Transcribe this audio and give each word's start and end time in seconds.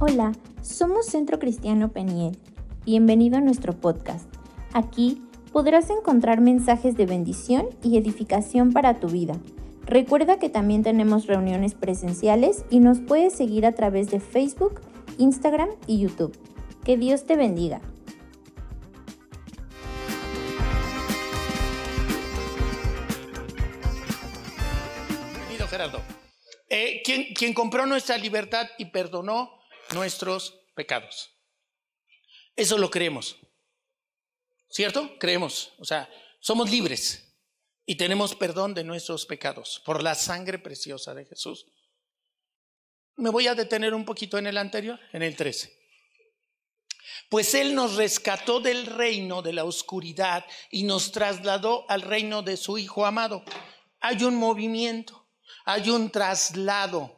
Hola, 0.00 0.30
somos 0.62 1.06
Centro 1.06 1.40
Cristiano 1.40 1.90
Peniel. 1.90 2.38
Bienvenido 2.84 3.36
a 3.36 3.40
nuestro 3.40 3.72
podcast. 3.72 4.32
Aquí 4.72 5.20
podrás 5.52 5.90
encontrar 5.90 6.40
mensajes 6.40 6.96
de 6.96 7.04
bendición 7.04 7.66
y 7.82 7.98
edificación 7.98 8.72
para 8.72 9.00
tu 9.00 9.08
vida. 9.08 9.34
Recuerda 9.82 10.38
que 10.38 10.50
también 10.50 10.84
tenemos 10.84 11.26
reuniones 11.26 11.74
presenciales 11.74 12.64
y 12.70 12.78
nos 12.78 13.00
puedes 13.00 13.32
seguir 13.32 13.66
a 13.66 13.72
través 13.72 14.08
de 14.08 14.20
Facebook, 14.20 14.80
Instagram 15.18 15.68
y 15.88 15.98
YouTube. 15.98 16.38
Que 16.84 16.96
Dios 16.96 17.24
te 17.24 17.34
bendiga. 17.34 17.80
Bienvenido, 25.32 25.66
Gerardo. 25.66 26.00
Eh, 26.70 27.02
¿quién, 27.04 27.34
quien 27.34 27.52
compró 27.52 27.84
nuestra 27.86 28.16
libertad 28.16 28.68
y 28.78 28.84
perdonó 28.84 29.57
nuestros 29.94 30.60
pecados. 30.74 31.30
Eso 32.56 32.78
lo 32.78 32.90
creemos. 32.90 33.36
¿Cierto? 34.68 35.18
Creemos. 35.18 35.72
O 35.78 35.84
sea, 35.84 36.08
somos 36.40 36.70
libres 36.70 37.34
y 37.86 37.96
tenemos 37.96 38.34
perdón 38.34 38.74
de 38.74 38.84
nuestros 38.84 39.26
pecados 39.26 39.80
por 39.84 40.02
la 40.02 40.14
sangre 40.14 40.58
preciosa 40.58 41.14
de 41.14 41.24
Jesús. 41.24 41.66
Me 43.16 43.30
voy 43.30 43.46
a 43.46 43.54
detener 43.54 43.94
un 43.94 44.04
poquito 44.04 44.38
en 44.38 44.46
el 44.46 44.58
anterior, 44.58 45.00
en 45.12 45.22
el 45.22 45.34
13. 45.34 45.76
Pues 47.28 47.54
Él 47.54 47.74
nos 47.74 47.96
rescató 47.96 48.60
del 48.60 48.86
reino 48.86 49.42
de 49.42 49.52
la 49.52 49.64
oscuridad 49.64 50.44
y 50.70 50.84
nos 50.84 51.12
trasladó 51.12 51.88
al 51.90 52.02
reino 52.02 52.42
de 52.42 52.56
su 52.56 52.78
Hijo 52.78 53.06
amado. 53.06 53.44
Hay 54.00 54.22
un 54.22 54.36
movimiento, 54.36 55.28
hay 55.64 55.90
un 55.90 56.10
traslado 56.10 57.17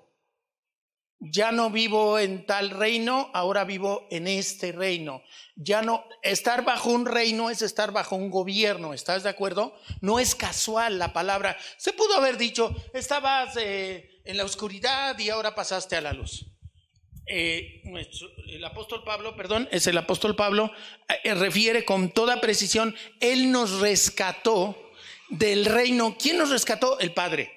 ya 1.20 1.52
no 1.52 1.68
vivo 1.70 2.18
en 2.18 2.46
tal 2.46 2.70
reino, 2.70 3.30
ahora 3.34 3.64
vivo 3.64 4.08
en 4.10 4.26
este 4.26 4.72
reino. 4.72 5.22
Ya 5.54 5.82
no, 5.82 6.04
estar 6.22 6.64
bajo 6.64 6.90
un 6.90 7.04
reino 7.04 7.50
es 7.50 7.60
estar 7.60 7.92
bajo 7.92 8.16
un 8.16 8.30
gobierno, 8.30 8.94
¿estás 8.94 9.22
de 9.22 9.28
acuerdo? 9.28 9.78
No 10.00 10.18
es 10.18 10.34
casual 10.34 10.98
la 10.98 11.12
palabra. 11.12 11.58
Se 11.76 11.92
pudo 11.92 12.14
haber 12.14 12.38
dicho, 12.38 12.74
estabas 12.94 13.54
eh, 13.58 14.22
en 14.24 14.38
la 14.38 14.44
oscuridad 14.44 15.18
y 15.18 15.28
ahora 15.28 15.54
pasaste 15.54 15.94
a 15.94 16.00
la 16.00 16.14
luz. 16.14 16.46
Eh, 17.26 17.82
el 18.48 18.64
apóstol 18.64 19.04
Pablo, 19.04 19.36
perdón, 19.36 19.68
es 19.70 19.86
el 19.86 19.98
apóstol 19.98 20.34
Pablo, 20.34 20.72
eh, 21.22 21.34
refiere 21.34 21.84
con 21.84 22.12
toda 22.12 22.40
precisión, 22.40 22.96
él 23.20 23.52
nos 23.52 23.78
rescató 23.80 24.90
del 25.28 25.66
reino. 25.66 26.16
¿Quién 26.18 26.38
nos 26.38 26.48
rescató? 26.48 26.98
El 26.98 27.12
Padre. 27.12 27.52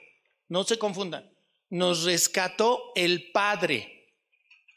No 0.50 0.66
se 0.66 0.78
confundan 0.78 1.33
nos 1.74 2.04
rescató 2.04 2.92
el 2.94 3.32
Padre. 3.32 4.12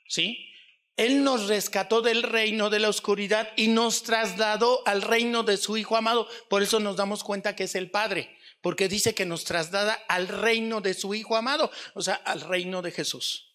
¿Sí? 0.08 0.50
Él 0.96 1.22
nos 1.24 1.46
rescató 1.46 2.00
del 2.00 2.22
reino 2.22 2.70
de 2.70 2.80
la 2.80 2.88
oscuridad 2.88 3.52
y 3.54 3.68
nos 3.68 4.02
trasladó 4.02 4.82
al 4.86 5.02
reino 5.02 5.42
de 5.42 5.58
su 5.58 5.76
Hijo 5.76 5.98
amado. 5.98 6.26
Por 6.48 6.62
eso 6.62 6.80
nos 6.80 6.96
damos 6.96 7.22
cuenta 7.22 7.54
que 7.54 7.64
es 7.64 7.74
el 7.74 7.90
Padre, 7.90 8.34
porque 8.62 8.88
dice 8.88 9.14
que 9.14 9.26
nos 9.26 9.44
traslada 9.44 9.92
al 10.08 10.26
reino 10.26 10.80
de 10.80 10.94
su 10.94 11.14
Hijo 11.14 11.36
amado, 11.36 11.70
o 11.92 12.00
sea, 12.00 12.14
al 12.14 12.40
reino 12.40 12.80
de 12.80 12.92
Jesús. 12.92 13.54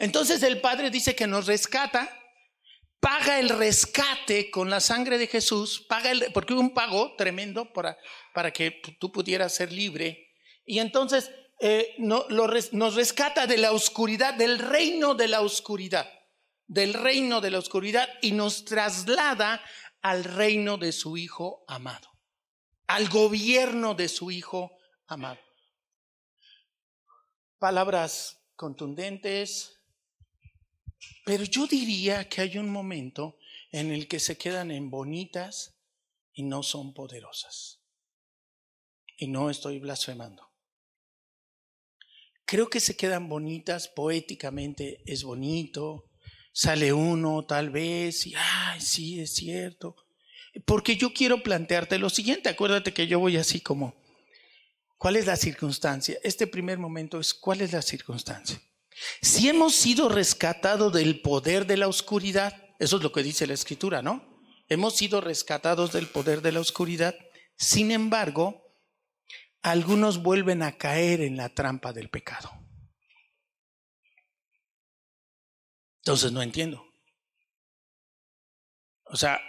Entonces 0.00 0.42
el 0.42 0.60
Padre 0.60 0.90
dice 0.90 1.14
que 1.14 1.28
nos 1.28 1.46
rescata, 1.46 2.10
paga 2.98 3.38
el 3.38 3.50
rescate 3.50 4.50
con 4.50 4.68
la 4.68 4.80
sangre 4.80 5.16
de 5.18 5.28
Jesús, 5.28 5.86
paga 5.88 6.10
el, 6.10 6.32
porque 6.32 6.54
hubo 6.54 6.60
un 6.60 6.74
pago 6.74 7.14
tremendo 7.16 7.72
para, 7.72 7.96
para 8.34 8.50
que 8.50 8.82
tú 8.98 9.12
pudieras 9.12 9.54
ser 9.54 9.70
libre. 9.70 10.32
Y 10.64 10.80
entonces 10.80 11.30
eh, 11.58 11.94
nos 11.98 12.94
rescata 12.94 13.46
de 13.46 13.56
la 13.56 13.72
oscuridad, 13.72 14.34
del 14.34 14.58
reino 14.58 15.14
de 15.14 15.28
la 15.28 15.40
oscuridad, 15.40 16.06
del 16.66 16.92
reino 16.92 17.40
de 17.40 17.50
la 17.50 17.58
oscuridad 17.58 18.08
y 18.20 18.32
nos 18.32 18.64
traslada 18.64 19.64
al 20.02 20.24
reino 20.24 20.76
de 20.76 20.92
su 20.92 21.16
Hijo 21.16 21.64
amado, 21.66 22.08
al 22.86 23.08
gobierno 23.08 23.94
de 23.94 24.08
su 24.08 24.30
Hijo 24.30 24.76
amado. 25.06 25.40
Palabras 27.58 28.42
contundentes, 28.54 29.80
pero 31.24 31.44
yo 31.44 31.66
diría 31.66 32.28
que 32.28 32.42
hay 32.42 32.58
un 32.58 32.68
momento 32.68 33.38
en 33.72 33.92
el 33.92 34.08
que 34.08 34.20
se 34.20 34.36
quedan 34.36 34.70
en 34.70 34.90
bonitas 34.90 35.78
y 36.34 36.42
no 36.42 36.62
son 36.62 36.92
poderosas. 36.92 37.80
Y 39.16 39.28
no 39.28 39.48
estoy 39.48 39.78
blasfemando 39.78 40.45
creo 42.46 42.70
que 42.70 42.80
se 42.80 42.96
quedan 42.96 43.28
bonitas 43.28 43.88
poéticamente, 43.88 45.02
es 45.04 45.24
bonito, 45.24 46.04
sale 46.52 46.92
uno 46.92 47.44
tal 47.44 47.70
vez 47.70 48.26
y, 48.26 48.34
ay, 48.34 48.80
sí, 48.80 49.20
es 49.20 49.34
cierto. 49.34 49.96
Porque 50.64 50.96
yo 50.96 51.12
quiero 51.12 51.42
plantearte 51.42 51.98
lo 51.98 52.08
siguiente, 52.08 52.48
acuérdate 52.48 52.94
que 52.94 53.06
yo 53.06 53.18
voy 53.18 53.36
así 53.36 53.60
como, 53.60 53.94
¿cuál 54.96 55.16
es 55.16 55.26
la 55.26 55.36
circunstancia? 55.36 56.16
Este 56.22 56.46
primer 56.46 56.78
momento 56.78 57.20
es, 57.20 57.34
¿cuál 57.34 57.60
es 57.60 57.72
la 57.72 57.82
circunstancia? 57.82 58.58
Si 59.20 59.48
hemos 59.48 59.74
sido 59.74 60.08
rescatados 60.08 60.92
del 60.92 61.20
poder 61.20 61.66
de 61.66 61.76
la 61.76 61.88
oscuridad, 61.88 62.54
eso 62.78 62.96
es 62.96 63.02
lo 63.02 63.12
que 63.12 63.22
dice 63.22 63.46
la 63.46 63.52
escritura, 63.54 64.00
¿no? 64.00 64.40
Hemos 64.68 64.96
sido 64.96 65.20
rescatados 65.20 65.92
del 65.92 66.06
poder 66.06 66.40
de 66.40 66.52
la 66.52 66.60
oscuridad, 66.60 67.14
sin 67.56 67.90
embargo, 67.90 68.65
algunos 69.66 70.22
vuelven 70.22 70.62
a 70.62 70.78
caer 70.78 71.20
en 71.20 71.36
la 71.36 71.48
trampa 71.48 71.92
del 71.92 72.08
pecado. 72.08 72.52
Entonces 75.98 76.30
no 76.30 76.40
entiendo. 76.40 76.86
O 79.06 79.16
sea, 79.16 79.40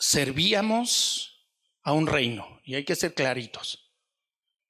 servíamos 0.00 1.48
a 1.84 1.92
un 1.92 2.08
reino, 2.08 2.60
y 2.64 2.74
hay 2.74 2.84
que 2.84 2.96
ser 2.96 3.14
claritos. 3.14 3.92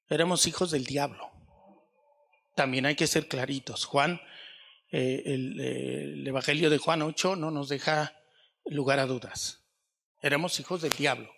Éramos 0.09 0.45
hijos 0.45 0.69
del 0.69 0.85
diablo. 0.85 1.31
También 2.55 2.85
hay 2.85 2.95
que 2.95 3.07
ser 3.07 3.27
claritos. 3.27 3.85
Juan, 3.85 4.21
eh, 4.91 5.23
el, 5.25 5.59
el 5.59 6.27
Evangelio 6.27 6.69
de 6.69 6.77
Juan 6.77 7.01
8 7.01 7.35
no 7.35 7.49
nos 7.49 7.69
deja 7.69 8.15
lugar 8.65 8.99
a 8.99 9.07
dudas. 9.07 9.65
Éramos 10.21 10.59
hijos 10.59 10.83
del 10.83 10.93
diablo. 10.93 11.34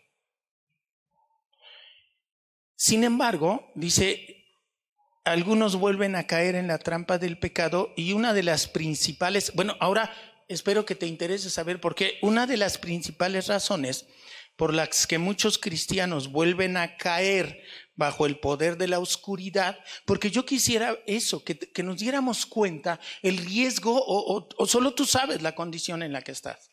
Sin 2.78 3.04
embargo, 3.04 3.72
dice, 3.74 4.46
algunos 5.26 5.76
vuelven 5.76 6.16
a 6.16 6.28
caer 6.28 6.54
en 6.54 6.68
la 6.68 6.78
trampa 6.78 7.18
del 7.18 7.40
pecado 7.40 7.92
y 7.98 8.14
una 8.14 8.36
de 8.36 8.44
las 8.44 8.68
principales, 8.68 9.52
bueno, 9.56 9.76
ahora 9.80 10.14
espero 10.48 10.86
que 10.86 10.94
te 10.94 11.08
interese 11.08 11.50
saber 11.50 11.82
por 11.82 11.96
qué, 11.96 12.20
una 12.22 12.46
de 12.46 12.56
las 12.56 12.78
principales 12.78 13.48
razones 13.48 14.06
por 14.56 14.76
las 14.76 15.08
que 15.08 15.18
muchos 15.18 15.58
cristianos 15.58 16.32
vuelven 16.32 16.78
a 16.78 16.98
caer 16.98 17.64
bajo 17.96 18.28
el 18.28 18.40
poder 18.40 18.78
de 18.78 18.88
la 18.88 19.00
oscuridad, 19.00 19.80
porque 20.06 20.30
yo 20.30 20.46
quisiera 20.46 21.00
eso, 21.08 21.44
que, 21.44 21.84
nos 21.84 21.98
diéramos 21.98 22.46
cuenta 22.46 23.00
el 23.24 23.38
riesgo 23.38 24.00
o, 24.00 24.48
o 24.56 24.66
solo 24.68 24.94
tú 24.94 25.08
sabes 25.08 25.42
la 25.42 25.56
condición 25.56 26.04
en 26.04 26.14
la 26.14 26.22
que 26.22 26.32
estás. 26.32 26.70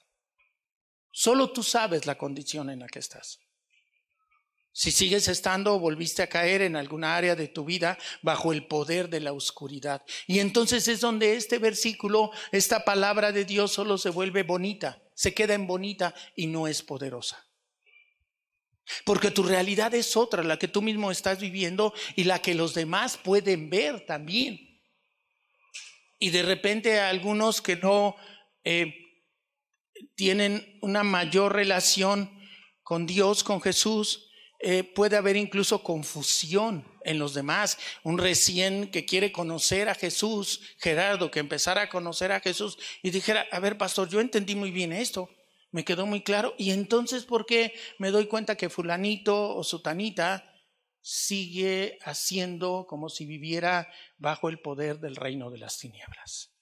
Solo 1.11 1.51
tú 1.51 1.63
sabes 1.63 2.05
la 2.05 2.19
condición 2.19 2.69
en 2.69 2.81
la 2.81 2.89
que 2.89 2.99
estás. 2.99 3.39
Si 4.77 4.91
sigues 4.91 5.29
estando 5.29 5.73
o 5.73 5.79
volviste 5.79 6.21
a 6.21 6.27
caer 6.27 6.61
en 6.61 6.75
alguna 6.75 7.17
área 7.17 7.37
de 7.37 7.47
tu 7.47 7.65
vida 7.65 7.97
bajo 8.23 8.53
el 8.53 8.67
poder 8.67 9.09
de 9.09 9.21
la 9.21 9.33
oscuridad. 9.33 10.03
Y 10.27 10.41
entonces 10.41 10.89
es 10.89 11.01
donde 11.01 11.37
este 11.37 11.59
versículo, 11.59 12.33
esta 12.51 12.85
palabra 12.85 13.31
de 13.31 13.45
Dios 13.45 13.71
solo 13.71 13.99
se 13.99 14.11
vuelve 14.11 14.43
bonita, 14.43 15.01
se 15.15 15.33
queda 15.33 15.55
en 15.55 15.69
bonita 15.69 16.13
y 16.35 16.49
no 16.49 16.67
es 16.67 16.83
poderosa. 16.83 17.47
Porque 19.05 19.31
tu 19.31 19.45
realidad 19.45 19.95
es 19.95 20.17
otra, 20.17 20.43
la 20.43 20.59
que 20.59 20.67
tú 20.67 20.83
mismo 20.83 21.13
estás 21.13 21.39
viviendo 21.39 21.95
y 22.17 22.25
la 22.25 22.43
que 22.43 22.55
los 22.55 22.75
demás 22.75 23.17
pueden 23.17 23.71
ver 23.71 24.05
también. 24.07 24.83
Y 26.19 26.31
de 26.31 26.43
repente 26.43 26.99
algunos 26.99 27.63
que 27.63 27.77
no 27.77 28.17
eh, 28.65 28.93
tienen 30.17 30.81
una 30.83 31.05
mayor 31.05 31.53
relación 31.53 32.29
con 32.83 33.07
Dios, 33.07 33.45
con 33.45 33.61
Jesús, 33.63 34.31
eh, 34.67 34.83
puede 34.83 35.19
haber 35.19 35.37
incluso 35.37 35.83
confusión 35.83 36.91
en 37.05 37.19
los 37.19 37.35
demás. 37.35 37.77
Un 38.03 38.17
recién 38.17 38.91
que 38.91 39.05
quiere 39.05 39.31
conocer 39.31 39.91
a 39.91 39.95
Jesús, 39.95 40.63
Gerardo, 40.79 41.31
que 41.31 41.41
empezara 41.41 41.83
a 41.83 41.89
conocer 41.91 42.33
a 42.33 42.41
Jesús 42.41 42.79
y 43.03 43.11
dijera, 43.11 43.47
a 43.53 43.61
ver, 43.61 43.77
pastor, 43.77 44.09
yo 44.09 44.21
entendí 44.21 44.55
muy 44.55 44.71
bien 44.71 44.95
esto, 44.95 45.29
me 45.71 45.85
quedó 45.85 46.07
muy 46.07 46.23
claro. 46.23 46.55
Y 46.57 46.71
entonces, 46.71 47.27
¿por 47.27 47.45
qué 47.45 47.75
me 47.99 48.11
doy 48.11 48.27
cuenta 48.27 48.57
que 48.57 48.71
fulanito 48.71 49.55
o 49.55 49.63
sutanita 49.65 50.51
sigue 51.03 51.99
haciendo 52.03 52.87
como 52.89 53.11
si 53.11 53.27
viviera 53.27 53.93
bajo 54.17 54.49
el 54.49 54.61
poder 54.61 54.99
del 54.99 55.17
reino 55.17 55.51
de 55.51 55.59
las 55.59 55.77
tinieblas? 55.77 56.53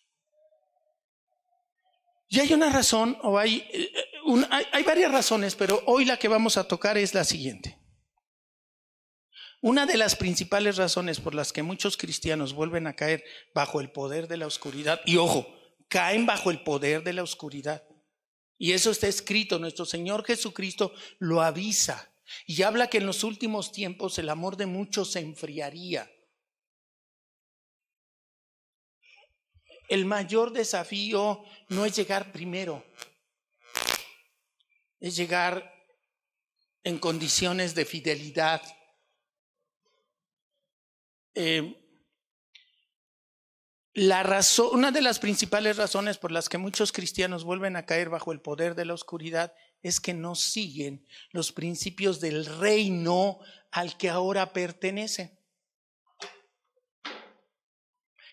Y 2.28 2.40
hay 2.40 2.52
una 2.52 2.68
razón, 2.68 3.16
o 3.22 3.38
hay, 3.38 3.64
eh, 3.72 3.92
hay 4.72 4.82
varias 4.82 5.12
razones, 5.12 5.54
pero 5.54 5.84
hoy 5.86 6.04
la 6.04 6.16
que 6.16 6.26
vamos 6.26 6.56
a 6.56 6.66
tocar 6.66 6.98
es 6.98 7.14
la 7.14 7.22
siguiente. 7.22 7.78
Una 9.62 9.86
de 9.86 9.96
las 9.96 10.16
principales 10.16 10.76
razones 10.76 11.20
por 11.20 11.36
las 11.36 11.52
que 11.52 11.62
muchos 11.62 11.96
cristianos 11.96 12.52
vuelven 12.52 12.88
a 12.88 12.96
caer 12.96 13.22
bajo 13.54 13.80
el 13.80 13.92
poder 13.92 14.26
de 14.26 14.36
la 14.36 14.48
oscuridad, 14.48 15.00
y 15.06 15.18
ojo, 15.18 15.46
caen 15.88 16.26
bajo 16.26 16.50
el 16.50 16.64
poder 16.64 17.04
de 17.04 17.12
la 17.12 17.22
oscuridad. 17.22 17.84
Y 18.58 18.72
eso 18.72 18.90
está 18.90 19.06
escrito, 19.06 19.60
nuestro 19.60 19.84
Señor 19.84 20.24
Jesucristo 20.24 20.92
lo 21.20 21.42
avisa 21.42 22.12
y 22.44 22.62
habla 22.62 22.88
que 22.88 22.98
en 22.98 23.06
los 23.06 23.22
últimos 23.22 23.70
tiempos 23.70 24.18
el 24.18 24.30
amor 24.30 24.56
de 24.56 24.66
muchos 24.66 25.12
se 25.12 25.20
enfriaría. 25.20 26.10
El 29.88 30.06
mayor 30.06 30.52
desafío 30.52 31.44
no 31.68 31.84
es 31.84 31.94
llegar 31.94 32.32
primero, 32.32 32.84
es 34.98 35.14
llegar 35.14 35.72
en 36.82 36.98
condiciones 36.98 37.76
de 37.76 37.84
fidelidad 37.84 38.60
eh, 41.34 41.78
la 43.94 44.22
razón, 44.22 44.70
una 44.72 44.90
de 44.90 45.02
las 45.02 45.18
principales 45.18 45.76
razones 45.76 46.16
por 46.16 46.32
las 46.32 46.48
que 46.48 46.56
muchos 46.56 46.92
cristianos 46.92 47.44
vuelven 47.44 47.76
a 47.76 47.84
caer 47.84 48.08
bajo 48.08 48.32
el 48.32 48.40
poder 48.40 48.74
de 48.74 48.86
la 48.86 48.94
oscuridad 48.94 49.52
es 49.82 50.00
que 50.00 50.14
no 50.14 50.34
siguen 50.34 51.06
los 51.30 51.52
principios 51.52 52.18
del 52.20 52.46
reino 52.46 53.40
al 53.70 53.98
que 53.98 54.08
ahora 54.08 54.54
pertenecen. 54.54 55.38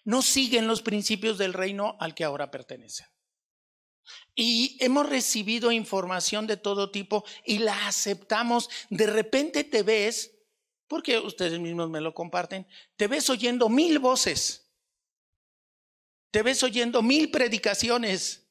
No 0.05 0.21
siguen 0.21 0.65
los 0.67 0.81
principios 0.81 1.37
del 1.37 1.53
reino 1.53 1.97
al 1.99 2.15
que 2.15 2.23
ahora 2.23 2.51
pertenecen. 2.51 3.07
Y 4.33 4.77
hemos 4.79 5.09
recibido 5.09 5.73
información 5.73 6.47
de 6.47 6.55
todo 6.55 6.89
tipo 6.89 7.25
y 7.45 7.59
la 7.59 7.87
aceptamos. 7.87 8.69
De 8.89 9.07
repente 9.07 9.65
te 9.65 9.83
ves 9.83 10.38
porque 10.89 11.19
ustedes 11.19 11.59
mismos 11.59 11.89
me 11.89 12.01
lo 12.01 12.13
comparten, 12.13 12.67
te 12.97 13.07
ves 13.07 13.29
oyendo 13.29 13.69
mil 13.69 13.99
voces, 13.99 14.73
te 16.31 16.41
ves 16.41 16.63
oyendo 16.63 17.03
mil 17.03 17.29
predicaciones, 17.29 18.49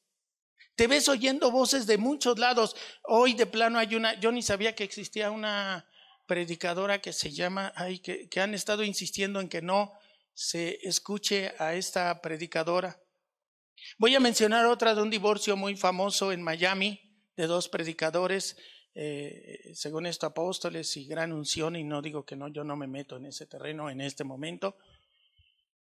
te 0.76 0.86
ves 0.86 1.08
oyendo 1.08 1.50
voces 1.50 1.86
de 1.88 1.98
muchos 1.98 2.38
lados. 2.38 2.76
Hoy 3.02 3.34
de 3.34 3.46
plano 3.46 3.80
hay 3.80 3.96
una, 3.96 4.18
yo 4.20 4.30
ni 4.30 4.42
sabía 4.42 4.76
que 4.76 4.84
existía 4.84 5.32
una 5.32 5.90
predicadora 6.26 7.00
que 7.00 7.12
se 7.12 7.32
llama, 7.32 7.72
ay, 7.74 7.98
que, 7.98 8.28
que 8.28 8.40
han 8.40 8.54
estado 8.54 8.84
insistiendo 8.84 9.40
en 9.40 9.48
que 9.48 9.60
no 9.60 9.92
se 10.32 10.78
escuche 10.82 11.52
a 11.58 11.74
esta 11.74 12.22
predicadora. 12.22 13.02
Voy 13.98 14.14
a 14.14 14.20
mencionar 14.20 14.66
otra 14.66 14.94
de 14.94 15.02
un 15.02 15.10
divorcio 15.10 15.56
muy 15.56 15.76
famoso 15.76 16.30
en 16.30 16.42
Miami 16.42 17.00
de 17.36 17.48
dos 17.48 17.68
predicadores 17.68 18.56
eh, 18.94 19.70
según 19.74 20.06
esto, 20.06 20.26
apóstoles 20.26 20.96
y 20.96 21.06
gran 21.06 21.32
unción, 21.32 21.76
y 21.76 21.84
no 21.84 22.02
digo 22.02 22.24
que 22.24 22.36
no, 22.36 22.48
yo 22.48 22.64
no 22.64 22.76
me 22.76 22.86
meto 22.86 23.16
en 23.16 23.26
ese 23.26 23.46
terreno 23.46 23.90
en 23.90 24.00
este 24.00 24.24
momento. 24.24 24.76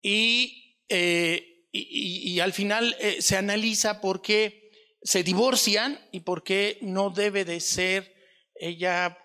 Y, 0.02 0.76
eh, 0.88 1.66
y, 1.72 2.38
al 2.40 2.52
final 2.52 2.94
eh, 3.00 3.22
se 3.22 3.36
analiza 3.36 4.00
por 4.00 4.20
qué 4.20 4.70
se 5.02 5.22
divorcian 5.22 5.98
y 6.12 6.20
por 6.20 6.42
qué 6.42 6.78
no 6.82 7.10
debe 7.10 7.44
de 7.44 7.60
ser 7.60 8.14
ella 8.60 9.16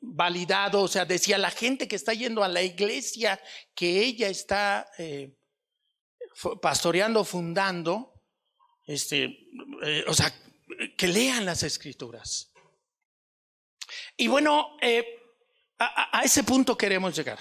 validado, 0.00 0.82
o 0.82 0.88
sea, 0.88 1.04
decía 1.04 1.38
la 1.38 1.52
gente 1.52 1.86
que 1.86 1.94
está 1.94 2.12
yendo 2.12 2.42
a 2.42 2.48
la 2.48 2.62
iglesia 2.62 3.40
que 3.72 4.02
ella 4.02 4.28
está 4.28 4.90
pastoreando, 6.60 7.24
fundando, 7.24 8.20
este, 8.84 9.46
o 10.08 10.14
sea, 10.14 10.34
que 10.96 11.06
lean 11.06 11.44
las 11.44 11.62
escrituras. 11.62 12.52
Y 14.20 14.26
bueno, 14.26 14.76
eh, 14.82 15.06
a, 15.78 16.22
ese 16.24 16.42
punto 16.42 16.76
queremos 16.76 17.16
llegar. 17.16 17.38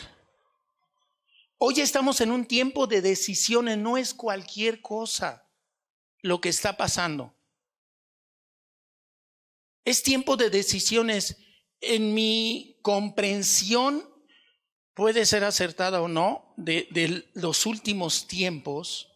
Hoy 1.57 1.81
estamos 1.81 2.21
en 2.21 2.29
un 2.29 2.45
tiempo 2.45 2.85
de 2.85 3.01
decisiones, 3.01 3.79
no 3.79 3.97
es 3.97 4.13
cualquier 4.13 4.79
cosa 4.79 5.49
lo 6.21 6.39
que 6.39 6.49
está 6.49 6.77
pasando. 6.77 7.35
Es 9.83 10.03
tiempo 10.03 10.37
de 10.37 10.51
decisiones. 10.51 11.37
En 11.81 12.13
mi 12.13 12.79
comprensión 12.83 14.07
puede 14.93 15.25
ser 15.25 15.45
acertada 15.45 16.03
o 16.03 16.07
no 16.07 16.53
de, 16.57 17.27
los 17.33 17.65
últimos 17.65 18.27
tiempos. 18.27 19.11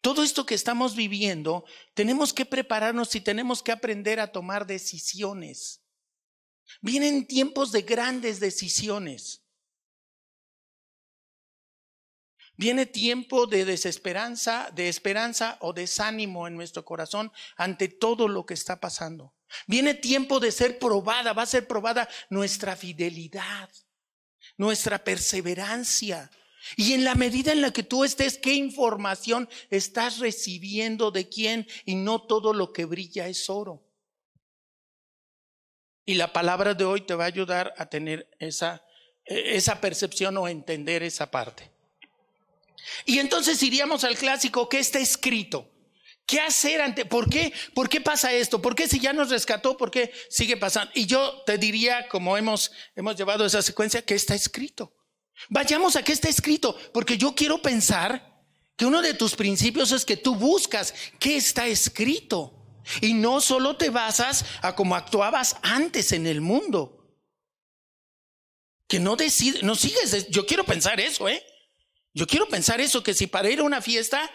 Todo 0.00 0.22
esto 0.22 0.46
que 0.46 0.54
estamos 0.54 0.96
viviendo, 0.96 1.66
tenemos 1.92 2.32
que 2.32 2.46
prepararnos 2.46 3.14
y 3.14 3.20
tenemos 3.20 3.62
que 3.62 3.72
aprender 3.72 4.18
a 4.18 4.32
tomar 4.32 4.66
decisiones. 4.66 5.81
Vienen 6.80 7.26
tiempos 7.26 7.72
de 7.72 7.82
grandes 7.82 8.40
decisiones. 8.40 9.42
Viene 12.56 12.86
tiempo 12.86 13.46
de 13.46 13.64
desesperanza, 13.64 14.70
de 14.74 14.88
esperanza 14.88 15.56
o 15.60 15.72
desánimo 15.72 16.46
en 16.46 16.54
nuestro 16.54 16.84
corazón 16.84 17.32
ante 17.56 17.88
todo 17.88 18.28
lo 18.28 18.46
que 18.46 18.54
está 18.54 18.78
pasando. 18.78 19.34
Viene 19.66 19.94
tiempo 19.94 20.38
de 20.38 20.52
ser 20.52 20.78
probada, 20.78 21.32
va 21.32 21.42
a 21.42 21.46
ser 21.46 21.66
probada 21.66 22.08
nuestra 22.30 22.76
fidelidad, 22.76 23.70
nuestra 24.56 25.02
perseverancia. 25.02 26.30
Y 26.76 26.92
en 26.92 27.04
la 27.04 27.14
medida 27.14 27.52
en 27.52 27.62
la 27.62 27.72
que 27.72 27.82
tú 27.82 28.04
estés, 28.04 28.38
¿qué 28.38 28.54
información 28.54 29.48
estás 29.70 30.18
recibiendo 30.18 31.10
de 31.10 31.28
quién? 31.28 31.66
Y 31.84 31.96
no 31.96 32.22
todo 32.22 32.52
lo 32.52 32.72
que 32.72 32.84
brilla 32.84 33.26
es 33.28 33.50
oro. 33.50 33.82
Y 36.04 36.14
la 36.14 36.32
palabra 36.32 36.74
de 36.74 36.84
hoy 36.84 37.02
te 37.02 37.14
va 37.14 37.24
a 37.24 37.28
ayudar 37.28 37.74
a 37.76 37.86
tener 37.86 38.28
esa, 38.38 38.84
e, 39.24 39.56
esa 39.56 39.80
percepción 39.80 40.36
o 40.36 40.48
entender 40.48 41.02
esa 41.02 41.30
parte. 41.30 41.70
Y 43.04 43.18
entonces 43.18 43.62
iríamos 43.62 44.04
al 44.04 44.16
clásico, 44.16 44.68
¿qué 44.68 44.78
está 44.78 44.98
escrito? 44.98 45.68
¿Qué 46.26 46.40
hacer 46.40 46.80
ante? 46.80 47.04
¿Por 47.04 47.28
qué? 47.28 47.52
¿Por 47.74 47.88
qué 47.88 48.00
pasa 48.00 48.32
esto? 48.32 48.62
¿Por 48.62 48.74
qué 48.74 48.88
si 48.88 49.00
ya 49.00 49.12
nos 49.12 49.30
rescató? 49.30 49.76
¿Por 49.76 49.90
qué 49.90 50.12
sigue 50.28 50.56
pasando? 50.56 50.92
Y 50.94 51.06
yo 51.06 51.42
te 51.44 51.58
diría, 51.58 52.08
como 52.08 52.36
hemos, 52.36 52.72
hemos 52.94 53.16
llevado 53.16 53.44
esa 53.44 53.62
secuencia, 53.62 54.02
¿qué 54.02 54.14
está 54.14 54.34
escrito? 54.34 54.94
Vayamos 55.48 55.96
a 55.96 56.02
qué 56.02 56.12
está 56.12 56.28
escrito, 56.28 56.76
porque 56.92 57.18
yo 57.18 57.34
quiero 57.34 57.60
pensar 57.60 58.40
que 58.76 58.86
uno 58.86 59.02
de 59.02 59.14
tus 59.14 59.34
principios 59.34 59.92
es 59.92 60.04
que 60.04 60.16
tú 60.16 60.34
buscas 60.34 60.94
qué 61.18 61.36
está 61.36 61.66
escrito. 61.66 62.61
Y 63.00 63.14
no 63.14 63.40
solo 63.40 63.76
te 63.76 63.90
basas 63.90 64.44
a 64.62 64.74
cómo 64.74 64.96
actuabas 64.96 65.56
antes 65.62 66.12
en 66.12 66.26
el 66.26 66.40
mundo. 66.40 67.16
Que 68.88 69.00
no 69.00 69.16
decides, 69.16 69.62
no 69.62 69.74
sigues. 69.74 70.28
Yo 70.28 70.46
quiero 70.46 70.64
pensar 70.64 71.00
eso, 71.00 71.28
¿eh? 71.28 71.44
Yo 72.14 72.26
quiero 72.26 72.48
pensar 72.48 72.80
eso, 72.80 73.02
que 73.02 73.14
si 73.14 73.26
para 73.26 73.50
ir 73.50 73.60
a 73.60 73.64
una 73.64 73.80
fiesta, 73.80 74.30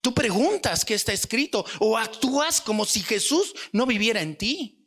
tú 0.00 0.12
preguntas 0.12 0.84
qué 0.84 0.94
está 0.94 1.12
escrito 1.12 1.64
o 1.78 1.96
actúas 1.96 2.60
como 2.60 2.84
si 2.84 3.00
Jesús 3.00 3.54
no 3.72 3.86
viviera 3.86 4.20
en 4.20 4.36
ti. 4.36 4.83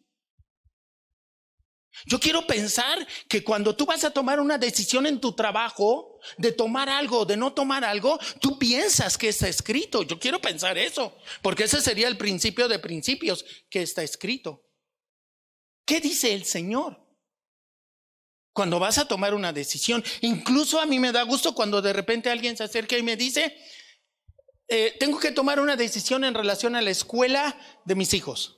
Yo 2.05 2.19
quiero 2.19 2.45
pensar 2.45 3.05
que 3.27 3.43
cuando 3.43 3.75
tú 3.75 3.85
vas 3.85 4.03
a 4.03 4.11
tomar 4.11 4.39
una 4.39 4.57
decisión 4.57 5.05
en 5.05 5.19
tu 5.19 5.33
trabajo, 5.33 6.19
de 6.37 6.51
tomar 6.51 6.89
algo 6.89 7.19
o 7.19 7.25
de 7.25 7.37
no 7.37 7.53
tomar 7.53 7.83
algo, 7.83 8.19
tú 8.39 8.59
piensas 8.59 9.17
que 9.17 9.29
está 9.29 9.47
escrito. 9.47 10.03
Yo 10.03 10.19
quiero 10.19 10.39
pensar 10.39 10.77
eso, 10.77 11.17
porque 11.41 11.63
ese 11.63 11.81
sería 11.81 12.07
el 12.07 12.17
principio 12.17 12.67
de 12.67 12.79
principios, 12.79 13.45
que 13.69 13.81
está 13.81 14.03
escrito. 14.03 14.63
¿Qué 15.85 15.99
dice 15.99 16.33
el 16.33 16.45
Señor? 16.45 17.01
Cuando 18.53 18.79
vas 18.79 18.97
a 18.97 19.07
tomar 19.07 19.33
una 19.33 19.53
decisión, 19.53 20.03
incluso 20.21 20.79
a 20.79 20.85
mí 20.85 20.99
me 20.99 21.11
da 21.11 21.23
gusto 21.23 21.53
cuando 21.53 21.81
de 21.81 21.93
repente 21.93 22.29
alguien 22.29 22.57
se 22.57 22.63
acerca 22.63 22.97
y 22.97 23.03
me 23.03 23.15
dice, 23.15 23.55
eh, 24.67 24.95
tengo 24.99 25.19
que 25.19 25.31
tomar 25.31 25.59
una 25.59 25.75
decisión 25.75 26.23
en 26.23 26.33
relación 26.33 26.75
a 26.75 26.81
la 26.81 26.89
escuela 26.89 27.57
de 27.85 27.95
mis 27.95 28.13
hijos. 28.13 28.56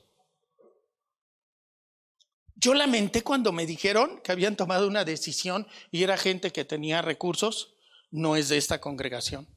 Yo 2.60 2.74
lamenté 2.74 3.24
cuando 3.24 3.54
me 3.54 3.66
dijeron 3.66 4.20
que 4.22 4.34
habían 4.34 4.58
tomado 4.58 4.86
una 4.86 5.06
decisión 5.06 5.66
y 5.92 6.04
era 6.04 6.18
gente 6.18 6.52
que 6.52 6.66
tenía 6.66 7.02
recursos, 7.02 7.74
no 8.12 8.36
es 8.36 8.50
de 8.50 8.58
esta 8.58 8.82
congregación. 8.82 9.48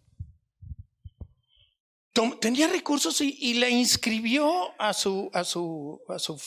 tenía 2.41 2.69
recursos 2.69 3.21
y, 3.21 3.55
le 3.55 3.71
inscribió 3.71 4.81
a 4.81 4.95
su, 4.95 5.29
a 5.33 5.43
su, 5.43 6.01
a 6.09 6.19
su, 6.21 6.41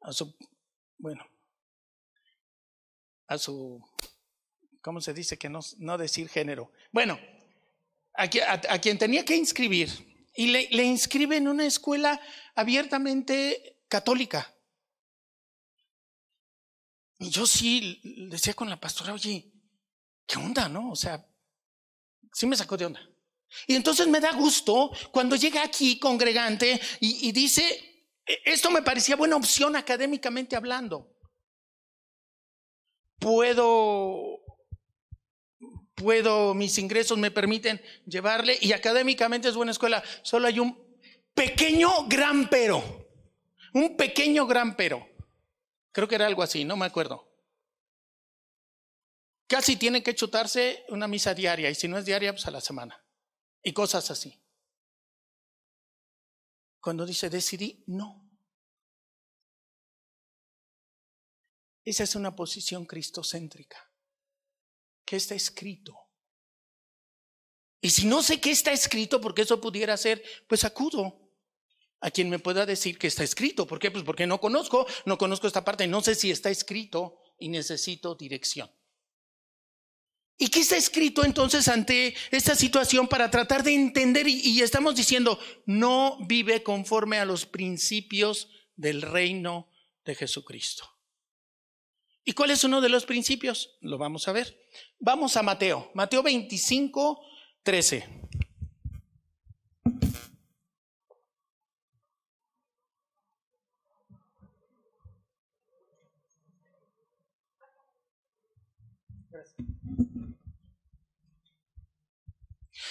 a 0.00 0.12
su, 0.12 0.34
bueno, 0.98 1.24
a 3.28 3.38
su, 3.38 3.80
¿cómo 4.80 5.00
se 5.00 5.14
dice? 5.14 5.38
Que 5.38 5.48
no, 5.48 5.60
no 5.78 5.98
decir 5.98 6.28
género. 6.28 6.72
Bueno, 6.90 7.16
a, 8.14 8.28
quien 8.28 8.98
tenía 8.98 9.24
que 9.24 9.36
inscribir 9.36 9.88
y 10.34 10.48
le 10.48 10.82
inscribe 10.82 11.36
en 11.36 11.46
una 11.46 11.64
escuela 11.64 12.20
abiertamente 12.56 13.78
católica. 13.88 14.52
Y 17.18 17.30
yo 17.30 17.46
sí 17.46 18.00
decía 18.30 18.54
con 18.54 18.68
la 18.68 18.78
pastora, 18.78 19.14
oye, 19.14 19.50
¿qué 20.26 20.38
onda, 20.38 20.68
no? 20.68 20.90
O 20.90 20.96
sea, 20.96 21.26
sí 22.32 22.46
me 22.46 22.56
sacó 22.56 22.76
de 22.76 22.86
onda. 22.86 23.00
Y 23.66 23.74
entonces 23.74 24.06
me 24.08 24.20
da 24.20 24.32
gusto 24.32 24.90
cuando 25.12 25.36
llega 25.36 25.62
aquí 25.62 25.98
congregante 25.98 26.80
y, 27.00 27.28
y 27.28 27.32
dice, 27.32 27.62
e, 28.26 28.40
esto 28.44 28.70
me 28.70 28.82
parecía 28.82 29.16
buena 29.16 29.36
opción 29.36 29.76
académicamente 29.76 30.56
hablando. 30.56 31.16
Puedo 33.18 34.46
puedo, 35.96 36.54
mis 36.54 36.78
ingresos 36.78 37.18
me 37.18 37.32
permiten 37.32 37.80
llevarle 38.06 38.56
y 38.60 38.72
académicamente 38.72 39.48
es 39.48 39.56
buena 39.56 39.72
escuela. 39.72 40.04
Solo 40.22 40.46
hay 40.46 40.60
un 40.60 40.78
pequeño 41.34 42.06
gran 42.06 42.48
pero, 42.48 43.08
un 43.72 43.96
pequeño 43.96 44.46
gran 44.46 44.76
pero. 44.76 45.08
Creo 45.96 46.06
que 46.06 46.16
era 46.16 46.26
algo 46.26 46.42
así, 46.42 46.62
no 46.62 46.76
me 46.76 46.84
acuerdo. 46.84 47.26
Casi 49.48 49.76
tiene 49.76 50.02
que 50.02 50.14
chutarse 50.14 50.84
una 50.90 51.08
misa 51.08 51.32
diaria 51.32 51.70
y 51.70 51.74
si 51.74 51.88
no 51.88 51.96
es 51.96 52.04
diaria, 52.04 52.34
pues 52.34 52.46
a 52.46 52.50
la 52.50 52.60
semana. 52.60 53.02
Y 53.62 53.72
cosas 53.72 54.10
así. 54.10 54.38
Cuando 56.82 57.06
dice 57.06 57.30
decidí, 57.30 57.82
no. 57.86 58.30
Esa 61.82 62.04
es 62.04 62.14
una 62.14 62.36
posición 62.36 62.84
cristocéntrica. 62.84 63.90
¿Qué 65.06 65.16
está 65.16 65.34
escrito? 65.34 65.96
Y 67.80 67.88
si 67.88 68.06
no 68.06 68.22
sé 68.22 68.38
qué 68.38 68.50
está 68.50 68.70
escrito, 68.70 69.18
porque 69.18 69.40
eso 69.40 69.62
pudiera 69.62 69.96
ser, 69.96 70.22
pues 70.46 70.62
acudo 70.64 71.25
a 72.06 72.10
quien 72.12 72.30
me 72.30 72.38
pueda 72.38 72.64
decir 72.64 72.98
que 72.98 73.08
está 73.08 73.24
escrito. 73.24 73.66
¿Por 73.66 73.80
qué? 73.80 73.90
Pues 73.90 74.04
porque 74.04 74.28
no 74.28 74.40
conozco, 74.40 74.86
no 75.06 75.18
conozco 75.18 75.48
esta 75.48 75.64
parte, 75.64 75.88
no 75.88 76.00
sé 76.02 76.14
si 76.14 76.30
está 76.30 76.50
escrito 76.50 77.18
y 77.36 77.48
necesito 77.48 78.14
dirección. 78.14 78.70
¿Y 80.38 80.46
qué 80.46 80.60
está 80.60 80.76
escrito 80.76 81.24
entonces 81.24 81.66
ante 81.66 82.14
esta 82.30 82.54
situación 82.54 83.08
para 83.08 83.28
tratar 83.28 83.64
de 83.64 83.74
entender? 83.74 84.28
Y, 84.28 84.40
y, 84.40 84.62
estamos 84.62 84.94
diciendo, 84.94 85.36
no 85.64 86.18
vive 86.28 86.62
conforme 86.62 87.18
a 87.18 87.24
los 87.24 87.44
principios 87.44 88.50
del 88.76 89.02
reino 89.02 89.68
de 90.04 90.14
Jesucristo. 90.14 90.88
¿Y 92.24 92.32
cuál 92.34 92.52
es 92.52 92.62
uno 92.62 92.80
de 92.80 92.88
los 92.88 93.04
principios? 93.04 93.78
Lo 93.80 93.98
vamos 93.98 94.28
a 94.28 94.32
ver. 94.32 94.56
Vamos 95.00 95.36
a 95.36 95.42
Mateo, 95.42 95.90
Mateo 95.92 96.22
25, 96.22 97.20
13. 97.64 98.25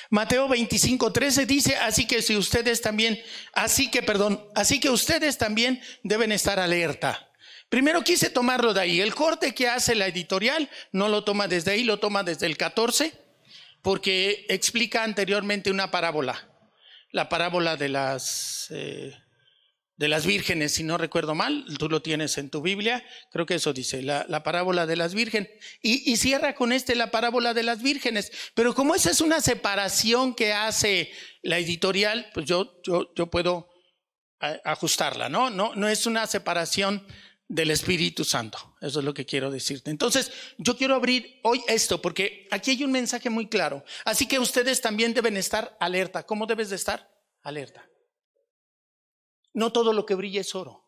Mateo 0.10 0.48
25, 0.48 1.12
13 1.12 1.46
dice, 1.46 1.76
así 1.78 2.06
que 2.06 2.22
si 2.22 2.36
ustedes 2.36 2.82
también, 2.82 3.22
así 3.54 3.90
que, 3.90 4.04
perdón, 4.04 4.44
así 4.56 4.80
que 4.80 4.90
ustedes 4.90 5.38
también 5.38 5.82
deben 6.04 6.32
estar 6.32 6.60
alerta. 6.60 7.30
Primero 7.70 8.04
quise 8.04 8.30
tomarlo 8.30 8.74
de 8.74 8.82
ahí. 8.82 9.02
El 9.02 9.16
corte 9.16 9.54
que 9.54 9.68
hace 9.68 9.96
la 9.96 10.08
editorial 10.08 10.70
no 10.92 11.10
lo 11.10 11.24
toma 11.24 11.48
desde 11.48 11.72
ahí, 11.72 11.84
lo 11.84 12.00
toma 12.00 12.24
desde 12.24 12.46
el 12.46 12.58
14, 12.58 13.14
porque 13.82 14.46
explica 14.50 15.04
anteriormente 15.04 15.72
una 15.72 15.92
parábola. 15.92 16.50
La 17.12 17.30
parábola 17.30 17.76
de 17.76 17.90
las, 17.90 18.68
eh, 18.70 19.16
de 19.98 20.10
las 20.10 20.26
vírgenes, 20.26 20.74
si 20.74 20.84
no 20.84 20.98
recuerdo 20.98 21.36
mal, 21.36 21.66
tú 21.80 21.88
lo 21.88 22.02
tienes 22.02 22.38
en 22.38 22.50
tu 22.50 22.62
Biblia, 22.62 23.06
creo 23.32 23.46
que 23.46 23.56
eso 23.56 23.72
dice, 23.72 24.02
la, 24.02 24.26
la 24.28 24.44
parábola 24.44 24.86
de 24.86 24.98
las 24.98 25.14
vírgenes. 25.14 25.50
Y, 25.82 26.12
y, 26.12 26.18
cierra 26.18 26.54
con 26.54 26.74
este 26.74 26.96
la 26.96 27.12
parábola 27.12 27.54
de 27.54 27.64
las 27.64 27.82
vírgenes. 27.82 28.32
Pero 28.56 28.76
como 28.76 28.94
esa 28.94 29.12
es 29.12 29.22
una 29.22 29.40
separación 29.40 30.36
que 30.36 30.52
hace 30.52 31.12
la 31.44 31.60
editorial, 31.60 32.30
pues 32.34 32.46
yo, 32.46 32.82
yo, 32.84 33.14
yo 33.16 33.28
puedo 33.28 33.70
eh, 34.42 34.60
ajustarla, 34.66 35.30
¿no? 35.30 35.50
No, 35.50 35.74
no 35.76 35.88
es 35.88 36.06
una 36.06 36.28
separación 36.28 37.06
del 37.48 37.72
Espíritu 37.72 38.26
Santo. 38.26 38.76
Eso 38.82 39.00
es 39.00 39.06
lo 39.06 39.14
que 39.14 39.26
quiero 39.26 39.50
decirte. 39.50 39.92
Entonces, 39.92 40.32
yo 40.58 40.76
quiero 40.76 40.96
abrir 40.96 41.40
hoy 41.44 41.64
esto 41.68 42.02
porque 42.02 42.48
aquí 42.52 42.72
hay 42.72 42.84
un 42.84 42.92
mensaje 42.92 43.30
muy 43.30 43.48
claro. 43.48 43.86
Así 44.04 44.28
que 44.28 44.40
ustedes 44.40 44.82
también 44.82 45.14
deben 45.14 45.38
estar 45.38 45.78
alerta. 45.80 46.24
¿Cómo 46.24 46.48
debes 46.48 46.70
de 46.70 46.76
estar? 46.76 47.10
Alerta. 47.44 47.88
No 49.56 49.72
todo 49.72 49.92
lo 49.92 50.06
que 50.06 50.14
brilla 50.14 50.42
es 50.42 50.54
oro. 50.54 50.88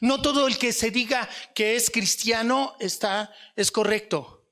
No 0.00 0.20
todo 0.20 0.46
el 0.46 0.58
que 0.58 0.72
se 0.72 0.90
diga 0.90 1.28
que 1.54 1.76
es 1.76 1.90
cristiano 1.90 2.76
está 2.80 3.34
es 3.54 3.70
correcto. 3.70 4.44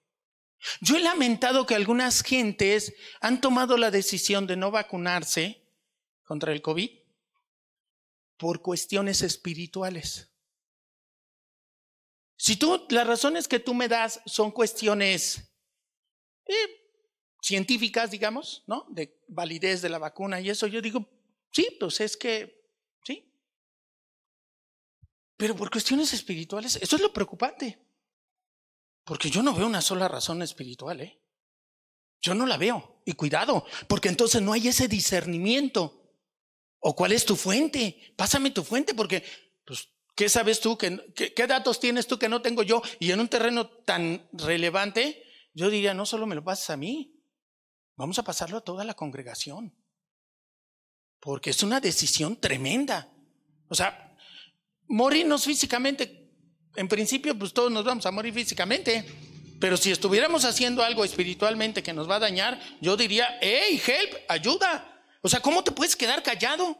Yo 0.80 0.96
he 0.96 1.00
lamentado 1.00 1.66
que 1.66 1.74
algunas 1.74 2.22
gentes 2.22 2.94
han 3.20 3.40
tomado 3.40 3.76
la 3.76 3.90
decisión 3.90 4.46
de 4.46 4.56
no 4.56 4.70
vacunarse 4.70 5.62
contra 6.22 6.52
el 6.52 6.62
COVID 6.62 6.90
por 8.38 8.62
cuestiones 8.62 9.22
espirituales. 9.22 10.30
Si 12.36 12.56
tú, 12.56 12.86
las 12.90 13.06
razones 13.06 13.48
que 13.48 13.60
tú 13.60 13.74
me 13.74 13.88
das 13.88 14.20
son 14.26 14.50
cuestiones 14.50 15.50
eh, 16.46 16.84
científicas, 17.40 18.10
digamos, 18.10 18.64
¿no? 18.66 18.86
De 18.90 19.22
validez 19.28 19.82
de 19.82 19.88
la 19.88 19.98
vacuna 19.98 20.40
y 20.40 20.50
eso, 20.50 20.66
yo 20.66 20.80
digo, 20.80 21.08
sí, 21.50 21.76
pues 21.78 22.00
es 22.00 22.16
que. 22.16 22.63
Pero 25.36 25.56
por 25.56 25.70
cuestiones 25.70 26.12
espirituales, 26.12 26.76
eso 26.76 26.96
es 26.96 27.02
lo 27.02 27.12
preocupante. 27.12 27.78
Porque 29.04 29.30
yo 29.30 29.42
no 29.42 29.54
veo 29.54 29.66
una 29.66 29.82
sola 29.82 30.08
razón 30.08 30.42
espiritual, 30.42 31.00
¿eh? 31.00 31.20
Yo 32.20 32.34
no 32.34 32.46
la 32.46 32.56
veo. 32.56 33.02
Y 33.04 33.12
cuidado, 33.12 33.66
porque 33.86 34.08
entonces 34.08 34.40
no 34.40 34.52
hay 34.52 34.68
ese 34.68 34.88
discernimiento. 34.88 36.00
¿O 36.78 36.94
cuál 36.94 37.12
es 37.12 37.24
tu 37.24 37.36
fuente? 37.36 38.14
Pásame 38.16 38.50
tu 38.50 38.64
fuente, 38.64 38.94
porque 38.94 39.24
pues, 39.64 39.88
¿Qué 40.14 40.28
sabes 40.28 40.60
tú? 40.60 40.78
¿Qué, 40.78 41.12
qué, 41.14 41.46
datos 41.46 41.80
tienes 41.80 42.06
tú 42.06 42.18
que 42.18 42.28
no 42.28 42.40
tengo 42.40 42.62
yo? 42.62 42.82
Y 43.00 43.10
en 43.10 43.18
un 43.20 43.28
terreno 43.28 43.66
tan 43.66 44.28
relevante, 44.32 45.24
yo 45.54 45.70
diría, 45.70 45.92
no 45.92 46.06
solo 46.06 46.26
me 46.26 46.36
lo 46.36 46.44
pasas 46.44 46.70
a 46.70 46.76
mí, 46.76 47.20
vamos 47.96 48.18
a 48.18 48.22
pasarlo 48.22 48.58
a 48.58 48.60
toda 48.60 48.84
la 48.84 48.94
congregación. 48.94 49.74
Porque 51.18 51.50
es 51.50 51.62
una 51.64 51.80
decisión 51.80 52.36
tremenda. 52.36 53.12
O 53.68 53.74
sea, 53.74 54.03
morirnos 54.94 55.44
físicamente, 55.44 56.30
en 56.76 56.86
principio, 56.86 57.36
pues 57.36 57.52
todos 57.52 57.70
nos 57.70 57.84
vamos 57.84 58.06
a 58.06 58.12
morir 58.12 58.32
físicamente. 58.32 59.04
Pero 59.60 59.76
si 59.76 59.90
estuviéramos 59.90 60.44
haciendo 60.44 60.84
algo 60.84 61.04
espiritualmente 61.04 61.82
que 61.82 61.92
nos 61.92 62.08
va 62.08 62.16
a 62.16 62.20
dañar, 62.20 62.60
yo 62.80 62.96
diría, 62.96 63.38
hey, 63.40 63.80
help, 63.84 64.14
ayuda. 64.28 65.04
O 65.20 65.28
sea, 65.28 65.40
¿cómo 65.40 65.64
te 65.64 65.72
puedes 65.72 65.96
quedar 65.96 66.22
callado? 66.22 66.78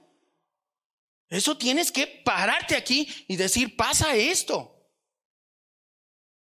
Eso 1.29 1.57
tienes 1.57 1.91
que 1.91 2.07
pararte 2.07 2.77
aquí 2.77 3.09
y 3.27 3.37
decir, 3.37 3.77
pasa 3.77 4.15
esto. 4.15 4.89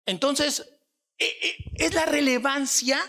Entonces, 0.05 0.67
e, 1.17 1.25
e, 1.25 1.85
es 1.85 1.93
la 1.93 2.05
relevancia 2.05 2.99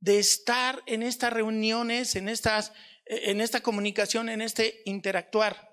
de 0.00 0.18
estar 0.18 0.82
en 0.86 1.02
estas 1.02 1.32
reuniones, 1.32 2.16
en, 2.16 2.28
estas, 2.28 2.72
e, 3.04 3.30
en 3.30 3.42
esta 3.42 3.60
comunicación, 3.60 4.30
en 4.30 4.40
este 4.40 4.80
interactuar. 4.86 5.71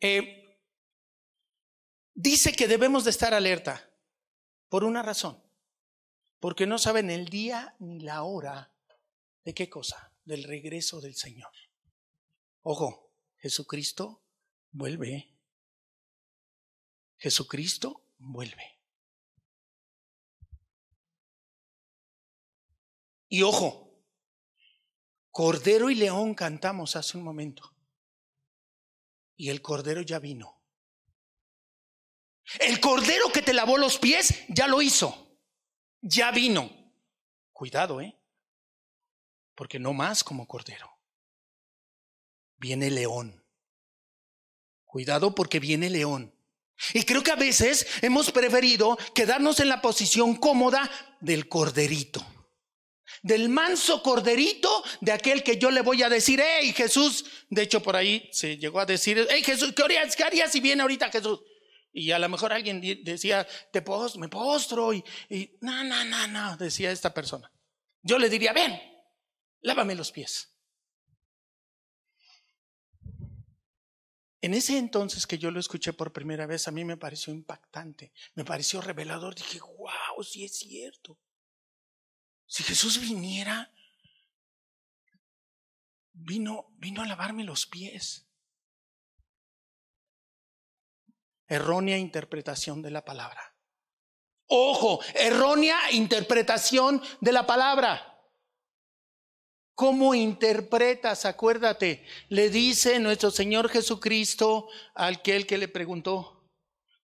Eh, 0.00 0.58
dice 2.14 2.52
que 2.52 2.66
debemos 2.66 3.04
de 3.04 3.10
estar 3.10 3.34
alerta 3.34 3.90
por 4.68 4.84
una 4.84 5.02
razón, 5.02 5.42
porque 6.38 6.66
no 6.66 6.78
saben 6.78 7.10
el 7.10 7.28
día 7.28 7.76
ni 7.78 8.00
la 8.00 8.22
hora 8.22 8.74
de 9.44 9.54
qué 9.54 9.68
cosa, 9.68 10.14
del 10.24 10.44
regreso 10.44 11.00
del 11.00 11.14
Señor. 11.14 11.52
Ojo, 12.62 13.12
Jesucristo 13.38 14.22
vuelve. 14.70 15.34
Jesucristo 17.18 18.06
vuelve. 18.18 18.78
Y 23.28 23.42
ojo, 23.42 23.90
Cordero 25.30 25.90
y 25.90 25.94
León 25.94 26.34
cantamos 26.34 26.96
hace 26.96 27.16
un 27.16 27.24
momento. 27.24 27.72
Y 29.40 29.48
el 29.48 29.62
Cordero 29.62 30.02
ya 30.02 30.18
vino. 30.18 30.60
El 32.58 32.78
Cordero 32.78 33.32
que 33.32 33.40
te 33.40 33.54
lavó 33.54 33.78
los 33.78 33.96
pies 33.96 34.44
ya 34.50 34.66
lo 34.66 34.82
hizo. 34.82 35.38
Ya 36.02 36.30
vino. 36.30 36.70
Cuidado, 37.50 38.02
¿eh? 38.02 38.14
Porque 39.54 39.78
no 39.78 39.94
más 39.94 40.22
como 40.22 40.46
Cordero 40.46 40.94
viene 42.58 42.90
león. 42.90 43.42
Cuidado 44.84 45.34
porque 45.34 45.58
viene 45.58 45.88
león. 45.88 46.34
Y 46.92 47.04
creo 47.04 47.22
que 47.22 47.30
a 47.30 47.36
veces 47.36 47.86
hemos 48.02 48.30
preferido 48.32 48.98
quedarnos 49.14 49.58
en 49.60 49.70
la 49.70 49.80
posición 49.80 50.36
cómoda 50.36 50.90
del 51.20 51.48
corderito. 51.48 52.22
Del 53.22 53.48
manso 53.48 54.02
corderito, 54.02 54.82
de 55.00 55.12
aquel 55.12 55.42
que 55.42 55.58
yo 55.58 55.70
le 55.70 55.82
voy 55.82 56.02
a 56.02 56.08
decir, 56.08 56.42
hey 56.42 56.72
Jesús, 56.72 57.24
de 57.50 57.62
hecho 57.62 57.82
por 57.82 57.96
ahí 57.96 58.28
se 58.32 58.56
llegó 58.56 58.80
a 58.80 58.86
decir, 58.86 59.26
hey 59.30 59.42
Jesús, 59.44 59.72
¿qué 59.74 59.82
harías, 59.82 60.16
qué 60.16 60.24
harías 60.24 60.50
si 60.50 60.60
viene 60.60 60.82
ahorita 60.82 61.10
Jesús? 61.10 61.40
Y 61.92 62.12
a 62.12 62.18
lo 62.18 62.28
mejor 62.28 62.52
alguien 62.52 62.80
decía, 63.04 63.46
te 63.72 63.82
me 64.16 64.28
postro, 64.28 64.92
y, 64.92 65.04
y 65.28 65.58
no, 65.60 65.84
no, 65.84 66.04
no, 66.04 66.26
no, 66.28 66.56
decía 66.56 66.92
esta 66.92 67.12
persona. 67.12 67.50
Yo 68.02 68.18
le 68.18 68.30
diría, 68.30 68.52
ven, 68.52 68.80
lávame 69.60 69.94
los 69.94 70.12
pies. 70.12 70.50
En 74.42 74.54
ese 74.54 74.78
entonces 74.78 75.26
que 75.26 75.36
yo 75.36 75.50
lo 75.50 75.60
escuché 75.60 75.92
por 75.92 76.12
primera 76.12 76.46
vez, 76.46 76.66
a 76.66 76.70
mí 76.70 76.84
me 76.84 76.96
pareció 76.96 77.32
impactante, 77.32 78.12
me 78.34 78.44
pareció 78.44 78.80
revelador. 78.80 79.34
Dije, 79.34 79.60
wow, 79.60 80.22
sí 80.24 80.44
es 80.44 80.56
cierto. 80.56 81.18
Si 82.50 82.64
Jesús 82.64 83.00
viniera, 83.00 83.72
vino, 86.12 86.66
vino 86.78 87.00
a 87.00 87.06
lavarme 87.06 87.44
los 87.44 87.64
pies. 87.64 88.26
Errónea 91.46 91.96
interpretación 91.96 92.82
de 92.82 92.90
la 92.90 93.04
palabra. 93.04 93.54
Ojo, 94.48 94.98
errónea 95.14 95.92
interpretación 95.92 97.00
de 97.20 97.30
la 97.30 97.46
palabra. 97.46 98.20
¿Cómo 99.76 100.16
interpretas? 100.16 101.26
Acuérdate, 101.26 102.04
le 102.30 102.50
dice 102.50 102.98
nuestro 102.98 103.30
Señor 103.30 103.68
Jesucristo 103.68 104.68
al 104.96 105.14
aquel 105.14 105.46
que 105.46 105.56
le 105.56 105.68
preguntó, 105.68 106.50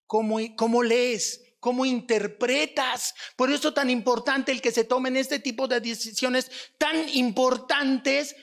¿cómo, 0.07 0.39
cómo 0.57 0.83
lees? 0.83 1.46
¿Cómo 1.61 1.85
interpretas? 1.85 3.15
Por 3.37 3.51
eso 3.51 3.69
es 3.69 3.75
tan 3.75 3.91
importante 3.91 4.53
el 4.53 4.61
que 4.61 4.73
se 4.73 4.85
tomen 4.85 5.17
este 5.17 5.39
tipo 5.39 5.67
de 5.67 5.81
decisiones 5.81 6.51
tan 6.79 7.09
importantes, 7.11 8.37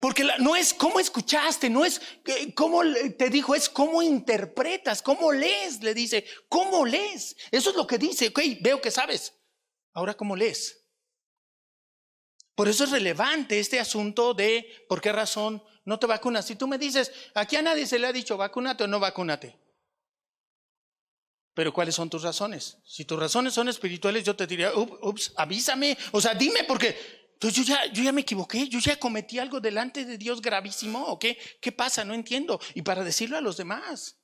porque 0.00 0.24
no 0.38 0.56
es 0.56 0.72
cómo 0.72 1.00
escuchaste, 1.00 1.68
no 1.68 1.84
es 1.84 2.00
eh, 2.26 2.54
cómo 2.54 2.82
te 3.18 3.28
dijo, 3.30 3.54
es 3.54 3.68
cómo 3.68 4.02
interpretas, 4.02 5.02
cómo 5.02 5.32
lees, 5.32 5.82
le 5.82 5.94
dice, 5.94 6.24
¿cómo 6.48 6.86
lees? 6.86 7.36
Eso 7.50 7.70
es 7.70 7.76
lo 7.76 7.86
que 7.86 7.98
dice, 7.98 8.28
ok, 8.28 8.40
veo 8.60 8.80
que 8.80 8.90
sabes. 8.90 9.34
Ahora, 9.92 10.14
¿cómo 10.14 10.36
lees? 10.36 10.86
Por 12.54 12.68
eso 12.68 12.84
es 12.84 12.90
relevante 12.90 13.58
este 13.60 13.78
asunto 13.78 14.32
de 14.32 14.86
por 14.88 15.00
qué 15.02 15.12
razón 15.12 15.62
no 15.84 15.98
te 15.98 16.06
vacunas. 16.06 16.46
Si 16.46 16.56
tú 16.56 16.66
me 16.66 16.78
dices, 16.78 17.12
aquí 17.34 17.56
a 17.56 17.62
nadie 17.62 17.86
se 17.86 17.98
le 17.98 18.06
ha 18.06 18.12
dicho 18.12 18.36
vacúnate 18.36 18.84
o 18.84 18.86
no 18.86 18.98
vacúnate. 18.98 19.58
Pero 21.56 21.72
¿cuáles 21.72 21.94
son 21.94 22.10
tus 22.10 22.22
razones? 22.22 22.76
Si 22.84 23.06
tus 23.06 23.18
razones 23.18 23.54
son 23.54 23.66
espirituales, 23.70 24.24
yo 24.24 24.36
te 24.36 24.46
diría, 24.46 24.74
ups, 24.74 25.32
avísame, 25.36 25.96
o 26.12 26.20
sea, 26.20 26.34
dime 26.34 26.64
porque 26.64 26.94
yo 27.40 27.62
ya, 27.62 27.86
yo 27.86 28.02
ya 28.02 28.12
me 28.12 28.20
equivoqué, 28.20 28.68
yo 28.68 28.78
ya 28.78 28.98
cometí 28.98 29.38
algo 29.38 29.58
delante 29.58 30.04
de 30.04 30.18
Dios 30.18 30.42
gravísimo, 30.42 31.02
¿o 31.06 31.18
qué? 31.18 31.38
¿Qué 31.62 31.72
pasa? 31.72 32.04
No 32.04 32.12
entiendo. 32.12 32.60
Y 32.74 32.82
para 32.82 33.02
decirlo 33.02 33.38
a 33.38 33.40
los 33.40 33.56
demás. 33.56 34.20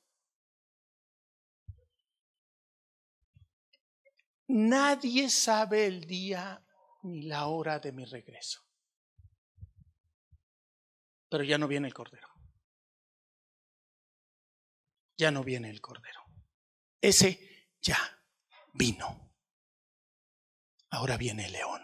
Nadie 4.45 5.27
sabe 5.31 5.87
el 5.87 6.05
día 6.05 6.63
ni 7.01 7.23
la 7.23 7.47
hora 7.47 7.79
de 7.79 7.93
mi 7.93 8.05
regreso. 8.05 8.61
Pero 11.29 11.43
ya 11.43 11.57
no 11.57 11.67
viene 11.67 11.87
el 11.87 11.95
Cordero. 11.95 12.27
Ya 15.17 15.31
no 15.31 15.43
viene 15.43 15.71
el 15.71 15.81
Cordero. 15.81 16.22
Ese 17.03 17.67
ya 17.81 17.99
vino. 18.73 19.35
Ahora 20.89 21.17
viene 21.17 21.47
el 21.47 21.51
león. 21.51 21.81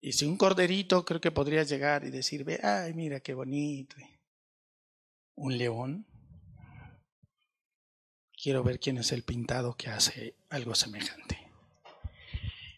Y 0.00 0.12
si 0.12 0.26
un 0.26 0.36
corderito 0.36 1.04
creo 1.04 1.20
que 1.20 1.32
podría 1.32 1.64
llegar 1.64 2.04
y 2.04 2.10
decir, 2.10 2.44
ve, 2.44 2.60
ay, 2.62 2.94
mira 2.94 3.18
qué 3.18 3.34
bonito. 3.34 3.96
Un 5.34 5.58
león. 5.58 6.06
Quiero 8.40 8.62
ver 8.62 8.78
quién 8.78 8.98
es 8.98 9.10
el 9.10 9.24
pintado 9.24 9.76
que 9.76 9.88
hace 9.88 10.36
algo 10.50 10.76
semejante. 10.76 11.36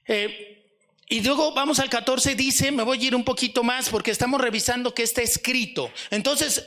Eh, 0.07 0.79
y 1.11 1.21
luego 1.21 1.53
vamos 1.53 1.79
al 1.79 1.91
14, 1.91 2.35
dice, 2.37 2.73
me 2.73 2.85
voy 2.85 3.05
a 3.05 3.07
ir 3.09 3.15
un 3.15 3.25
poquito 3.25 3.63
más 3.63 3.91
porque 3.91 4.13
estamos 4.13 4.41
revisando 4.41 4.95
que 4.95 5.03
está 5.03 5.21
escrito. 5.21 5.93
Entonces, 6.11 6.65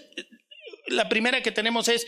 la 0.87 1.09
primera 1.09 1.41
que 1.41 1.51
tenemos 1.51 1.87
es, 1.87 2.05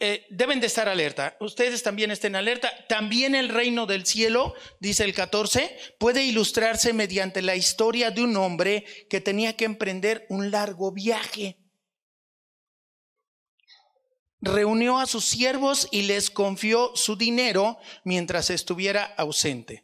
eh, 0.00 0.26
deben 0.28 0.58
de 0.60 0.66
estar 0.66 0.88
alerta. 0.88 1.36
Ustedes 1.40 1.82
también 1.84 2.10
estén 2.10 2.34
alerta. 2.34 2.72
También 2.88 3.34
el 3.34 3.48
reino 3.48 3.86
del 3.86 4.06
cielo, 4.06 4.54
dice 4.80 5.04
el 5.04 5.14
14, 5.14 5.76
puede 5.98 6.24
ilustrarse 6.24 6.92
mediante 6.92 7.42
la 7.42 7.54
historia 7.54 8.10
de 8.10 8.22
un 8.22 8.36
hombre 8.36 8.84
que 9.08 9.20
tenía 9.20 9.56
que 9.56 9.64
emprender 9.64 10.26
un 10.28 10.50
largo 10.50 10.90
viaje. 10.90 11.58
Reunió 14.40 14.98
a 14.98 15.06
sus 15.06 15.24
siervos 15.24 15.88
y 15.90 16.02
les 16.02 16.28
confió 16.28 16.94
su 16.96 17.16
dinero 17.16 17.78
mientras 18.04 18.50
estuviera 18.50 19.04
ausente. 19.16 19.82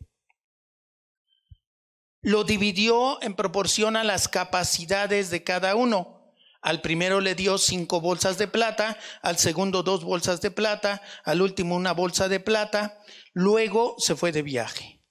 Lo 2.20 2.44
dividió 2.44 3.22
en 3.22 3.34
proporción 3.34 3.96
a 3.96 4.04
las 4.04 4.28
capacidades 4.28 5.30
de 5.30 5.44
cada 5.44 5.76
uno 5.76 6.19
al 6.62 6.82
primero 6.82 7.20
le 7.20 7.34
dio 7.34 7.58
cinco 7.58 8.00
bolsas 8.00 8.36
de 8.38 8.48
plata, 8.48 8.98
al 9.22 9.38
segundo 9.38 9.82
dos 9.82 10.04
bolsas 10.04 10.40
de 10.40 10.50
plata, 10.50 11.02
al 11.24 11.42
último 11.42 11.74
una 11.74 11.92
bolsa 11.92 12.28
de 12.28 12.40
plata, 12.40 12.98
luego 13.32 13.96
se 13.98 14.14
fue 14.14 14.32
de 14.32 14.42
viaje. 14.42 15.02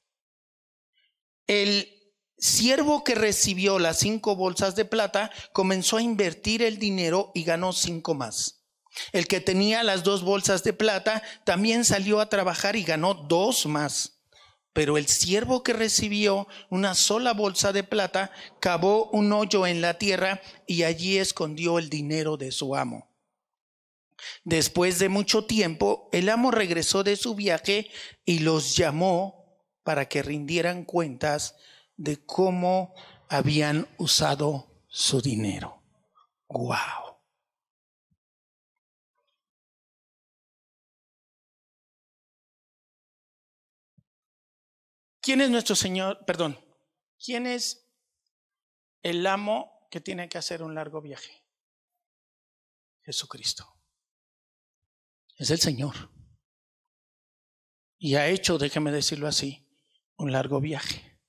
El 1.48 1.90
siervo 2.38 3.04
que 3.04 3.16
recibió 3.16 3.80
las 3.80 4.00
cinco 4.00 4.36
bolsas 4.36 4.76
de 4.76 4.86
plata 4.86 5.32
comenzó 5.52 5.98
a 5.98 6.04
invertir 6.04 6.62
el 6.62 6.78
dinero 6.78 7.32
y 7.34 7.44
ganó 7.44 7.74
cinco 7.74 8.14
más. 8.14 8.66
El 9.12 9.28
que 9.28 9.40
tenía 9.40 9.84
las 9.84 10.04
dos 10.04 10.24
bolsas 10.24 10.64
de 10.64 10.74
plata 10.74 11.24
también 11.46 11.86
salió 11.86 12.20
a 12.20 12.30
trabajar 12.30 12.76
y 12.76 12.84
ganó 12.84 13.14
dos 13.14 13.66
más. 13.66 14.19
Pero 14.74 14.98
el 14.98 15.08
siervo 15.08 15.64
que 15.64 15.74
recibió 15.74 16.48
una 16.70 16.94
sola 16.96 17.34
bolsa 17.34 17.74
de 17.74 17.84
plata 17.84 18.32
cavó 18.60 19.10
un 19.12 19.34
hoyo 19.34 19.66
en 19.66 19.82
la 19.82 19.98
tierra 19.98 20.42
y 20.68 20.84
allí 20.84 21.18
escondió 21.18 21.80
el 21.80 21.90
dinero 21.90 22.38
de 22.38 22.52
su 22.52 22.76
amo. 22.76 23.10
Después 24.44 25.00
de 25.00 25.10
mucho 25.10 25.46
tiempo, 25.46 26.10
el 26.12 26.30
amo 26.30 26.52
regresó 26.52 27.04
de 27.04 27.16
su 27.16 27.36
viaje 27.36 27.90
y 28.26 28.40
los 28.40 28.76
llamó 28.76 29.40
para 29.84 30.08
que 30.08 30.22
rindieran 30.22 30.86
cuentas 30.86 31.56
de 31.98 32.24
cómo 32.26 32.94
habían 33.28 33.88
usado 33.98 34.84
su 34.88 35.22
dinero. 35.22 35.82
¡Wow! 36.48 37.09
¿Quién 45.30 45.42
es 45.42 45.52
nuestro 45.52 45.76
Señor? 45.76 46.26
Perdón. 46.26 46.60
¿Quién 47.24 47.46
es 47.46 47.88
el 49.04 49.28
amo 49.28 49.88
que 49.92 50.02
tiene 50.02 50.28
que 50.28 50.40
hacer 50.40 50.64
un 50.64 50.74
largo 50.74 51.04
viaje? 51.04 51.46
Jesucristo. 53.04 53.64
Es 55.38 55.52
el 55.52 55.60
Señor. 55.60 55.94
Y 58.00 58.16
ha 58.16 58.26
hecho, 58.26 58.58
déjeme 58.58 58.92
decirlo 58.92 59.28
así, 59.28 59.70
un 60.18 60.32
largo 60.32 60.60
viaje. 60.60 61.22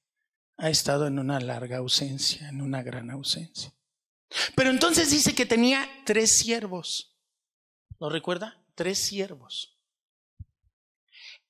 Ha 0.56 0.70
estado 0.70 1.06
en 1.06 1.18
una 1.18 1.38
larga 1.38 1.76
ausencia, 1.76 2.48
en 2.48 2.62
una 2.62 2.82
gran 2.82 3.10
ausencia. 3.10 3.70
Pero 4.56 4.70
entonces 4.70 5.10
dice 5.10 5.34
que 5.34 5.44
tenía 5.44 5.86
tres 6.06 6.34
siervos. 6.38 7.20
¿Lo 7.98 8.08
recuerda? 8.08 8.64
Tres 8.74 8.98
siervos. 8.98 9.78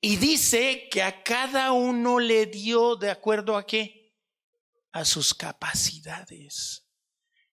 Y 0.00 0.16
dice 0.16 0.88
que 0.90 1.02
a 1.02 1.22
cada 1.22 1.72
uno 1.72 2.18
le 2.18 2.46
dio 2.46 2.96
de 2.96 3.10
acuerdo 3.10 3.56
a 3.56 3.66
qué? 3.66 4.16
A 4.92 5.04
sus 5.04 5.34
capacidades. 5.34 6.86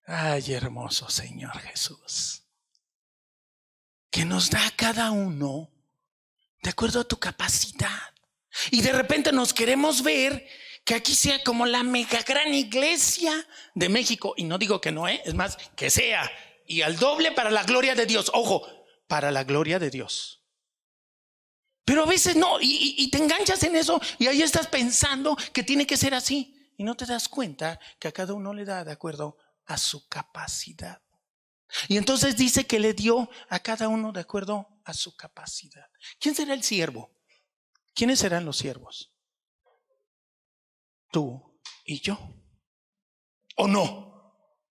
Ay, 0.05 0.53
hermoso 0.53 1.09
Señor 1.09 1.57
Jesús. 1.59 2.43
Que 4.09 4.23
nos 4.23 4.49
da 4.49 4.65
a 4.65 4.71
cada 4.71 5.11
uno 5.11 5.69
de 6.63 6.69
acuerdo 6.69 7.01
a 7.01 7.07
tu 7.07 7.19
capacidad. 7.19 8.13
Y 8.71 8.81
de 8.81 8.93
repente 8.93 9.33
nos 9.33 9.53
queremos 9.53 10.01
ver 10.01 10.47
que 10.85 10.95
aquí 10.95 11.13
sea 11.13 11.43
como 11.43 11.65
la 11.65 11.83
mega 11.83 12.21
gran 12.21 12.53
iglesia 12.53 13.45
de 13.75 13.89
México. 13.89 14.33
Y 14.37 14.45
no 14.45 14.57
digo 14.57 14.79
que 14.79 14.93
no, 14.93 15.07
¿eh? 15.09 15.21
es 15.25 15.33
más, 15.33 15.57
que 15.75 15.89
sea. 15.89 16.31
Y 16.65 16.81
al 16.81 16.97
doble 16.97 17.33
para 17.33 17.51
la 17.51 17.63
gloria 17.63 17.93
de 17.93 18.05
Dios. 18.05 18.31
Ojo, 18.33 18.65
para 19.07 19.31
la 19.31 19.43
gloria 19.43 19.79
de 19.79 19.89
Dios. 19.89 20.36
Pero 21.87 22.03
a 22.03 22.05
veces 22.05 22.35
no, 22.35 22.57
y, 22.59 23.09
te 23.09 23.17
enganchas 23.17 23.63
en 23.63 23.73
eso 23.77 24.01
y 24.19 24.27
ahí 24.27 24.41
estás 24.41 24.67
pensando 24.67 25.37
que 25.53 25.63
tiene 25.63 25.87
que 25.87 25.95
ser 25.95 26.13
así. 26.13 26.69
Y 26.75 26.83
no 26.83 26.97
te 26.97 27.05
das 27.05 27.29
cuenta 27.29 27.79
que 27.97 28.09
a 28.09 28.11
cada 28.11 28.33
uno 28.33 28.53
le 28.53 28.65
da 28.65 28.83
de 28.83 28.91
acuerdo 28.91 29.37
a 29.67 29.77
su 29.77 30.05
capacidad. 30.09 31.01
Y 31.87 31.95
entonces 31.95 32.35
dice 32.35 32.67
que 32.67 32.81
le 32.81 32.93
dio 32.93 33.29
a 33.47 33.59
cada 33.59 33.87
uno 33.87 34.11
de 34.11 34.19
acuerdo 34.19 34.67
a 34.83 34.93
su 34.93 35.15
capacidad. 35.15 35.87
¿Quién 36.19 36.35
será 36.35 36.53
el 36.53 36.61
siervo? 36.61 37.15
¿Quiénes 37.95 38.19
serán 38.19 38.43
los 38.43 38.57
siervos? 38.57 39.13
Tú 41.09 41.57
y 41.85 42.01
yo. 42.01 42.19
¿O 43.55 43.65
no? 43.65 44.35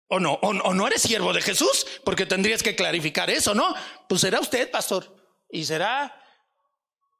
¿O 0.08 0.20
no? 0.20 0.34
¿O, 0.34 0.74
no 0.74 0.86
eres 0.86 1.00
siervo 1.00 1.32
de 1.32 1.40
Jesús? 1.40 1.86
Porque 2.04 2.26
tendrías 2.26 2.62
que 2.62 2.76
clarificar 2.76 3.30
eso, 3.30 3.54
¿no? 3.54 3.74
Pues 4.06 4.20
será 4.20 4.40
usted, 4.40 4.70
pastor. 4.70 5.16
Y 5.48 5.64
será 5.64 6.14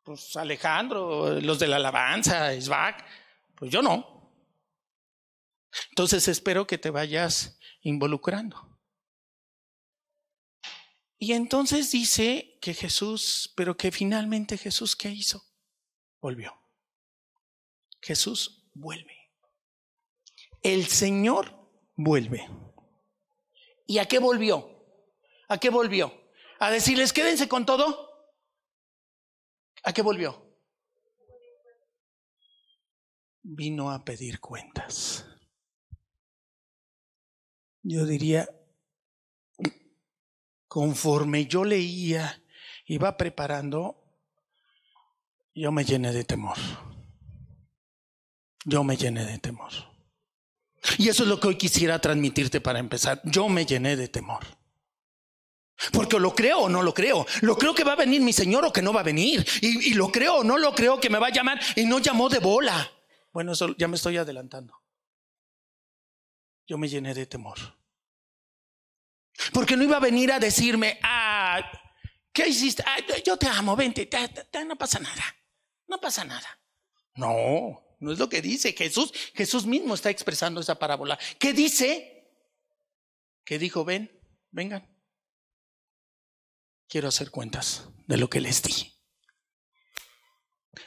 pues 0.09 0.37
Alejandro, 0.37 1.39
los 1.39 1.59
de 1.59 1.67
la 1.67 1.77
alabanza, 1.77 2.55
Isbak, 2.55 3.05
pues 3.55 3.71
yo 3.71 3.83
no. 3.83 4.33
Entonces 5.91 6.27
espero 6.29 6.67
que 6.67 6.79
te 6.79 6.89
vayas 6.89 7.61
involucrando. 7.83 8.81
Y 11.19 11.35
entonces 11.35 11.91
dice 11.91 12.59
que 12.63 12.73
Jesús, 12.73 13.53
pero 13.55 13.77
que 13.77 13.93
finalmente 13.93 14.57
Jesús, 14.57 14.97
¿qué 14.97 15.11
hizo? 15.11 15.45
Volvió. 16.23 16.59
Jesús 18.01 18.67
vuelve. 18.73 19.31
El 20.63 20.87
Señor 20.87 21.55
vuelve. 21.97 22.49
¿Y 23.87 23.99
a 23.99 24.07
qué 24.07 24.19
volvió? 24.19 24.71
¿A 25.49 25.59
qué 25.59 25.69
volvió? 25.69 26.19
¿A 26.61 26.71
decirles 26.71 27.13
quédense 27.13 27.47
con 27.47 27.67
todo? 27.67 28.08
¿A 29.89 29.93
qué 29.95 30.03
volvió? 30.03 30.37
Vino 33.43 33.91
a 33.91 34.05
pedir 34.05 34.39
cuentas. 34.39 35.25
Yo 37.83 38.05
diría, 38.05 38.47
conforme 40.67 41.47
yo 41.47 41.65
leía, 41.65 42.45
iba 42.85 43.17
preparando, 43.17 43.97
yo 45.55 45.73
me 45.73 45.87
llené 45.87 46.13
de 46.13 46.25
temor. 46.25 46.59
Yo 48.67 48.85
me 48.85 48.99
llené 48.99 49.25
de 49.25 49.39
temor. 49.39 49.73
Y 50.99 51.09
eso 51.09 51.23
es 51.23 51.31
lo 51.31 51.41
que 51.41 51.49
hoy 51.49 51.57
quisiera 51.57 51.99
transmitirte 51.99 52.61
para 52.61 52.79
empezar. 52.79 53.23
Yo 53.25 53.49
me 53.49 53.65
llené 53.65 53.97
de 53.97 54.09
temor. 54.09 54.58
Porque 55.93 56.19
lo 56.19 56.35
creo 56.35 56.61
o 56.61 56.69
no 56.69 56.83
lo 56.83 56.93
creo. 56.93 57.27
Lo 57.43 57.57
creo 57.57 57.75
que 57.75 57.85
va 57.85 57.93
a 57.93 57.97
venir 57.97 58.21
mi 58.21 58.33
Señor 58.33 58.65
o 58.65 58.73
que 58.73 58.83
no 58.83 58.93
va 58.93 59.01
a 59.01 59.05
venir. 59.05 59.47
Y, 59.61 59.95
lo 59.95 60.11
creo 60.11 60.39
o 60.39 60.45
no 60.45 60.59
lo 60.59 60.75
creo 60.75 61.01
que 61.01 61.11
me 61.11 61.19
va 61.19 61.29
a 61.29 61.33
llamar 61.33 61.61
y 61.77 61.85
no 61.85 61.99
llamó 62.01 62.29
de 62.29 62.41
bola. 62.41 62.91
Bueno, 63.33 63.53
eso 63.53 63.75
ya 63.77 63.87
me 63.87 63.97
estoy 63.97 64.17
adelantando. 64.17 64.75
Yo 66.67 66.79
me 66.79 66.89
llené 66.89 67.15
de 67.15 67.27
temor. 67.27 67.59
Porque 69.53 69.77
no 69.77 69.85
iba 69.85 69.97
a 69.97 70.01
venir 70.01 70.33
a 70.33 70.41
decirme, 70.41 70.99
ah, 71.03 71.63
¿qué 72.33 72.49
hiciste? 72.49 72.83
Ah, 72.85 72.99
yo 73.25 73.37
te 73.37 73.47
amo, 73.47 73.77
vente, 73.77 74.09
no 74.67 74.77
pasa 74.77 74.99
nada. 74.99 75.25
No 75.87 76.01
pasa 76.01 76.25
nada. 76.25 76.59
No, 77.15 77.97
no 78.01 78.13
es 78.13 78.19
lo 78.19 78.29
que 78.29 78.43
dice 78.43 78.73
Jesús. 78.73 79.13
Jesús 79.35 79.65
mismo 79.65 79.95
está 79.95 80.11
expresando 80.11 80.61
esa 80.61 80.79
parábola. 80.79 81.19
¿Qué 81.39 81.53
dice? 81.53 82.33
Que 83.45 83.59
dijo, 83.59 83.85
ven, 83.85 84.11
vengan. 84.51 84.98
Quiero 86.89 87.09
hacer 87.09 87.31
cuentas 87.31 87.89
de 88.07 88.17
lo 88.17 88.31
que 88.31 88.41
les 88.41 88.63
di. 88.63 88.95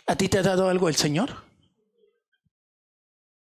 ¿A 0.07 0.15
ti 0.15 0.29
te 0.29 0.39
ha 0.39 0.43
dado 0.43 0.67
algo 0.67 0.89
el 0.89 0.95
Señor? 0.95 1.45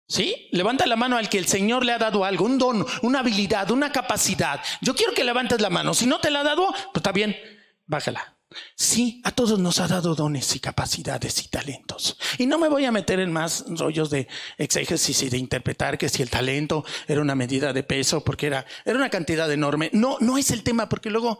¿Sí? 0.07 0.47
Levanta 0.51 0.87
la 0.87 0.95
mano 0.95 1.17
al 1.17 1.29
que 1.29 1.37
el 1.37 1.45
Señor 1.45 1.85
le 1.85 1.91
ha 1.91 1.99
dado 1.99 2.25
algo, 2.25 2.45
un 2.45 2.57
don, 2.57 2.85
una 3.03 3.19
habilidad, 3.19 3.69
una 3.69 3.91
capacidad. 3.91 4.59
Yo 4.81 4.95
quiero 4.95 5.13
que 5.13 5.23
levantes 5.23 5.61
la 5.61 5.69
mano. 5.69 5.93
Si 5.93 6.07
no 6.07 6.19
te 6.19 6.31
la 6.31 6.39
ha 6.39 6.43
dado, 6.43 6.71
pues 6.71 6.95
está 6.95 7.11
bien, 7.11 7.37
bájala. 7.85 8.35
Sí, 8.75 9.21
a 9.23 9.31
todos 9.31 9.59
nos 9.59 9.79
ha 9.79 9.87
dado 9.87 10.15
dones 10.15 10.55
y 10.55 10.59
capacidades 10.59 11.43
y 11.43 11.49
talentos. 11.49 12.17
Y 12.39 12.47
no 12.47 12.57
me 12.57 12.67
voy 12.67 12.85
a 12.85 12.91
meter 12.91 13.19
en 13.19 13.31
más 13.31 13.63
rollos 13.67 14.09
de 14.09 14.27
exégesis 14.57 15.21
y 15.21 15.29
de 15.29 15.37
interpretar 15.37 15.99
que 15.99 16.09
si 16.09 16.23
el 16.23 16.31
talento 16.31 16.83
era 17.07 17.21
una 17.21 17.35
medida 17.35 17.73
de 17.73 17.83
peso, 17.83 18.23
porque 18.23 18.47
era, 18.47 18.65
era 18.85 18.97
una 18.97 19.11
cantidad 19.11 19.51
enorme. 19.51 19.91
No, 19.93 20.17
no 20.19 20.39
es 20.39 20.49
el 20.49 20.63
tema, 20.63 20.89
porque 20.89 21.11
luego, 21.11 21.39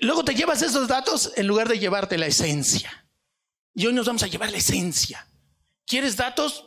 luego 0.00 0.24
te 0.24 0.34
llevas 0.34 0.62
esos 0.62 0.88
datos 0.88 1.32
en 1.36 1.46
lugar 1.46 1.68
de 1.68 1.78
llevarte 1.78 2.18
la 2.18 2.26
esencia. 2.26 3.06
Y 3.74 3.86
hoy 3.86 3.92
nos 3.92 4.06
vamos 4.06 4.22
a 4.22 4.26
llevar 4.26 4.50
la 4.50 4.58
esencia. 4.58 5.26
¿Quieres 5.86 6.16
datos? 6.16 6.64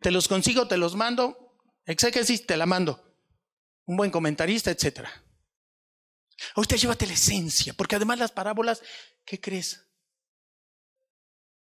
Te 0.00 0.10
los 0.10 0.26
consigo, 0.26 0.66
te 0.66 0.76
los 0.76 0.96
mando. 0.96 1.56
Exégesis, 1.84 2.46
te 2.46 2.56
la 2.56 2.66
mando. 2.66 3.16
Un 3.84 3.96
buen 3.96 4.10
comentarista, 4.10 4.70
etcétera. 4.70 5.10
Ahorita 6.54 6.76
llévate 6.76 7.06
la 7.06 7.12
esencia, 7.12 7.74
porque 7.74 7.96
además 7.96 8.18
las 8.18 8.32
parábolas, 8.32 8.82
¿qué 9.24 9.40
crees? 9.40 9.86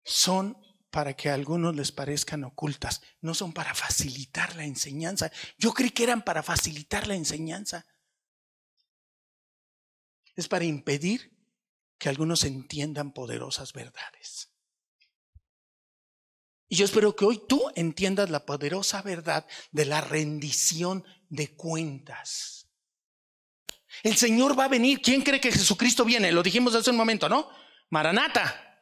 Son 0.05 0.57
para 0.91 1.15
que 1.15 1.29
a 1.29 1.35
algunos 1.35 1.75
les 1.75 1.93
parezcan 1.93 2.45
ocultas, 2.45 3.03
no 3.21 3.35
son 3.35 3.53
para 3.53 3.75
facilitar 3.75 4.57
la 4.57 4.65
enseñanza. 4.65 5.31
Yo 5.59 5.73
creí 5.75 5.91
que 5.91 6.05
eran 6.05 6.23
para 6.23 6.43
facilitar 6.43 7.07
la 7.07 7.15
enseñanza. 7.15 7.85
Es 10.39 10.47
para 10.47 10.65
impedir 10.65 11.37
que 11.99 12.09
algunos 12.09 12.45
entiendan 12.45 13.13
poderosas 13.13 13.73
verdades. 13.73 14.53
Y 16.69 16.77
yo 16.77 16.85
espero 16.85 17.17
que 17.17 17.25
hoy 17.25 17.43
tú 17.49 17.61
entiendas 17.75 18.31
la 18.31 18.47
poderosa 18.47 19.03
verdad 19.03 19.49
de 19.73 19.85
la 19.85 20.01
rendición 20.01 21.05
de 21.29 21.57
cuentas. 21.57 22.69
El 24.05 24.17
Señor 24.17 24.57
va 24.57 24.67
a 24.67 24.69
venir. 24.69 25.03
¿Quién 25.03 25.23
cree 25.23 25.41
que 25.41 25.51
Jesucristo 25.51 26.05
viene? 26.05 26.31
Lo 26.31 26.45
dijimos 26.45 26.73
hace 26.77 26.91
un 26.91 26.97
momento, 26.97 27.29
¿no? 27.29 27.51
Maranata. 27.91 28.79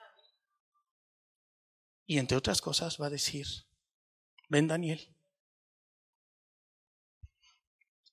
Y 2.05 2.19
entre 2.19 2.37
otras 2.37 2.61
cosas 2.61 3.01
va 3.01 3.07
a 3.07 3.11
decir, 3.11 3.47
ven 4.51 4.69
Daniel, 4.69 5.09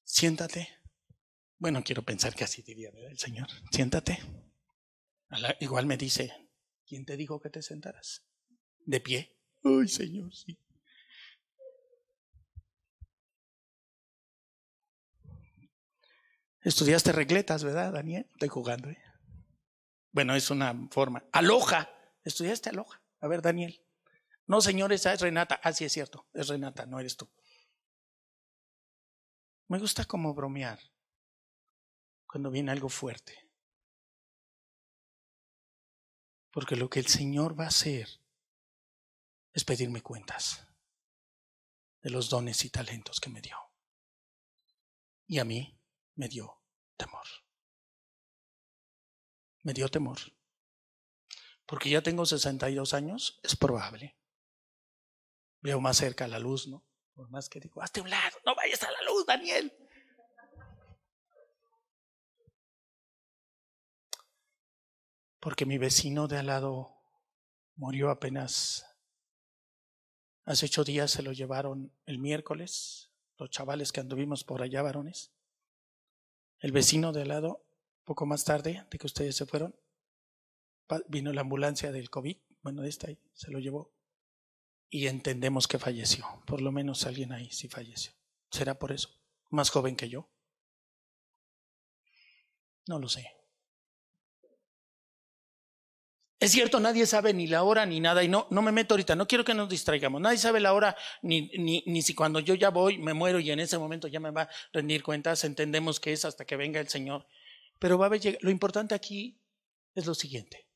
siéntate. 0.06 0.83
Bueno, 1.64 1.82
quiero 1.82 2.04
pensar 2.04 2.36
que 2.36 2.44
así 2.44 2.62
diría 2.62 2.90
el 2.90 3.18
Señor, 3.18 3.48
siéntate. 3.72 4.20
Igual 5.62 5.86
me 5.86 5.96
dice, 5.96 6.50
¿quién 6.86 7.06
te 7.06 7.16
dijo 7.16 7.40
que 7.40 7.50
te 7.50 7.62
sentaras? 7.62 8.26
De 8.86 9.00
pie. 9.00 9.40
Ay, 9.64 9.88
Señor, 9.88 10.36
sí. 10.36 10.60
Estudiaste 16.60 17.14
regletas, 17.14 17.64
¿verdad, 17.64 17.94
Daniel? 17.94 18.28
Estoy 18.34 18.50
jugando. 18.50 18.90
¿eh? 18.90 19.02
Bueno, 20.12 20.36
es 20.36 20.50
una 20.50 20.90
forma. 20.92 21.24
Aloja. 21.32 21.90
Estudiaste 22.26 22.72
aloja. 22.72 23.02
A 23.22 23.28
ver, 23.30 23.42
Daniel. 23.42 23.82
No, 24.48 24.60
señor, 24.60 24.92
esa 24.92 25.14
es 25.14 25.22
Renata. 25.22 25.62
Ah, 25.64 25.72
sí, 25.72 25.86
es 25.86 25.94
cierto. 25.94 26.28
Es 26.34 26.50
Renata, 26.50 26.86
no 26.86 27.00
eres 27.00 27.16
tú. 27.16 27.30
Me 29.70 29.80
gusta 29.80 30.04
como 30.04 30.34
bromear 30.34 30.78
cuando 32.34 32.50
viene 32.50 32.72
algo 32.72 32.90
fuerte. 32.90 33.48
Porque 36.50 36.76
lo 36.76 36.90
que 36.90 37.00
el 37.00 37.06
Señor 37.06 37.60
va 37.60 37.66
a 37.66 37.68
hacer 37.68 38.10
es 39.52 39.64
pedirme 39.64 40.02
cuentas 40.02 40.68
de 42.02 42.10
los 42.10 42.32
dones 42.32 42.66
y 42.66 42.72
talentos 42.72 43.20
que 43.20 43.30
me 43.30 43.40
dio. 43.40 43.56
Y 45.28 45.38
a 45.38 45.46
mí 45.46 45.80
me 46.16 46.28
dio 46.28 46.60
temor. 46.98 47.28
Me 49.62 49.74
dio 49.74 49.88
temor. 49.90 50.18
Porque 51.68 51.92
ya 51.92 52.02
tengo 52.02 52.26
62 52.26 52.96
años, 52.96 53.40
es 53.44 53.56
probable. 53.56 54.18
Veo 55.62 55.80
más 55.80 55.98
cerca 55.98 56.28
la 56.28 56.40
luz, 56.40 56.68
¿no? 56.68 56.84
Por 57.14 57.30
más 57.30 57.48
que 57.48 57.60
digo, 57.60 57.84
hazte 57.84 58.02
un 58.02 58.10
lado, 58.10 58.40
no 58.44 58.56
vayas 58.56 58.82
a 58.82 58.92
la 58.92 59.04
luz, 59.04 59.24
Daniel. 59.28 59.83
Porque 65.44 65.66
mi 65.66 65.78
vecino 65.78 66.30
de 66.30 66.38
al 66.38 66.48
lado 66.48 66.96
murió 67.76 68.10
apenas 68.12 68.86
hace 70.46 70.68
ocho 70.68 70.86
días, 70.86 71.12
se 71.12 71.22
lo 71.22 71.34
llevaron 71.34 71.92
el 72.06 72.18
miércoles, 72.18 73.12
los 73.38 73.50
chavales 73.50 73.92
que 73.92 74.00
anduvimos 74.00 74.46
por 74.46 74.62
allá, 74.62 74.82
varones. 74.82 75.34
El 76.60 76.72
vecino 76.72 77.12
de 77.12 77.24
al 77.24 77.28
lado, 77.28 77.66
poco 78.06 78.26
más 78.26 78.46
tarde 78.46 78.88
de 78.90 78.98
que 78.98 79.06
ustedes 79.06 79.36
se 79.36 79.46
fueron, 79.46 79.76
vino 81.10 81.34
la 81.34 81.42
ambulancia 81.42 81.92
del 81.92 82.10
COVID, 82.10 82.38
bueno, 82.62 82.86
esta 82.86 83.10
ahí, 83.10 83.20
se 83.34 83.52
lo 83.52 83.60
llevó. 83.60 83.94
Y 84.90 85.08
entendemos 85.08 85.68
que 85.68 85.78
falleció. 85.78 86.26
Por 86.48 86.62
lo 86.62 86.72
menos 86.72 87.06
alguien 87.06 87.34
ahí 87.34 87.52
sí 87.52 87.68
falleció. 87.68 88.14
¿Será 88.50 88.80
por 88.80 88.94
eso? 88.94 89.10
¿Más 89.50 89.72
joven 89.72 89.98
que 89.98 90.08
yo? 90.08 90.30
No 92.88 92.98
lo 92.98 93.10
sé. 93.10 93.43
Es 96.44 96.52
cierto, 96.52 96.82
nadie 96.82 97.06
sabe 97.06 97.34
ni 97.34 97.48
la 97.48 97.64
hora 97.64 97.86
ni 97.86 98.02
nada, 98.02 98.22
y 98.22 98.28
no, 98.28 98.48
no 98.50 98.62
me 98.62 98.74
meto 98.74 98.96
ahorita, 98.96 99.16
no 99.16 99.26
quiero 99.26 99.46
que 99.46 99.54
nos 99.54 99.70
distraigamos. 99.70 100.20
Nadie 100.20 100.38
sabe 100.38 100.60
la 100.60 100.74
hora, 100.74 100.94
ni, 101.22 101.44
ni, 101.58 101.86
ni 101.88 102.02
si 102.02 102.14
cuando 102.14 102.42
yo 102.42 102.54
ya 102.54 102.70
voy, 102.70 102.98
me 102.98 103.14
muero 103.14 103.40
y 103.40 103.50
en 103.50 103.62
ese 103.62 103.78
momento 103.78 104.10
ya 104.10 104.20
me 104.20 104.30
va 104.30 104.42
a 104.42 104.50
rendir 104.74 105.04
cuentas, 105.04 105.46
entendemos 105.46 106.02
que 106.02 106.12
es 106.12 106.26
hasta 106.26 106.44
que 106.44 106.58
venga 106.58 106.82
el 106.82 106.90
Señor. 106.90 107.26
Pero 107.80 107.98
va 107.98 108.08
a 108.08 108.08
haber, 108.08 108.38
lo 108.42 108.52
importante 108.52 108.94
aquí 108.94 109.40
es 109.96 110.06
lo 110.06 110.14
siguiente. 110.14 110.68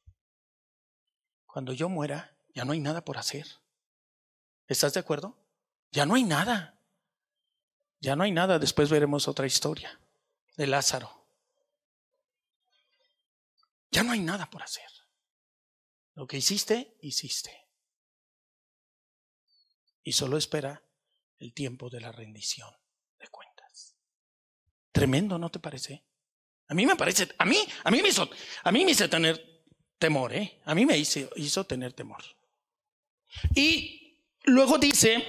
Cuando 1.46 1.74
yo 1.74 1.90
muera, 1.90 2.38
ya 2.56 2.64
no 2.64 2.72
hay 2.72 2.80
nada 2.80 3.04
por 3.04 3.18
hacer. 3.18 3.46
¿Estás 4.70 4.94
de 4.94 5.02
acuerdo? 5.02 5.38
Ya 5.92 6.06
no 6.06 6.16
hay 6.16 6.24
nada. 6.24 6.80
Ya 8.00 8.16
no 8.16 8.24
hay 8.24 8.32
nada. 8.32 8.58
Después 8.58 8.90
veremos 8.90 9.28
otra 9.28 9.46
historia 9.46 10.00
de 10.56 10.66
Lázaro. 10.66 11.26
Ya 13.92 14.04
no 14.04 14.14
hay 14.14 14.22
nada 14.22 14.50
por 14.50 14.64
hacer. 14.64 14.97
Lo 16.18 16.26
que 16.26 16.38
hiciste, 16.38 16.98
hiciste. 17.02 17.56
Y 20.02 20.14
solo 20.14 20.38
espera 20.38 20.84
el 21.38 21.54
tiempo 21.54 21.92
de 21.92 22.02
la 22.02 22.12
rendición 22.12 22.72
de 23.20 23.28
cuentas. 23.28 23.96
Tremendo, 24.92 25.38
¿no 25.38 25.52
te 25.52 25.60
parece? 25.60 26.08
A 26.70 26.74
mí 26.74 26.88
me 26.88 26.96
parece, 26.96 27.30
a 27.38 27.46
mí, 27.46 27.58
a 27.84 27.92
mí 27.92 28.02
me 28.02 28.10
hizo, 28.10 28.28
a 28.64 28.72
mí 28.72 28.84
me 28.84 28.92
hizo 28.92 29.08
tener 29.08 29.64
temor, 30.00 30.34
¿eh? 30.34 30.60
A 30.66 30.74
mí 30.74 30.88
me 30.88 30.98
hizo, 30.98 31.30
hizo 31.36 31.66
tener 31.66 31.94
temor. 31.94 32.24
Y 33.54 34.26
luego 34.46 34.80
dice, 34.80 35.24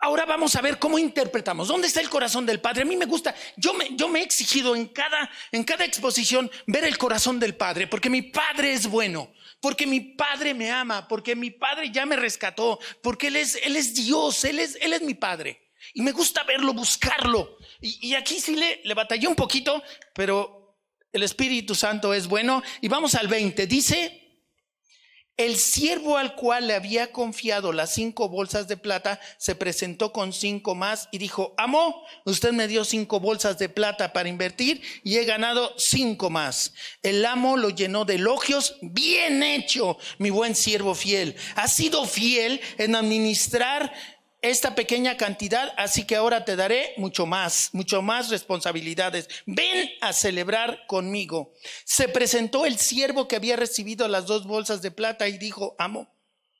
ahora 0.00 0.24
vamos 0.24 0.56
a 0.56 0.60
ver 0.60 0.78
cómo 0.78 0.98
interpretamos. 0.98 1.68
¿Dónde 1.68 1.86
está 1.88 2.00
el 2.00 2.10
corazón 2.10 2.46
del 2.46 2.60
Padre? 2.60 2.82
A 2.82 2.86
mí 2.86 2.96
me 2.96 3.06
gusta, 3.06 3.34
yo 3.56 3.74
me, 3.74 3.96
yo 3.96 4.08
me 4.08 4.20
he 4.20 4.22
exigido 4.22 4.74
en 4.74 4.86
cada, 4.88 5.30
en 5.52 5.64
cada 5.64 5.84
exposición 5.84 6.50
ver 6.66 6.84
el 6.84 6.98
corazón 6.98 7.38
del 7.38 7.54
Padre, 7.54 7.86
porque 7.86 8.10
mi 8.10 8.22
Padre 8.22 8.72
es 8.72 8.86
bueno, 8.86 9.32
porque 9.60 9.86
mi 9.86 10.00
Padre 10.00 10.54
me 10.54 10.70
ama, 10.70 11.06
porque 11.08 11.36
mi 11.36 11.50
Padre 11.50 11.90
ya 11.90 12.06
me 12.06 12.16
rescató, 12.16 12.78
porque 13.02 13.28
Él 13.28 13.36
es, 13.36 13.58
él 13.62 13.76
es 13.76 13.94
Dios, 13.94 14.44
Él 14.44 14.58
es, 14.58 14.78
él 14.80 14.92
es 14.92 15.02
mi 15.02 15.14
Padre. 15.14 15.70
Y 15.94 16.02
me 16.02 16.12
gusta 16.12 16.44
verlo, 16.44 16.72
buscarlo. 16.72 17.56
Y, 17.80 18.14
aquí 18.14 18.38
sí 18.38 18.54
le, 18.54 18.80
le 18.84 18.94
batallé 18.94 19.26
un 19.26 19.34
poquito, 19.34 19.82
pero 20.14 20.76
el 21.12 21.22
Espíritu 21.22 21.74
Santo 21.74 22.12
es 22.14 22.26
bueno. 22.26 22.62
Y 22.80 22.88
vamos 22.88 23.14
al 23.14 23.28
20. 23.28 23.66
Dice, 23.66 24.19
el 25.40 25.56
siervo 25.56 26.18
al 26.18 26.34
cual 26.34 26.66
le 26.66 26.74
había 26.74 27.12
confiado 27.12 27.72
las 27.72 27.94
cinco 27.94 28.28
bolsas 28.28 28.68
de 28.68 28.76
plata 28.76 29.18
se 29.38 29.54
presentó 29.54 30.12
con 30.12 30.34
cinco 30.34 30.74
más 30.74 31.08
y 31.12 31.16
dijo, 31.18 31.54
amo, 31.56 32.04
usted 32.26 32.52
me 32.52 32.68
dio 32.68 32.84
cinco 32.84 33.20
bolsas 33.20 33.58
de 33.58 33.70
plata 33.70 34.12
para 34.12 34.28
invertir 34.28 34.82
y 35.02 35.16
he 35.16 35.24
ganado 35.24 35.72
cinco 35.78 36.28
más. 36.28 36.74
El 37.02 37.24
amo 37.24 37.56
lo 37.56 37.70
llenó 37.70 38.04
de 38.04 38.16
elogios, 38.16 38.76
bien 38.82 39.42
hecho, 39.42 39.96
mi 40.18 40.28
buen 40.28 40.54
siervo 40.54 40.94
fiel. 40.94 41.34
Ha 41.56 41.68
sido 41.68 42.04
fiel 42.04 42.60
en 42.76 42.94
administrar 42.94 43.94
esta 44.42 44.74
pequeña 44.74 45.16
cantidad, 45.16 45.72
así 45.76 46.04
que 46.04 46.16
ahora 46.16 46.44
te 46.44 46.56
daré 46.56 46.94
mucho 46.96 47.26
más, 47.26 47.70
mucho 47.72 48.02
más 48.02 48.30
responsabilidades. 48.30 49.28
Ven 49.46 49.90
a 50.00 50.12
celebrar 50.12 50.86
conmigo. 50.86 51.52
Se 51.84 52.08
presentó 52.08 52.64
el 52.64 52.78
siervo 52.78 53.28
que 53.28 53.36
había 53.36 53.56
recibido 53.56 54.08
las 54.08 54.26
dos 54.26 54.46
bolsas 54.46 54.82
de 54.82 54.90
plata 54.90 55.28
y 55.28 55.38
dijo, 55.38 55.76
amo, 55.78 56.08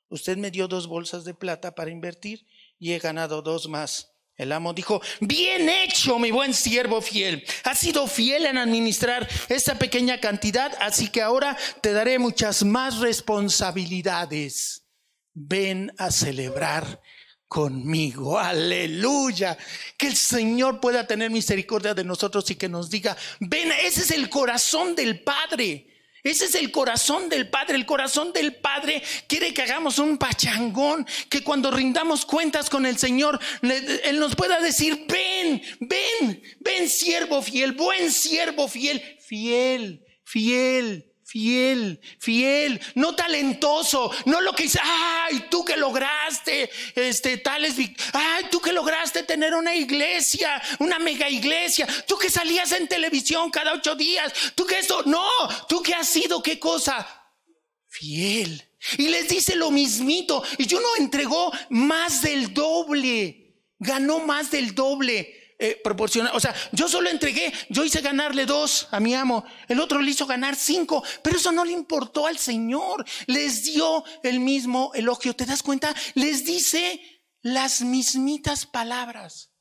usted 0.09 0.37
me 0.37 0.51
dio 0.51 0.67
dos 0.67 0.87
bolsas 0.87 1.23
de 1.23 1.33
plata 1.33 1.73
para 1.73 1.91
invertir 1.91 2.45
y 2.77 2.93
he 2.93 2.99
ganado 2.99 3.41
dos 3.41 3.67
más. 3.67 4.09
El 4.37 4.51
amo 4.53 4.73
dijo, 4.73 5.01
bien 5.19 5.69
hecho, 5.69 6.17
mi 6.17 6.31
buen 6.31 6.53
siervo 6.53 7.01
fiel. 7.01 7.45
Has 7.63 7.79
sido 7.79 8.07
fiel 8.07 8.45
en 8.45 8.57
administrar 8.57 9.27
esta 9.49 9.77
pequeña 9.77 10.19
cantidad, 10.19 10.75
así 10.79 11.09
que 11.09 11.21
ahora 11.21 11.57
te 11.81 11.93
daré 11.93 12.17
muchas 12.17 12.63
más 12.63 12.97
responsabilidades. 12.99 14.87
Ven 15.33 15.93
a 15.97 16.11
celebrar 16.11 17.01
conmigo. 17.51 18.39
Aleluya. 18.39 19.57
Que 19.97 20.07
el 20.07 20.15
Señor 20.15 20.79
pueda 20.79 21.05
tener 21.05 21.29
misericordia 21.29 21.93
de 21.93 22.05
nosotros 22.05 22.49
y 22.49 22.55
que 22.55 22.69
nos 22.69 22.89
diga, 22.89 23.17
ven, 23.41 23.73
ese 23.83 24.03
es 24.03 24.11
el 24.11 24.29
corazón 24.29 24.95
del 24.95 25.19
Padre. 25.19 25.85
Ese 26.23 26.45
es 26.45 26.55
el 26.55 26.71
corazón 26.71 27.27
del 27.27 27.49
Padre. 27.49 27.75
El 27.75 27.85
corazón 27.85 28.31
del 28.31 28.55
Padre 28.55 29.03
quiere 29.27 29.53
que 29.53 29.63
hagamos 29.63 29.99
un 29.99 30.17
pachangón, 30.17 31.05
que 31.27 31.43
cuando 31.43 31.71
rindamos 31.71 32.25
cuentas 32.25 32.69
con 32.69 32.85
el 32.85 32.97
Señor, 32.97 33.37
Él 33.61 34.17
nos 34.17 34.33
pueda 34.33 34.61
decir, 34.61 35.05
ven, 35.09 35.61
ven, 35.81 36.41
ven 36.61 36.89
siervo 36.89 37.41
fiel, 37.41 37.73
buen 37.73 38.13
siervo 38.13 38.69
fiel, 38.69 39.01
fiel, 39.19 40.05
fiel 40.23 41.10
fiel, 41.31 42.01
fiel, 42.19 42.81
no 42.95 43.15
talentoso, 43.15 44.11
no 44.25 44.41
lo 44.41 44.53
que 44.53 44.63
dice, 44.63 44.81
ay, 44.83 45.45
tú 45.49 45.63
que 45.63 45.77
lograste, 45.77 46.69
este, 46.93 47.37
tales, 47.37 47.75
ay, 48.11 48.47
tú 48.51 48.59
que 48.59 48.73
lograste 48.73 49.23
tener 49.23 49.53
una 49.55 49.73
iglesia, 49.73 50.61
una 50.79 50.99
mega 50.99 51.29
iglesia, 51.29 51.87
tú 52.05 52.17
que 52.17 52.29
salías 52.29 52.73
en 52.73 52.85
televisión 52.85 53.49
cada 53.49 53.71
ocho 53.73 53.95
días, 53.95 54.33
tú 54.55 54.65
que 54.65 54.79
esto, 54.79 55.03
no, 55.05 55.25
tú 55.69 55.81
que 55.81 55.93
has 55.93 56.09
sido, 56.09 56.43
¿qué 56.43 56.59
cosa? 56.59 57.07
Fiel. 57.87 58.67
Y 58.97 59.07
les 59.07 59.29
dice 59.29 59.55
lo 59.55 59.71
mismito, 59.71 60.43
y 60.57 60.65
yo 60.65 60.81
no 60.81 60.97
entregó 60.97 61.53
más 61.69 62.23
del 62.23 62.53
doble, 62.53 63.55
ganó 63.79 64.19
más 64.19 64.51
del 64.51 64.75
doble. 64.75 65.40
Eh, 65.63 65.79
o 66.33 66.39
sea, 66.39 66.55
yo 66.71 66.89
solo 66.89 67.07
entregué, 67.07 67.53
yo 67.69 67.85
hice 67.85 68.01
ganarle 68.01 68.47
dos 68.47 68.87
a 68.89 68.99
mi 68.99 69.13
amo, 69.13 69.45
el 69.67 69.79
otro 69.79 70.01
le 70.01 70.09
hizo 70.09 70.25
ganar 70.25 70.55
cinco, 70.55 71.03
pero 71.21 71.37
eso 71.37 71.51
no 71.51 71.63
le 71.63 71.71
importó 71.71 72.25
al 72.25 72.39
Señor, 72.39 73.05
les 73.27 73.65
dio 73.65 74.03
el 74.23 74.39
mismo 74.39 74.91
elogio, 74.95 75.35
¿te 75.35 75.45
das 75.45 75.61
cuenta? 75.61 75.93
Les 76.15 76.45
dice 76.45 76.99
las 77.43 77.81
mismitas 77.81 78.65
palabras. 78.65 79.51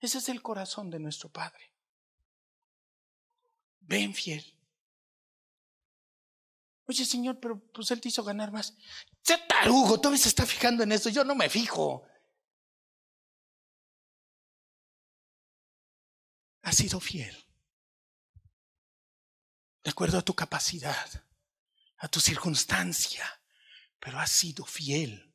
Ese 0.00 0.18
es 0.18 0.28
el 0.28 0.40
corazón 0.40 0.88
de 0.88 1.00
nuestro 1.00 1.28
Padre. 1.28 1.74
Ven 3.80 4.14
fiel. 4.14 4.44
Oye, 6.86 7.04
Señor, 7.04 7.40
pero 7.40 7.58
pues 7.72 7.90
Él 7.90 8.00
te 8.00 8.08
hizo 8.08 8.22
ganar 8.22 8.52
más. 8.52 8.72
Ya 9.24 9.44
tarugo, 9.48 9.98
todavía 9.98 10.22
se 10.22 10.28
está 10.28 10.46
fijando 10.46 10.84
en 10.84 10.92
eso, 10.92 11.08
yo 11.10 11.24
no 11.24 11.34
me 11.34 11.50
fijo. 11.50 12.06
Has 16.70 16.76
sido 16.76 17.00
fiel. 17.00 17.36
De 19.82 19.90
acuerdo 19.90 20.18
a 20.18 20.22
tu 20.22 20.34
capacidad, 20.34 21.08
a 21.98 22.08
tu 22.08 22.20
circunstancia, 22.20 23.24
pero 23.98 24.18
has 24.18 24.30
sido 24.30 24.64
fiel. 24.64 25.34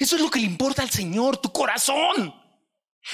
Eso 0.00 0.16
es 0.16 0.22
lo 0.22 0.30
que 0.30 0.40
le 0.40 0.46
importa 0.46 0.82
al 0.82 0.90
Señor, 0.90 1.36
tu 1.36 1.52
corazón. 1.52 2.42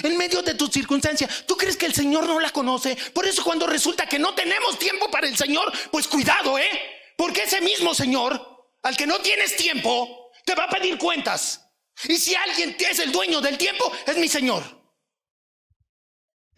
En 0.05 0.17
medio 0.17 0.41
de 0.43 0.55
tu 0.55 0.69
circunstancia, 0.69 1.29
¿tú 1.47 1.57
crees 1.57 1.77
que 1.77 1.87
el 1.87 1.95
Señor 1.95 2.27
no 2.27 2.39
la 2.39 2.51
conoce? 2.51 2.95
Por 3.13 3.27
eso 3.27 3.43
cuando 3.43 3.67
resulta 3.67 4.07
que 4.07 4.21
no 4.21 4.35
tenemos 4.35 4.79
tiempo 4.79 5.11
para 5.11 5.27
el 5.27 5.37
Señor, 5.37 5.73
pues 5.91 6.07
cuidado, 6.07 6.59
¿eh? 6.59 6.71
Porque 7.17 7.43
ese 7.43 7.61
mismo 7.61 7.93
Señor, 7.93 8.71
al 8.83 8.97
que 8.97 9.07
no 9.07 9.19
tienes 9.19 9.57
tiempo, 9.57 10.31
te 10.45 10.55
va 10.55 10.65
a 10.65 10.71
pedir 10.71 10.97
cuentas. 10.97 11.67
Y 12.05 12.17
si 12.17 12.37
alguien 12.37 12.77
es 12.79 13.01
el 13.01 13.11
dueño 13.11 13.41
del 13.41 13.59
tiempo, 13.59 13.93
es 14.07 14.17
mi 14.17 14.29
Señor. 14.29 14.80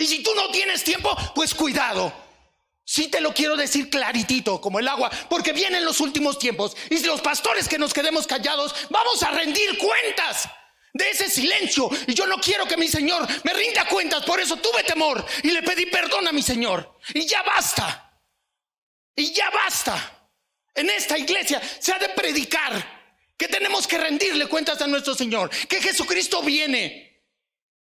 Y 0.02 0.06
si 0.08 0.20
tú 0.20 0.34
no 0.34 0.50
tienes 0.50 0.82
tiempo, 0.82 1.16
pues 1.32 1.54
cuidado. 1.54 2.12
Sí 2.84 3.06
te 3.06 3.20
lo 3.20 3.32
quiero 3.32 3.56
decir 3.56 3.88
claritito, 3.88 4.60
como 4.60 4.80
el 4.80 4.88
agua, 4.88 5.08
porque 5.28 5.52
vienen 5.52 5.84
los 5.84 6.00
últimos 6.00 6.40
tiempos. 6.40 6.76
Y 6.90 6.98
los 7.04 7.20
pastores 7.20 7.68
que 7.68 7.78
nos 7.78 7.94
quedemos 7.94 8.26
callados, 8.26 8.74
vamos 8.90 9.22
a 9.22 9.30
rendir 9.30 9.78
cuentas 9.78 10.48
de 10.92 11.08
ese 11.08 11.30
silencio. 11.30 11.88
Y 12.08 12.14
yo 12.14 12.26
no 12.26 12.38
quiero 12.38 12.66
que 12.66 12.76
mi 12.76 12.88
Señor 12.88 13.28
me 13.44 13.52
rinda 13.52 13.86
cuentas, 13.86 14.24
por 14.24 14.40
eso 14.40 14.56
tuve 14.56 14.82
temor 14.82 15.24
y 15.44 15.52
le 15.52 15.62
pedí 15.62 15.86
perdón 15.86 16.26
a 16.26 16.32
mi 16.32 16.42
Señor. 16.42 16.98
Y 17.14 17.24
ya 17.24 17.44
basta. 17.44 18.20
Y 19.14 19.32
ya 19.32 19.50
basta. 19.50 20.28
En 20.74 20.90
esta 20.90 21.16
iglesia 21.16 21.62
se 21.78 21.92
ha 21.92 21.98
de 22.00 22.08
predicar 22.08 22.72
que 23.36 23.46
tenemos 23.46 23.86
que 23.86 23.98
rendirle 23.98 24.48
cuentas 24.48 24.82
a 24.82 24.88
nuestro 24.88 25.14
Señor, 25.14 25.48
que 25.68 25.80
Jesucristo 25.80 26.42
viene 26.42 27.22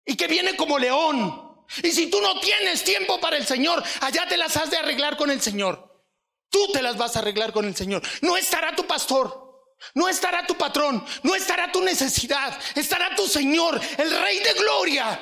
y 0.06 0.15
que 0.15 0.28
viene 0.28 0.56
como 0.56 0.80
león 0.80 1.44
y 1.84 1.91
si 1.91 2.08
tú 2.10 2.21
no 2.21 2.39
tienes 2.39 2.84
tiempo 2.84 3.19
para 3.19 3.38
el 3.38 3.45
Señor, 3.45 3.84
allá 4.01 4.28
te 4.28 4.38
las 4.38 4.56
has 4.58 4.69
de 4.69 4.78
arreglar 4.78 5.17
con 5.17 5.32
el 5.32 5.41
Señor. 5.41 6.04
Tú 6.49 6.71
te 6.71 6.82
las 6.82 6.97
vas 6.97 7.15
a 7.15 7.19
arreglar 7.19 7.51
con 7.51 7.65
el 7.65 7.75
Señor. 7.75 8.01
No 8.21 8.38
estará 8.38 8.75
tu 8.75 8.86
pastor. 8.86 9.45
No 9.93 10.08
estará 10.08 10.47
tu 10.47 10.56
patrón, 10.56 11.06
no 11.23 11.36
estará 11.36 11.71
tu 11.71 11.82
necesidad, 11.82 12.58
estará 12.75 13.13
tu 13.13 13.28
Señor, 13.28 13.80
el 13.97 14.21
Rey 14.21 14.39
de 14.39 14.54
Gloria, 14.54 15.19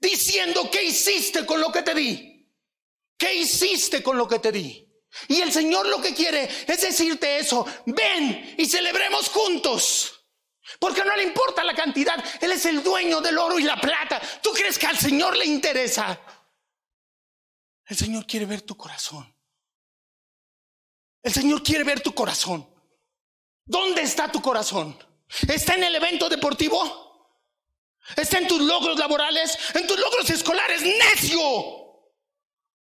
diciendo, 0.00 0.68
¿qué 0.70 0.82
hiciste 0.84 1.46
con 1.46 1.60
lo 1.60 1.70
que 1.70 1.82
te 1.82 1.94
di? 1.94 2.50
¿Qué 3.16 3.34
hiciste 3.34 4.02
con 4.02 4.16
lo 4.16 4.26
que 4.26 4.38
te 4.38 4.50
di? 4.50 4.84
Y 5.28 5.40
el 5.40 5.52
Señor 5.52 5.86
lo 5.86 6.00
que 6.00 6.14
quiere 6.14 6.48
es 6.66 6.80
decirte 6.80 7.38
eso, 7.38 7.64
ven 7.86 8.54
y 8.58 8.66
celebremos 8.66 9.28
juntos. 9.28 10.13
Porque 10.78 11.04
no 11.04 11.14
le 11.16 11.22
importa 11.22 11.62
la 11.64 11.74
cantidad. 11.74 12.22
Él 12.40 12.52
es 12.52 12.64
el 12.66 12.82
dueño 12.82 13.20
del 13.20 13.38
oro 13.38 13.58
y 13.58 13.62
la 13.64 13.80
plata. 13.80 14.20
¿Tú 14.42 14.50
crees 14.52 14.78
que 14.78 14.86
al 14.86 14.98
Señor 14.98 15.36
le 15.36 15.44
interesa? 15.44 16.18
El 17.86 17.96
Señor 17.96 18.26
quiere 18.26 18.46
ver 18.46 18.62
tu 18.62 18.76
corazón. 18.76 19.34
El 21.22 21.32
Señor 21.32 21.62
quiere 21.62 21.84
ver 21.84 22.00
tu 22.00 22.14
corazón. 22.14 22.68
¿Dónde 23.64 24.02
está 24.02 24.30
tu 24.30 24.42
corazón? 24.42 24.96
¿Está 25.48 25.74
en 25.74 25.84
el 25.84 25.94
evento 25.96 26.28
deportivo? 26.28 27.04
¿Está 28.16 28.38
en 28.38 28.48
tus 28.48 28.60
logros 28.60 28.98
laborales? 28.98 29.58
¿En 29.74 29.86
tus 29.86 29.98
logros 29.98 30.28
escolares? 30.28 30.82
¡Necio! 30.82 31.40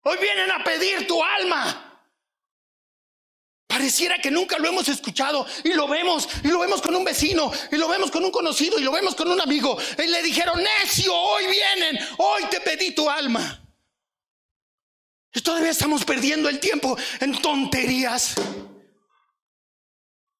Hoy 0.03 0.17
vienen 0.21 0.51
a 0.51 0.63
pedir 0.63 1.07
tu 1.07 1.23
alma. 1.23 1.90
Pareciera 3.71 4.19
que 4.19 4.33
nunca 4.33 4.59
lo 4.59 4.67
hemos 4.67 4.89
escuchado 4.89 5.47
y 5.63 5.73
lo 5.75 5.87
vemos, 5.87 6.29
y 6.43 6.49
lo 6.49 6.59
vemos 6.59 6.83
con 6.83 6.93
un 6.97 7.05
vecino, 7.05 7.53
y 7.71 7.77
lo 7.77 7.87
vemos 7.87 8.11
con 8.11 8.25
un 8.25 8.33
conocido, 8.33 8.81
y 8.81 8.83
lo 8.83 8.91
vemos 8.91 9.15
con 9.15 9.29
un 9.29 9.41
amigo. 9.41 9.79
Y 9.97 10.09
le 10.09 10.21
dijeron, 10.25 10.61
necio, 10.61 11.15
hoy 11.15 11.45
vienen, 11.47 12.05
hoy 12.19 12.47
te 12.51 12.61
pedí 12.63 12.93
tu 12.93 13.09
alma. 13.09 13.65
Y 15.33 15.41
todavía 15.41 15.71
estamos 15.71 16.05
perdiendo 16.05 16.49
el 16.49 16.59
tiempo 16.59 16.99
en 17.21 17.41
tonterías. 17.41 18.35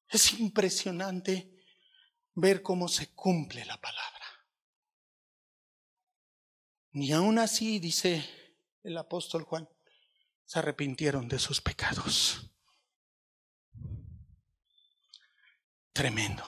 Es 0.09 0.33
impresionante 0.33 1.55
ver 2.35 2.61
cómo 2.61 2.89
se 2.89 3.13
cumple 3.13 3.63
la 3.63 3.79
palabra. 3.79 4.25
Ni 6.91 7.13
aún 7.13 7.39
así, 7.39 7.79
dice 7.79 8.29
el 8.83 8.97
apóstol 8.97 9.43
Juan, 9.43 9.69
se 10.43 10.59
arrepintieron 10.59 11.29
de 11.29 11.39
sus 11.39 11.61
pecados. 11.61 12.51
Tremendo. 16.01 16.43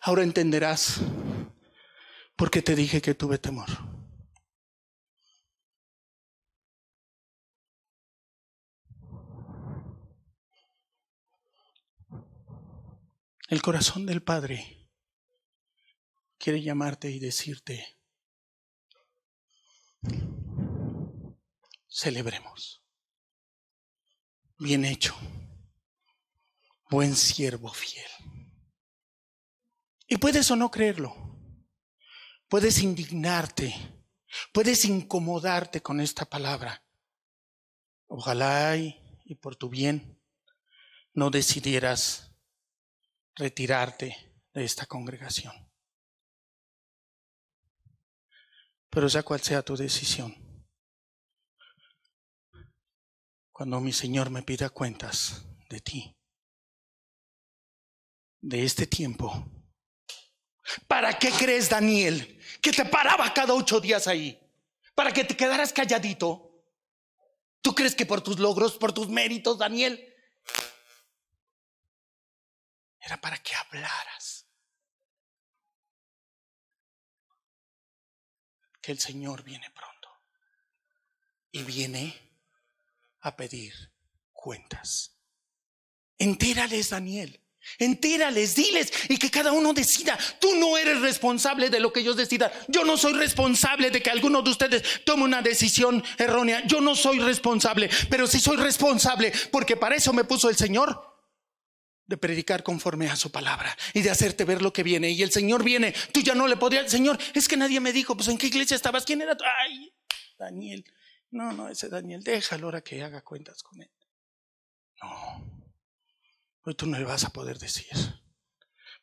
Ahora 0.00 0.22
entenderás 0.22 1.02
por 2.36 2.50
qué 2.50 2.62
te 2.62 2.74
dije 2.74 3.02
que 3.02 3.14
tuve 3.14 3.36
temor. 3.36 3.68
El 13.48 13.60
corazón 13.60 14.06
del 14.06 14.22
Padre 14.22 14.88
quiere 16.38 16.62
llamarte 16.62 17.10
y 17.10 17.18
decirte, 17.18 17.98
celebremos. 21.90 22.82
Bien 24.56 24.86
hecho, 24.86 25.14
buen 26.92 27.16
siervo 27.16 27.72
fiel. 27.72 28.10
Y 30.06 30.18
puedes 30.18 30.50
o 30.50 30.56
no 30.56 30.70
creerlo, 30.70 31.16
puedes 32.46 32.82
indignarte, 32.82 33.74
puedes 34.52 34.84
incomodarte 34.84 35.80
con 35.80 36.02
esta 36.02 36.26
palabra. 36.26 36.84
Ojalá 38.08 38.76
y, 38.76 39.00
y 39.24 39.36
por 39.36 39.56
tu 39.56 39.70
bien 39.70 40.20
no 41.14 41.30
decidieras 41.30 42.36
retirarte 43.36 44.44
de 44.52 44.62
esta 44.62 44.84
congregación. 44.84 45.54
Pero 48.90 49.08
sea 49.08 49.22
cual 49.22 49.40
sea 49.40 49.62
tu 49.62 49.78
decisión, 49.78 50.36
cuando 53.50 53.80
mi 53.80 53.94
Señor 53.94 54.28
me 54.28 54.42
pida 54.42 54.68
cuentas 54.68 55.46
de 55.70 55.80
ti, 55.80 56.18
de 58.42 58.64
este 58.64 58.86
tiempo, 58.86 59.46
¿para 60.86 61.18
qué 61.18 61.30
crees, 61.30 61.70
Daniel, 61.70 62.38
que 62.60 62.72
te 62.72 62.84
paraba 62.84 63.32
cada 63.32 63.54
ocho 63.54 63.80
días 63.80 64.06
ahí? 64.06 64.38
¿Para 64.94 65.12
que 65.12 65.24
te 65.24 65.36
quedaras 65.36 65.72
calladito? 65.72 66.52
¿Tú 67.62 67.74
crees 67.74 67.94
que 67.94 68.04
por 68.04 68.20
tus 68.20 68.38
logros, 68.38 68.76
por 68.76 68.92
tus 68.92 69.08
méritos, 69.08 69.56
Daniel, 69.56 70.12
era 73.02 73.20
para 73.20 73.36
que 73.42 73.54
hablaras. 73.54 74.46
Que 78.80 78.92
el 78.92 78.98
Señor 78.98 79.42
viene 79.42 79.70
pronto 79.70 80.08
y 81.50 81.62
viene 81.62 82.40
a 83.20 83.36
pedir 83.36 83.92
cuentas. 84.32 85.16
Entérales, 86.18 86.90
Daniel. 86.90 87.40
Entérales, 87.78 88.54
diles 88.54 88.92
y 89.08 89.16
que 89.16 89.30
cada 89.30 89.52
uno 89.52 89.72
decida. 89.72 90.18
Tú 90.40 90.54
no 90.56 90.76
eres 90.76 91.00
responsable 91.00 91.70
de 91.70 91.80
lo 91.80 91.92
que 91.92 92.00
ellos 92.00 92.16
decidan. 92.16 92.50
Yo 92.68 92.84
no 92.84 92.96
soy 92.96 93.14
responsable 93.14 93.90
de 93.90 94.02
que 94.02 94.10
alguno 94.10 94.42
de 94.42 94.50
ustedes 94.50 95.04
tome 95.04 95.24
una 95.24 95.42
decisión 95.42 96.02
errónea. 96.18 96.64
Yo 96.66 96.80
no 96.80 96.94
soy 96.94 97.18
responsable, 97.18 97.90
pero 98.10 98.26
sí 98.26 98.40
soy 98.40 98.56
responsable 98.56 99.32
porque 99.50 99.76
para 99.76 99.96
eso 99.96 100.12
me 100.12 100.24
puso 100.24 100.48
el 100.48 100.56
Señor 100.56 101.12
de 102.06 102.16
predicar 102.18 102.62
conforme 102.62 103.08
a 103.08 103.16
su 103.16 103.30
palabra 103.30 103.76
y 103.94 104.02
de 104.02 104.10
hacerte 104.10 104.44
ver 104.44 104.60
lo 104.60 104.72
que 104.72 104.82
viene. 104.82 105.10
Y 105.10 105.22
el 105.22 105.30
Señor 105.30 105.64
viene, 105.64 105.94
tú 106.12 106.20
ya 106.20 106.34
no 106.34 106.46
le 106.46 106.56
podrías, 106.56 106.90
Señor, 106.90 107.18
es 107.34 107.48
que 107.48 107.56
nadie 107.56 107.80
me 107.80 107.92
dijo, 107.92 108.16
pues 108.16 108.28
en 108.28 108.38
qué 108.38 108.48
iglesia 108.48 108.74
estabas, 108.74 109.04
quién 109.04 109.22
era 109.22 109.36
Ay, 109.64 109.94
Daniel. 110.38 110.84
No, 111.30 111.52
no, 111.52 111.68
ese 111.68 111.88
Daniel, 111.88 112.22
déjalo 112.22 112.66
ahora 112.66 112.82
que 112.82 113.02
haga 113.02 113.22
cuentas 113.22 113.62
con 113.62 113.80
él. 113.80 113.90
No, 115.00 115.51
hoy 116.64 116.74
tú 116.74 116.86
no 116.86 116.98
le 116.98 117.04
vas 117.04 117.24
a 117.24 117.30
poder 117.32 117.58
decir, 117.58 117.88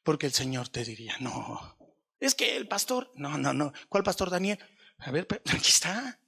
porque 0.03 0.25
el 0.25 0.33
Señor 0.33 0.69
te 0.69 0.83
diría, 0.83 1.15
no, 1.19 1.77
es 2.19 2.35
que 2.35 2.57
el 2.57 2.67
pastor, 2.67 3.11
no, 3.15 3.37
no, 3.37 3.53
no, 3.53 3.73
¿cuál 3.87 4.03
pastor 4.03 4.29
Daniel? 4.29 4.59
A 4.97 5.11
ver, 5.11 5.27
aquí 5.45 5.69
está. 5.69 6.19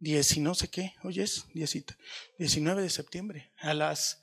Diez 0.00 0.36
y 0.36 0.40
no 0.40 0.54
sé 0.54 0.68
qué, 0.68 0.94
oyes, 1.02 1.46
19 1.52 2.82
de 2.82 2.90
septiembre, 2.90 3.52
a 3.58 3.74
las 3.74 4.20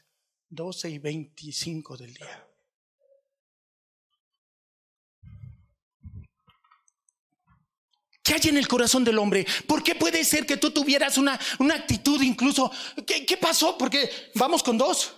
12 0.49 0.89
y 0.89 0.99
25 0.99 1.97
del 1.97 2.13
día. 2.13 2.47
¿Qué 8.23 8.33
hay 8.33 8.41
en 8.45 8.57
el 8.57 8.67
corazón 8.67 9.03
del 9.03 9.19
hombre? 9.19 9.45
¿Por 9.67 9.83
qué 9.83 9.93
puede 9.93 10.23
ser 10.23 10.47
que 10.47 10.57
tú 10.57 10.71
tuvieras 10.71 11.17
una, 11.17 11.39
una 11.59 11.75
actitud 11.75 12.19
incluso? 12.23 12.71
¿Qué, 13.05 13.23
¿Qué 13.23 13.37
pasó? 13.37 13.77
Porque 13.77 14.09
vamos 14.33 14.63
con 14.63 14.79
dos. 14.79 15.13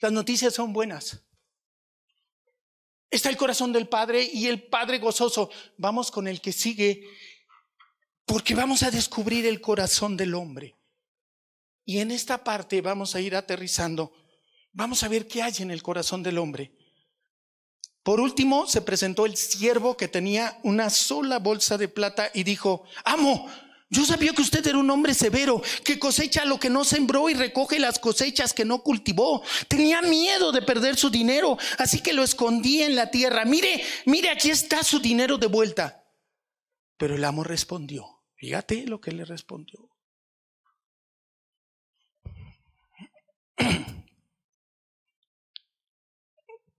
Las 0.00 0.12
noticias 0.12 0.54
son 0.54 0.72
buenas. 0.72 1.22
Está 3.10 3.28
el 3.28 3.36
corazón 3.36 3.72
del 3.72 3.88
Padre 3.88 4.22
y 4.22 4.46
el 4.46 4.64
Padre 4.64 4.98
gozoso. 4.98 5.50
Vamos 5.76 6.10
con 6.10 6.28
el 6.28 6.40
que 6.40 6.52
sigue, 6.52 7.08
porque 8.24 8.54
vamos 8.54 8.82
a 8.82 8.90
descubrir 8.90 9.46
el 9.46 9.60
corazón 9.60 10.16
del 10.16 10.34
hombre. 10.34 10.76
Y 11.84 11.98
en 11.98 12.10
esta 12.10 12.42
parte 12.42 12.80
vamos 12.80 13.14
a 13.14 13.20
ir 13.20 13.36
aterrizando 13.36 14.12
Vamos 14.78 15.02
a 15.02 15.08
ver 15.08 15.26
qué 15.26 15.42
hay 15.42 15.54
en 15.60 15.70
el 15.70 15.82
corazón 15.82 16.22
del 16.22 16.36
hombre. 16.36 16.70
Por 18.02 18.20
último, 18.20 18.66
se 18.66 18.82
presentó 18.82 19.24
el 19.24 19.34
siervo 19.34 19.96
que 19.96 20.06
tenía 20.06 20.60
una 20.64 20.90
sola 20.90 21.38
bolsa 21.38 21.78
de 21.78 21.88
plata 21.88 22.30
y 22.34 22.42
dijo, 22.42 22.84
amo, 23.02 23.48
yo 23.88 24.04
sabía 24.04 24.32
que 24.32 24.42
usted 24.42 24.66
era 24.66 24.78
un 24.78 24.90
hombre 24.90 25.14
severo, 25.14 25.62
que 25.84 26.00
cosecha 26.00 26.44
lo 26.44 26.58
que 26.58 26.68
no 26.68 26.84
sembró 26.84 27.30
y 27.30 27.34
recoge 27.34 27.78
las 27.78 28.00
cosechas 28.00 28.52
que 28.52 28.64
no 28.64 28.82
cultivó. 28.82 29.44
Tenía 29.68 30.02
miedo 30.02 30.50
de 30.50 30.62
perder 30.62 30.96
su 30.96 31.08
dinero, 31.08 31.56
así 31.78 32.00
que 32.00 32.12
lo 32.12 32.24
escondí 32.24 32.82
en 32.82 32.96
la 32.96 33.12
tierra. 33.12 33.44
Mire, 33.44 33.80
mire, 34.06 34.30
aquí 34.30 34.50
está 34.50 34.82
su 34.82 34.98
dinero 34.98 35.38
de 35.38 35.46
vuelta. 35.46 36.04
Pero 36.96 37.14
el 37.14 37.24
amo 37.24 37.44
respondió, 37.44 38.24
fíjate 38.34 38.86
lo 38.86 39.00
que 39.00 39.12
le 39.12 39.24
respondió. 39.24 39.88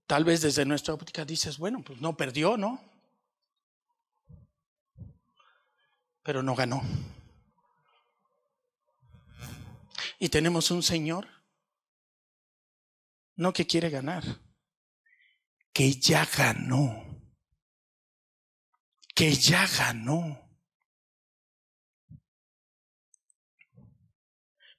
Tal 0.06 0.24
vez 0.24 0.42
desde 0.42 0.66
nuestra 0.66 0.92
óptica 0.92 1.24
dices, 1.24 1.56
bueno, 1.56 1.82
pues 1.82 2.02
no 2.02 2.18
perdió, 2.18 2.58
¿no? 2.58 2.97
Pero 6.28 6.42
no 6.42 6.54
ganó. 6.54 6.82
Y 10.18 10.28
tenemos 10.28 10.70
un 10.70 10.82
Señor, 10.82 11.26
no 13.36 13.54
que 13.54 13.66
quiere 13.66 13.88
ganar, 13.88 14.22
que 15.72 15.90
ya 15.94 16.26
ganó, 16.26 17.02
que 19.14 19.32
ya 19.36 19.66
ganó. 19.66 20.54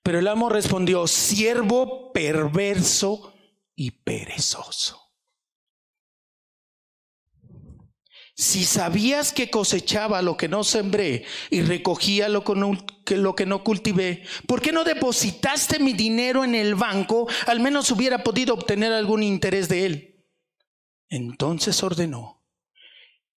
Pero 0.03 0.19
el 0.19 0.27
amo 0.27 0.49
respondió, 0.49 1.07
siervo 1.07 2.13
perverso 2.13 3.33
y 3.73 3.89
perezoso. 3.89 5.08
Si 8.39 8.63
sabías 8.63 9.33
que 9.33 9.49
cosechaba 9.49 10.21
lo 10.21 10.37
que 10.37 10.47
no 10.47 10.63
sembré 10.63 11.25
y 11.49 11.59
recogía 11.59 12.29
lo 12.29 12.45
que, 12.45 13.45
no, 13.45 13.63
cultivé, 13.65 14.23
¿por 14.47 14.61
qué 14.61 14.71
no 14.71 14.85
depositaste 14.85 15.77
mi 15.79 15.91
dinero 15.91 16.45
en 16.45 16.55
el 16.55 16.75
banco? 16.75 17.27
Al 17.47 17.59
menos 17.59 17.91
hubiera 17.91 18.23
podido 18.23 18.53
obtener 18.53 18.93
algún 18.93 19.23
interés 19.23 19.67
de 19.67 19.85
él. 19.85 20.25
Entonces 21.09 21.83
ordenó, 21.83 22.45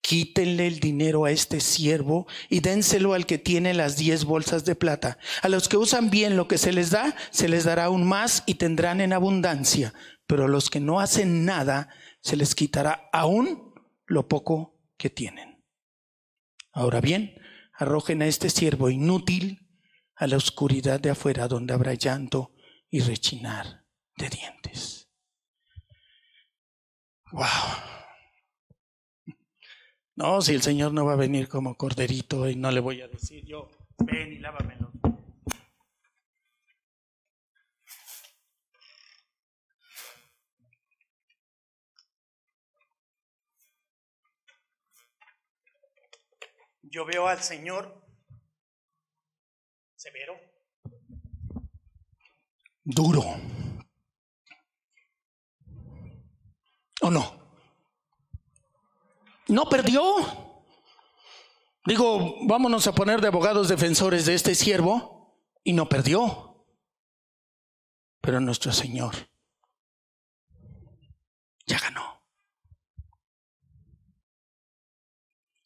quítenle 0.02 0.68
el 0.68 0.78
dinero 0.78 1.24
a 1.24 1.32
este 1.32 1.58
siervo 1.58 2.28
y 2.48 2.60
dénselo 2.60 3.14
al 3.14 3.26
que 3.26 3.38
tiene 3.38 3.74
las 3.74 3.96
diez 3.96 4.24
bolsas 4.24 4.64
de 4.64 4.76
plata. 4.76 5.18
A 5.42 5.48
los 5.48 5.68
que 5.68 5.78
usan 5.78 6.10
bien 6.10 6.36
lo 6.36 6.46
que 6.46 6.58
se 6.58 6.72
les 6.72 6.92
da, 6.92 7.16
se 7.32 7.48
les 7.48 7.64
dará 7.64 7.86
aún 7.86 8.06
más 8.06 8.44
y 8.46 8.54
tendrán 8.54 9.00
en 9.00 9.12
abundancia, 9.12 9.94
pero 10.28 10.44
a 10.44 10.48
los 10.48 10.70
que 10.70 10.78
no 10.78 11.00
hacen 11.00 11.44
nada, 11.44 11.88
se 12.20 12.36
les 12.36 12.54
quitará 12.54 13.10
aún 13.12 13.74
lo 14.06 14.28
poco 14.28 14.72
que 14.96 15.10
tienen. 15.10 15.64
Ahora 16.72 17.00
bien, 17.00 17.34
arrojen 17.72 18.22
a 18.22 18.26
este 18.26 18.50
siervo 18.50 18.90
inútil 18.90 19.68
a 20.16 20.26
la 20.26 20.36
oscuridad 20.36 21.00
de 21.00 21.10
afuera 21.10 21.48
donde 21.48 21.74
habrá 21.74 21.94
llanto 21.94 22.54
y 22.88 23.00
rechinar 23.00 23.84
de 24.16 24.28
dientes. 24.28 25.10
Wow. 27.32 27.42
No, 30.14 30.42
si 30.42 30.52
el 30.52 30.62
Señor 30.62 30.92
no 30.92 31.06
va 31.06 31.14
a 31.14 31.16
venir 31.16 31.48
como 31.48 31.76
corderito 31.76 32.48
y 32.48 32.56
no 32.56 32.70
le 32.70 32.80
voy 32.80 33.00
a 33.00 33.08
decir 33.08 33.44
yo, 33.46 33.70
ven 33.98 34.32
y 34.32 34.38
lávamelo. 34.38 34.81
yo 46.92 47.06
veo 47.06 47.26
al 47.26 47.42
Señor 47.42 48.06
severo, 49.96 50.34
duro. 52.84 53.22
¿O 57.00 57.10
no? 57.10 57.56
¿No 59.48 59.68
perdió? 59.68 60.02
Digo, 61.86 62.46
vámonos 62.46 62.86
a 62.86 62.94
poner 62.94 63.20
de 63.20 63.28
abogados 63.28 63.68
defensores 63.68 64.26
de 64.26 64.34
este 64.34 64.54
siervo 64.54 65.42
y 65.64 65.72
no 65.72 65.88
perdió. 65.88 66.66
Pero 68.20 68.38
nuestro 68.38 68.70
Señor 68.70 69.14
ya 71.66 71.78
ganó. 71.78 72.01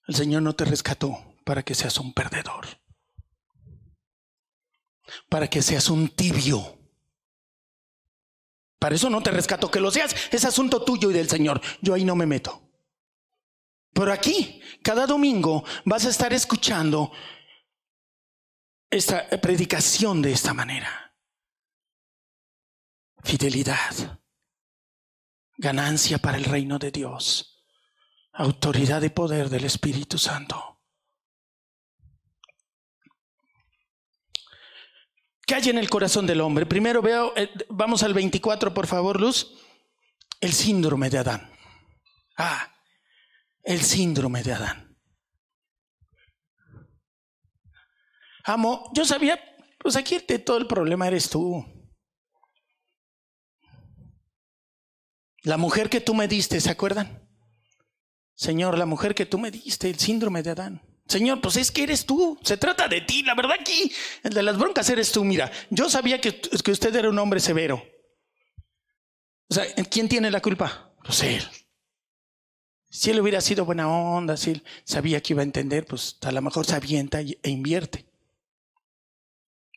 El 0.06 0.14
Señor 0.14 0.42
no 0.42 0.54
te 0.54 0.64
rescató 0.64 1.36
para 1.44 1.62
que 1.62 1.74
seas 1.74 1.98
un 1.98 2.12
perdedor, 2.12 2.66
para 5.28 5.48
que 5.48 5.62
seas 5.62 5.88
un 5.88 6.08
tibio. 6.08 6.78
Para 8.78 8.94
eso 8.94 9.10
no 9.10 9.22
te 9.22 9.30
rescato 9.30 9.70
que 9.70 9.80
lo 9.80 9.90
seas, 9.90 10.14
es 10.30 10.44
asunto 10.44 10.84
tuyo 10.84 11.10
y 11.10 11.14
del 11.14 11.28
Señor. 11.28 11.60
Yo 11.80 11.94
ahí 11.94 12.04
no 12.04 12.14
me 12.14 12.26
meto. 12.26 12.62
Pero 13.92 14.12
aquí, 14.12 14.60
cada 14.82 15.06
domingo, 15.06 15.64
vas 15.84 16.04
a 16.04 16.10
estar 16.10 16.32
escuchando 16.32 17.10
esta 18.90 19.28
predicación 19.40 20.20
de 20.20 20.32
esta 20.32 20.52
manera. 20.52 21.14
Fidelidad, 23.24 24.20
ganancia 25.56 26.18
para 26.18 26.36
el 26.36 26.44
reino 26.44 26.78
de 26.78 26.90
Dios, 26.90 27.55
autoridad 28.36 29.02
y 29.02 29.08
poder 29.08 29.48
del 29.48 29.64
Espíritu 29.64 30.18
Santo. 30.18 30.80
¿Qué 35.46 35.54
hay 35.54 35.68
en 35.70 35.78
el 35.78 35.88
corazón 35.88 36.26
del 36.26 36.40
hombre? 36.40 36.66
Primero 36.66 37.00
veo, 37.00 37.32
eh, 37.36 37.50
vamos 37.68 38.02
al 38.02 38.14
24, 38.14 38.74
por 38.74 38.86
favor, 38.86 39.20
Luz. 39.20 39.56
El 40.40 40.52
síndrome 40.52 41.08
de 41.08 41.18
Adán. 41.18 41.50
Ah, 42.36 42.74
el 43.62 43.80
síndrome 43.80 44.42
de 44.42 44.52
Adán. 44.52 44.96
Amo, 48.44 48.90
yo 48.94 49.04
sabía, 49.04 49.40
pues 49.78 49.96
aquí 49.96 50.20
todo 50.20 50.58
el 50.58 50.66
problema 50.66 51.06
eres 51.06 51.30
tú. 51.30 51.64
La 55.42 55.56
mujer 55.56 55.88
que 55.88 56.00
tú 56.00 56.12
me 56.12 56.28
diste, 56.28 56.60
¿se 56.60 56.70
acuerdan? 56.70 57.25
Señor, 58.36 58.76
la 58.76 58.84
mujer 58.84 59.14
que 59.14 59.24
tú 59.24 59.38
me 59.38 59.50
diste, 59.50 59.88
el 59.88 59.98
síndrome 59.98 60.42
de 60.42 60.50
Adán. 60.50 60.82
Señor, 61.08 61.40
pues 61.40 61.56
es 61.56 61.70
que 61.72 61.84
eres 61.84 62.04
tú, 62.04 62.38
se 62.42 62.56
trata 62.56 62.86
de 62.86 63.00
ti, 63.00 63.22
la 63.22 63.34
verdad 63.34 63.56
aquí, 63.58 63.90
el 64.22 64.34
de 64.34 64.42
las 64.42 64.58
broncas 64.58 64.88
eres 64.90 65.10
tú. 65.10 65.24
Mira, 65.24 65.50
yo 65.70 65.88
sabía 65.88 66.20
que, 66.20 66.40
que 66.40 66.70
usted 66.70 66.94
era 66.94 67.08
un 67.08 67.18
hombre 67.18 67.40
severo. 67.40 67.82
O 69.48 69.54
sea, 69.54 69.64
¿quién 69.90 70.08
tiene 70.08 70.30
la 70.30 70.42
culpa? 70.42 70.92
Pues 71.02 71.22
él. 71.22 71.42
Si 72.90 73.10
él 73.10 73.20
hubiera 73.20 73.40
sido 73.40 73.64
buena 73.64 73.88
onda, 73.88 74.36
si 74.36 74.50
él 74.50 74.64
sabía 74.84 75.22
que 75.22 75.32
iba 75.32 75.42
a 75.42 75.44
entender, 75.44 75.86
pues 75.86 76.18
a 76.22 76.32
lo 76.32 76.42
mejor 76.42 76.66
se 76.66 76.74
avienta 76.74 77.20
e 77.20 77.50
invierte. 77.50 78.06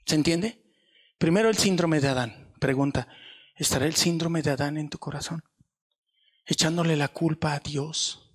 ¿Se 0.05 0.15
entiende? 0.15 0.61
Primero 1.17 1.49
el 1.49 1.57
síndrome 1.57 2.01
de 2.01 2.07
Adán. 2.07 2.53
Pregunta, 2.59 3.07
¿estará 3.55 3.85
el 3.85 3.95
síndrome 3.95 4.41
de 4.41 4.51
Adán 4.51 4.77
en 4.77 4.89
tu 4.89 4.97
corazón? 4.97 5.43
Echándole 6.45 6.95
la 6.95 7.09
culpa 7.09 7.53
a 7.53 7.59
Dios 7.59 8.28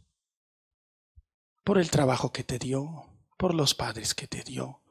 por 1.65 1.79
el 1.79 1.91
trabajo 1.91 2.31
que 2.31 2.45
te 2.45 2.59
dio, 2.59 3.11
por 3.39 3.55
los 3.55 3.75
padres 3.75 4.15
que 4.15 4.29
te 4.29 4.45
dio, 4.45 4.83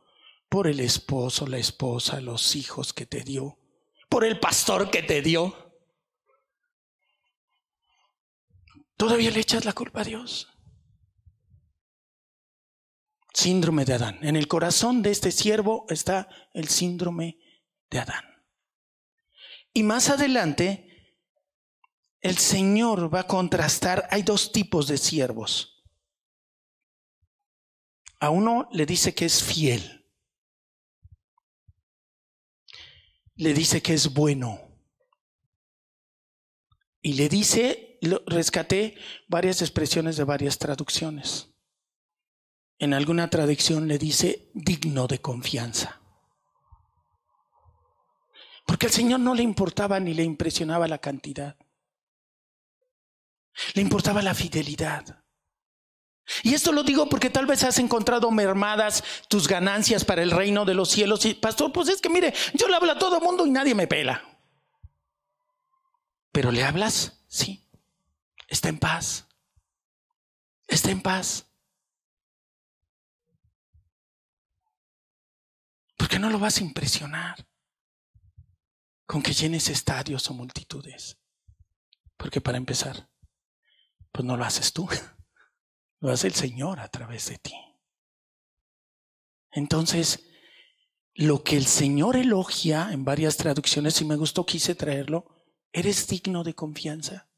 por 0.50 0.68
el 0.68 0.80
esposo, 0.80 1.48
la 1.48 1.60
esposa, 1.60 2.20
los 2.20 2.56
hijos 2.56 2.94
que 2.94 3.06
te 3.06 3.24
dio, 3.24 3.60
por 4.10 4.26
el 4.26 4.40
pastor 4.40 4.90
que 4.90 5.04
te 5.04 5.22
dio. 5.22 5.56
¿Todavía 8.98 9.30
le 9.30 9.40
echas 9.40 9.66
la 9.66 9.74
culpa 9.74 10.02
a 10.02 10.06
Dios? 10.06 10.50
Síndrome 13.34 13.86
de 13.86 13.94
Adán. 13.94 14.20
En 14.22 14.36
el 14.36 14.48
corazón 14.48 15.02
de 15.02 15.12
este 15.12 15.32
siervo 15.32 15.86
está 15.90 16.28
el 16.54 16.68
síndrome 16.70 17.38
de 17.90 18.00
Adán. 18.00 18.24
Y 19.74 19.84
más 19.84 20.10
adelante, 20.10 21.18
el 22.22 22.38
Señor 22.38 23.14
va 23.14 23.22
a 23.22 23.28
contrastar, 23.28 24.08
hay 24.12 24.22
dos 24.24 24.52
tipos 24.52 24.88
de 24.88 24.98
siervos 24.98 25.73
a 28.24 28.30
uno 28.30 28.70
le 28.72 28.86
dice 28.86 29.14
que 29.14 29.26
es 29.26 29.44
fiel. 29.44 30.08
Le 33.36 33.54
dice 33.54 33.82
que 33.82 33.94
es 33.94 34.14
bueno. 34.14 34.62
Y 37.02 37.16
le 37.16 37.28
dice, 37.28 38.00
rescaté 38.26 38.96
varias 39.28 39.62
expresiones 39.62 40.16
de 40.16 40.24
varias 40.24 40.58
traducciones. 40.58 41.50
En 42.80 42.94
alguna 42.94 43.30
traducción 43.30 43.90
le 43.90 43.98
dice 43.98 44.50
digno 44.54 45.08
de 45.08 45.20
confianza. 45.20 46.02
Porque 48.66 48.86
al 48.86 48.94
Señor 48.94 49.20
no 49.20 49.36
le 49.36 49.44
importaba 49.44 50.00
ni 50.00 50.14
le 50.14 50.24
impresionaba 50.24 50.88
la 50.88 51.00
cantidad. 51.00 51.58
Le 53.74 53.82
importaba 53.82 54.22
la 54.22 54.34
fidelidad. 54.34 55.23
Y 56.42 56.54
esto 56.54 56.72
lo 56.72 56.84
digo 56.84 57.10
porque 57.10 57.30
tal 57.30 57.46
vez 57.46 57.64
has 57.64 57.80
encontrado 57.80 58.32
mermadas 58.32 59.04
tus 59.28 59.48
ganancias 59.48 60.06
para 60.06 60.24
el 60.24 60.32
reino 60.32 60.66
de 60.66 60.74
los 60.74 60.90
cielos. 60.90 61.26
Y 61.26 61.34
pastor, 61.34 61.72
pues 61.72 61.90
es 61.90 62.02
que 62.02 62.10
mire, 62.10 62.34
yo 62.54 62.68
le 62.68 62.76
hablo 62.76 62.92
a 62.92 62.98
todo 62.98 63.20
mundo 63.20 63.46
y 63.46 63.52
nadie 63.52 63.76
me 63.76 63.88
pela. 63.88 64.24
Pero 66.32 66.52
le 66.52 66.64
hablas, 66.64 67.24
sí. 67.28 67.68
Está 68.48 68.70
en 68.70 68.80
paz. 68.80 69.28
Está 70.68 70.92
en 70.92 71.02
paz. 71.02 71.46
¿Por 75.98 76.08
qué 76.08 76.20
no 76.20 76.30
lo 76.30 76.40
vas 76.40 76.58
a 76.58 76.64
impresionar 76.64 77.48
con 79.06 79.22
que 79.22 79.34
llenes 79.34 79.70
estadios 79.70 80.30
o 80.30 80.34
multitudes? 80.34 81.18
Porque 82.18 82.42
para 82.42 82.58
empezar, 82.58 83.10
pues 84.12 84.26
no 84.26 84.38
lo 84.38 84.46
haces 84.46 84.72
tú. 84.74 84.88
Lo 86.04 86.12
hace 86.12 86.28
el 86.28 86.34
Señor 86.34 86.82
a 86.82 86.90
través 86.90 87.30
de 87.30 87.38
ti. 87.38 87.56
Entonces, 89.52 90.28
lo 91.14 91.46
que 91.46 91.56
el 91.56 91.66
Señor 91.66 92.18
elogia 92.18 92.90
en 92.92 93.06
varias 93.06 93.38
traducciones, 93.38 93.94
si 93.94 94.04
me 94.04 94.18
gustó, 94.18 94.46
quise 94.46 94.76
traerlo, 94.76 95.46
eres 95.72 96.06
digno 96.10 96.44
de 96.44 96.56
confianza. 96.56 97.30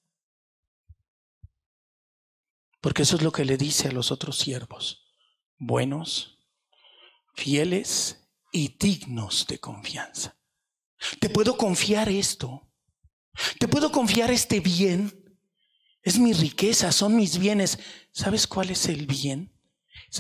Porque 2.82 3.04
eso 3.04 3.18
es 3.18 3.22
lo 3.22 3.32
que 3.32 3.46
le 3.46 3.56
dice 3.56 3.90
a 3.90 3.92
los 3.92 4.12
otros 4.12 4.40
siervos, 4.40 5.06
buenos, 5.60 6.40
fieles 7.36 8.28
y 8.52 8.76
dignos 8.80 9.46
de 9.46 9.60
confianza. 9.60 10.40
Te 11.20 11.30
puedo 11.30 11.56
confiar 11.56 12.10
esto. 12.10 12.68
Te 13.60 13.68
puedo 13.68 13.92
confiar 13.92 14.32
este 14.32 14.60
bien 14.60 15.25
es 16.06 16.20
mi 16.20 16.34
riqueza, 16.34 16.92
son 16.92 17.16
mis 17.16 17.40
bienes. 17.40 17.80
¿Sabes 18.12 18.46
cuál 18.46 18.70
es 18.70 18.88
el 18.88 19.08
bien? 19.08 19.52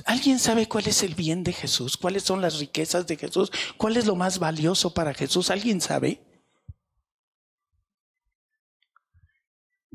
¿Alguien 0.05 0.39
sabe 0.39 0.67
cuál 0.67 0.87
es 0.87 1.03
el 1.03 1.13
bien 1.13 1.43
de 1.43 1.53
Jesús? 1.53 1.95
¿Cuáles 1.95 2.23
son 2.23 2.41
las 2.41 2.57
riquezas 2.57 3.05
de 3.05 3.15
Jesús? 3.15 3.51
¿Cuál 3.77 3.95
es 3.95 4.07
lo 4.07 4.15
más 4.15 4.39
valioso 4.39 4.95
para 4.95 5.13
Jesús? 5.13 5.51
¿Alguien 5.51 5.79
sabe? 5.79 6.43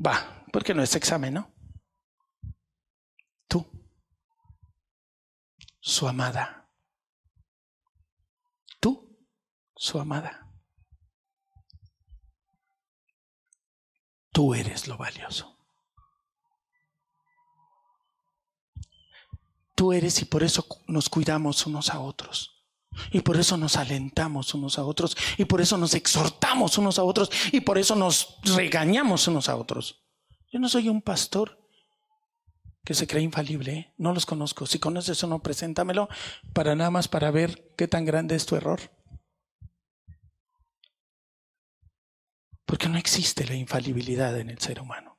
Va, 0.03 0.45
porque 0.53 0.73
no 0.73 0.81
es 0.81 0.95
examen, 0.95 1.33
¿no? 1.33 1.53
Tú, 3.49 3.69
su 5.81 6.07
amada. 6.07 6.71
Tú, 8.79 9.19
su 9.75 9.99
amada. 9.99 10.49
Tú 14.31 14.55
eres 14.55 14.87
lo 14.87 14.97
valioso. 14.97 15.60
Tú 19.81 19.93
eres 19.93 20.21
y 20.21 20.25
por 20.25 20.43
eso 20.43 20.63
nos 20.85 21.09
cuidamos 21.09 21.65
unos 21.65 21.89
a 21.89 21.99
otros. 21.99 22.63
Y 23.11 23.21
por 23.21 23.35
eso 23.37 23.57
nos 23.57 23.77
alentamos 23.77 24.53
unos 24.53 24.77
a 24.77 24.83
otros. 24.83 25.17
Y 25.39 25.45
por 25.45 25.59
eso 25.59 25.75
nos 25.75 25.95
exhortamos 25.95 26.77
unos 26.77 26.99
a 26.99 27.03
otros. 27.03 27.31
Y 27.51 27.61
por 27.61 27.79
eso 27.79 27.95
nos 27.95 28.37
regañamos 28.43 29.27
unos 29.27 29.49
a 29.49 29.55
otros. 29.55 30.03
Yo 30.51 30.59
no 30.59 30.69
soy 30.69 30.87
un 30.87 31.01
pastor 31.01 31.67
que 32.85 32.93
se 32.93 33.07
cree 33.07 33.23
infalible. 33.23 33.73
¿eh? 33.73 33.93
No 33.97 34.13
los 34.13 34.27
conozco. 34.27 34.67
Si 34.67 34.77
conoces 34.77 35.23
uno, 35.23 35.41
preséntamelo 35.41 36.09
para 36.53 36.75
nada 36.75 36.91
más 36.91 37.07
para 37.07 37.31
ver 37.31 37.73
qué 37.75 37.87
tan 37.87 38.05
grande 38.05 38.35
es 38.35 38.45
tu 38.45 38.55
error. 38.55 38.81
Porque 42.65 42.87
no 42.87 42.99
existe 42.99 43.47
la 43.47 43.55
infalibilidad 43.55 44.39
en 44.39 44.51
el 44.51 44.59
ser 44.59 44.79
humano. 44.79 45.10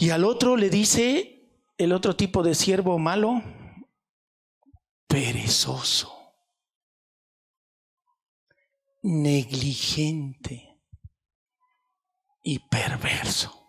Y 0.00 0.08
al 0.08 0.24
otro 0.24 0.56
le 0.56 0.70
dice, 0.70 1.46
el 1.76 1.92
otro 1.92 2.16
tipo 2.16 2.42
de 2.42 2.54
siervo 2.54 2.98
malo, 2.98 3.42
perezoso, 5.06 6.10
negligente 9.02 10.80
y 12.42 12.60
perverso. 12.60 13.62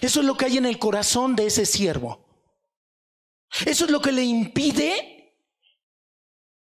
Eso 0.00 0.20
es 0.20 0.26
lo 0.26 0.36
que 0.36 0.44
hay 0.44 0.58
en 0.58 0.66
el 0.66 0.78
corazón 0.78 1.34
de 1.34 1.46
ese 1.46 1.66
siervo. 1.66 2.24
Eso 3.66 3.86
es 3.86 3.90
lo 3.90 4.00
que 4.00 4.12
le 4.12 4.22
impide 4.22 5.36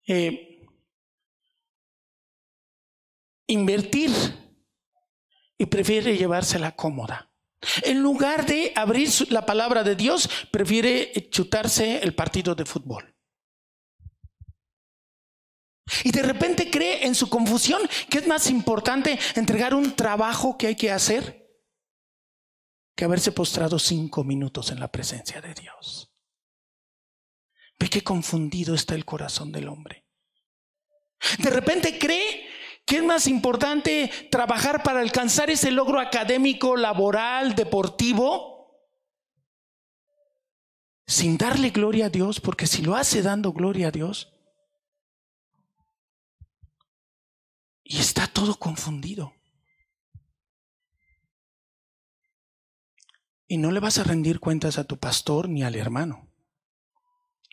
eh, 0.07 0.65
invertir 3.47 4.11
y 5.57 5.65
prefiere 5.65 6.15
llevársela 6.15 6.73
cómoda. 6.73 7.34
En 7.83 8.01
lugar 8.01 8.45
de 8.45 8.71
abrir 8.75 9.09
la 9.31 9.45
palabra 9.45 9.83
de 9.83 9.95
Dios, 9.95 10.29
prefiere 10.51 11.11
chutarse 11.29 11.99
el 11.99 12.13
partido 12.13 12.55
de 12.55 12.65
fútbol. 12.65 13.15
Y 16.03 16.11
de 16.11 16.23
repente 16.23 16.69
cree 16.69 17.05
en 17.05 17.15
su 17.15 17.29
confusión 17.29 17.81
que 18.09 18.19
es 18.19 18.27
más 18.27 18.49
importante 18.49 19.19
entregar 19.35 19.73
un 19.73 19.95
trabajo 19.95 20.57
que 20.57 20.67
hay 20.67 20.75
que 20.75 20.91
hacer 20.91 21.45
que 22.95 23.05
haberse 23.05 23.31
postrado 23.31 23.77
cinco 23.77 24.23
minutos 24.23 24.71
en 24.71 24.79
la 24.79 24.91
presencia 24.91 25.41
de 25.41 25.53
Dios. 25.53 26.13
Ve 27.77 27.89
qué 27.89 28.01
confundido 28.01 28.73
está 28.73 28.95
el 28.95 29.03
corazón 29.03 29.51
del 29.51 29.67
hombre. 29.67 30.05
De 31.39 31.49
repente 31.49 31.99
cree 31.99 32.47
que 32.85 32.97
es 32.97 33.03
más 33.03 33.27
importante 33.27 34.11
trabajar 34.29 34.83
para 34.83 34.99
alcanzar 34.99 35.49
ese 35.49 35.71
logro 35.71 35.99
académico, 35.99 36.77
laboral, 36.77 37.55
deportivo, 37.55 38.55
sin 41.07 41.37
darle 41.37 41.71
gloria 41.71 42.07
a 42.07 42.09
Dios, 42.09 42.39
porque 42.39 42.67
si 42.67 42.81
lo 42.81 42.95
hace 42.95 43.21
dando 43.21 43.53
gloria 43.53 43.87
a 43.87 43.91
Dios, 43.91 44.31
y 47.83 47.99
está 47.99 48.27
todo 48.27 48.55
confundido. 48.55 49.33
Y 53.47 53.57
no 53.57 53.71
le 53.71 53.79
vas 53.79 53.99
a 53.99 54.03
rendir 54.03 54.39
cuentas 54.39 54.79
a 54.79 54.85
tu 54.85 54.97
pastor 54.97 55.47
ni 55.47 55.63
al 55.63 55.75
hermano. 55.75 56.27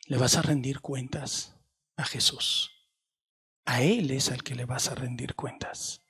Le 0.07 0.17
vas 0.17 0.37
a 0.37 0.43
rendir 0.43 0.81
cuentas 0.81 1.55
a 1.97 2.05
Jesús. 2.05 2.72
A 3.65 3.83
Él 3.83 4.11
es 4.11 4.31
al 4.31 4.43
que 4.43 4.55
le 4.55 4.65
vas 4.65 4.89
a 4.89 4.95
rendir 4.95 5.35
cuentas. 5.35 6.01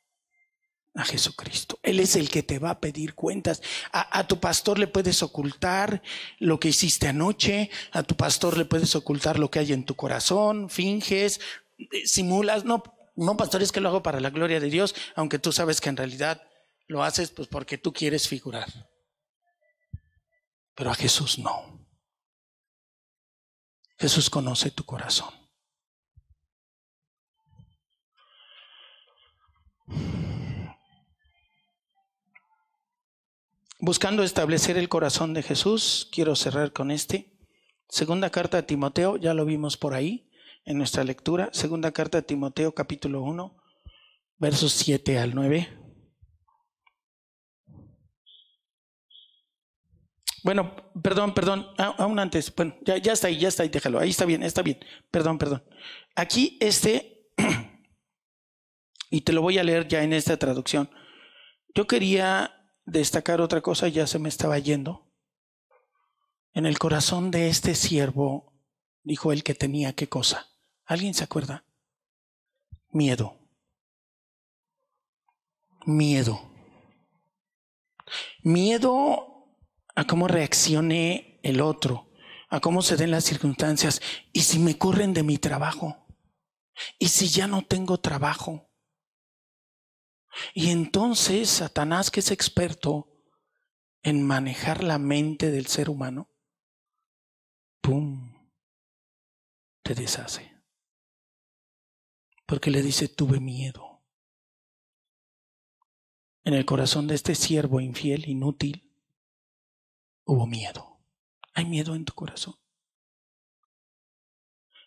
A 0.94 1.04
Jesucristo. 1.04 1.78
Él 1.82 2.00
es 2.00 2.16
el 2.16 2.28
que 2.28 2.42
te 2.42 2.58
va 2.58 2.70
a 2.70 2.80
pedir 2.80 3.14
cuentas. 3.14 3.62
A, 3.92 4.26
tu 4.26 4.40
pastor 4.40 4.78
le 4.78 4.86
puedes 4.86 5.22
ocultar 5.22 6.02
lo 6.38 6.60
que 6.60 6.68
hiciste 6.68 7.08
anoche. 7.08 7.70
A 7.92 8.02
tu 8.02 8.14
pastor 8.14 8.58
le 8.58 8.66
puedes 8.66 8.94
ocultar 8.94 9.38
lo 9.38 9.50
que 9.50 9.58
hay 9.58 9.72
en 9.72 9.84
tu 9.84 9.94
corazón. 9.94 10.68
Finges, 10.68 11.40
simulas. 12.04 12.64
No, 12.64 12.82
no, 13.16 13.36
pastor, 13.38 13.62
es 13.62 13.72
que 13.72 13.80
lo 13.80 13.88
hago 13.88 14.02
para 14.02 14.20
la 14.20 14.30
gloria 14.30 14.60
de 14.60 14.68
Dios, 14.68 14.94
aunque 15.14 15.38
tú 15.38 15.50
sabes 15.50 15.80
que 15.80 15.88
en 15.88 15.96
realidad 15.96 16.42
lo 16.86 17.02
haces 17.02 17.30
pues 17.30 17.48
porque 17.48 17.78
tú 17.78 17.92
quieres 17.92 18.28
figurar. 18.28 18.68
Pero 20.74 20.90
a 20.90 20.94
Jesús 20.94 21.38
no. 21.38 21.86
Jesús 23.98 24.28
conoce 24.28 24.70
tu 24.70 24.84
corazón. 24.84 25.41
Buscando 33.78 34.22
establecer 34.22 34.78
el 34.78 34.88
corazón 34.88 35.34
de 35.34 35.42
Jesús, 35.42 36.08
quiero 36.12 36.36
cerrar 36.36 36.72
con 36.72 36.90
este. 36.90 37.32
Segunda 37.88 38.30
carta 38.30 38.58
a 38.58 38.62
Timoteo, 38.62 39.16
ya 39.16 39.34
lo 39.34 39.44
vimos 39.44 39.76
por 39.76 39.94
ahí 39.94 40.30
en 40.64 40.78
nuestra 40.78 41.04
lectura. 41.04 41.50
Segunda 41.52 41.90
carta 41.92 42.18
a 42.18 42.22
Timoteo 42.22 42.74
capítulo 42.74 43.22
1, 43.22 43.56
versos 44.38 44.72
7 44.72 45.18
al 45.18 45.34
9. 45.34 45.78
Bueno, 50.44 50.74
perdón, 51.00 51.34
perdón, 51.34 51.68
aún 51.76 52.18
antes, 52.18 52.52
bueno, 52.54 52.76
ya, 52.82 52.96
ya 52.96 53.12
está 53.12 53.28
ahí, 53.28 53.38
ya 53.38 53.48
está 53.48 53.62
ahí, 53.62 53.68
déjalo, 53.68 54.00
ahí 54.00 54.10
está 54.10 54.24
bien, 54.24 54.42
está 54.42 54.62
bien, 54.62 54.78
perdón, 55.10 55.38
perdón. 55.38 55.62
Aquí 56.16 56.56
este, 56.60 57.30
y 59.12 59.20
te 59.20 59.34
lo 59.34 59.42
voy 59.42 59.58
a 59.58 59.62
leer 59.62 59.86
ya 59.88 60.02
en 60.02 60.14
esta 60.14 60.38
traducción, 60.38 60.90
yo 61.74 61.86
quería 61.86 62.66
destacar 62.86 63.42
otra 63.42 63.60
cosa, 63.60 63.86
ya 63.88 64.06
se 64.06 64.18
me 64.18 64.30
estaba 64.30 64.58
yendo. 64.58 65.12
En 66.54 66.64
el 66.64 66.78
corazón 66.78 67.30
de 67.30 67.48
este 67.48 67.74
siervo, 67.74 68.54
dijo 69.02 69.30
él 69.30 69.44
que 69.44 69.54
tenía 69.54 69.92
qué 69.92 70.08
cosa. 70.08 70.48
¿Alguien 70.86 71.12
se 71.12 71.24
acuerda? 71.24 71.66
Miedo. 72.88 73.38
Miedo. 75.84 76.50
Miedo 78.42 79.58
a 79.94 80.06
cómo 80.06 80.26
reaccione 80.26 81.38
el 81.42 81.60
otro, 81.60 82.10
a 82.48 82.60
cómo 82.60 82.80
se 82.80 82.96
den 82.96 83.10
las 83.10 83.24
circunstancias. 83.24 84.00
¿Y 84.32 84.40
si 84.40 84.58
me 84.58 84.78
corren 84.78 85.12
de 85.12 85.22
mi 85.22 85.36
trabajo? 85.36 86.06
¿Y 86.98 87.08
si 87.08 87.28
ya 87.28 87.46
no 87.46 87.60
tengo 87.60 88.00
trabajo? 88.00 88.71
Y 90.54 90.70
entonces 90.70 91.48
Satanás, 91.48 92.10
que 92.10 92.20
es 92.20 92.30
experto 92.30 93.08
en 94.02 94.26
manejar 94.26 94.82
la 94.82 94.98
mente 94.98 95.50
del 95.50 95.66
ser 95.66 95.90
humano, 95.90 96.30
¡pum! 97.80 98.32
te 99.82 99.94
deshace. 99.94 100.52
Porque 102.46 102.70
le 102.70 102.82
dice, 102.82 103.08
tuve 103.08 103.40
miedo. 103.40 104.02
En 106.44 106.54
el 106.54 106.64
corazón 106.64 107.06
de 107.06 107.14
este 107.14 107.34
siervo 107.34 107.80
infiel, 107.80 108.28
inútil, 108.28 108.92
hubo 110.24 110.46
miedo. 110.46 111.00
Hay 111.54 111.66
miedo 111.66 111.94
en 111.94 112.04
tu 112.04 112.14
corazón. 112.14 112.54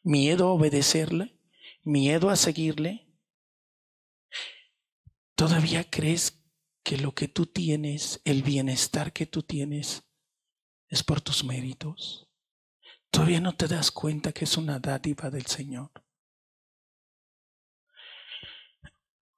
Miedo 0.04 0.48
a 0.48 0.52
obedecerle, 0.52 1.39
miedo 1.84 2.30
a 2.30 2.36
seguirle. 2.36 3.05
¿Todavía 5.36 5.90
crees 5.90 6.44
que 6.84 6.98
lo 6.98 7.14
que 7.14 7.28
tú 7.28 7.46
tienes, 7.46 8.22
el 8.26 8.44
bienestar 8.44 9.12
que 9.14 9.26
tú 9.26 9.44
tienes, 9.44 10.04
es 10.88 11.04
por 11.04 11.22
tus 11.22 11.44
méritos? 11.44 12.30
¿Todavía 13.12 13.42
no 13.42 13.56
te 13.56 13.68
das 13.68 13.92
cuenta 13.92 14.32
que 14.32 14.46
es 14.46 14.58
una 14.58 14.80
dádiva 14.80 15.30
del 15.30 15.46
Señor? 15.46 15.92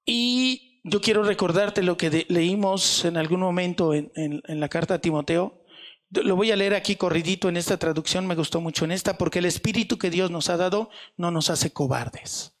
Y 0.04 0.80
yo 0.84 1.00
quiero 1.00 1.22
recordarte 1.22 1.82
lo 1.82 1.96
que 1.96 2.26
leímos 2.28 3.04
en 3.04 3.16
algún 3.16 3.40
momento 3.40 3.92
en, 3.92 4.10
en 4.14 4.60
la 4.60 4.68
carta 4.68 4.94
a 4.94 5.00
Timoteo, 5.00 5.64
lo 6.10 6.36
voy 6.36 6.50
a 6.50 6.56
leer 6.56 6.74
aquí 6.74 6.96
corridito 6.96 7.48
en 7.48 7.56
esta 7.56 7.76
traducción, 7.76 8.26
me 8.26 8.34
gustó 8.34 8.60
mucho 8.60 8.84
en 8.84 8.92
esta, 8.92 9.18
porque 9.18 9.40
el 9.40 9.44
Espíritu 9.44 9.98
que 9.98 10.10
Dios 10.10 10.30
nos 10.30 10.48
ha 10.48 10.56
dado 10.56 10.90
no 11.16 11.30
nos 11.30 11.50
hace 11.50 11.72
cobardes, 11.72 12.57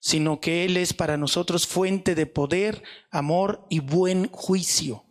sino 0.00 0.40
que 0.40 0.64
Él 0.64 0.76
es 0.76 0.92
para 0.92 1.16
nosotros 1.16 1.66
fuente 1.66 2.14
de 2.14 2.26
poder, 2.26 2.82
amor 3.10 3.66
y 3.70 3.80
buen 3.80 4.28
juicio. 4.32 5.04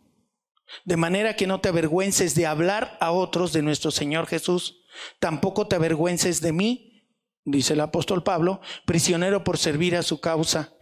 De 0.84 0.98
manera 0.98 1.36
que 1.36 1.48
no 1.48 1.62
te 1.62 1.70
avergüences 1.70 2.36
de 2.36 2.46
hablar 2.46 2.98
a 3.00 3.12
otros 3.12 3.54
de 3.54 3.62
nuestro 3.62 3.92
Señor 3.92 4.28
Jesús, 4.28 4.82
tampoco 5.20 5.68
te 5.68 5.76
avergüences 5.76 6.42
de 6.42 6.52
mí, 6.52 7.08
dice 7.46 7.74
el 7.74 7.80
apóstol 7.80 8.24
Pablo, 8.24 8.60
prisionero 8.86 9.44
por 9.44 9.58
servir 9.58 9.96
a 9.96 10.04
su 10.04 10.20
causa 10.20 10.74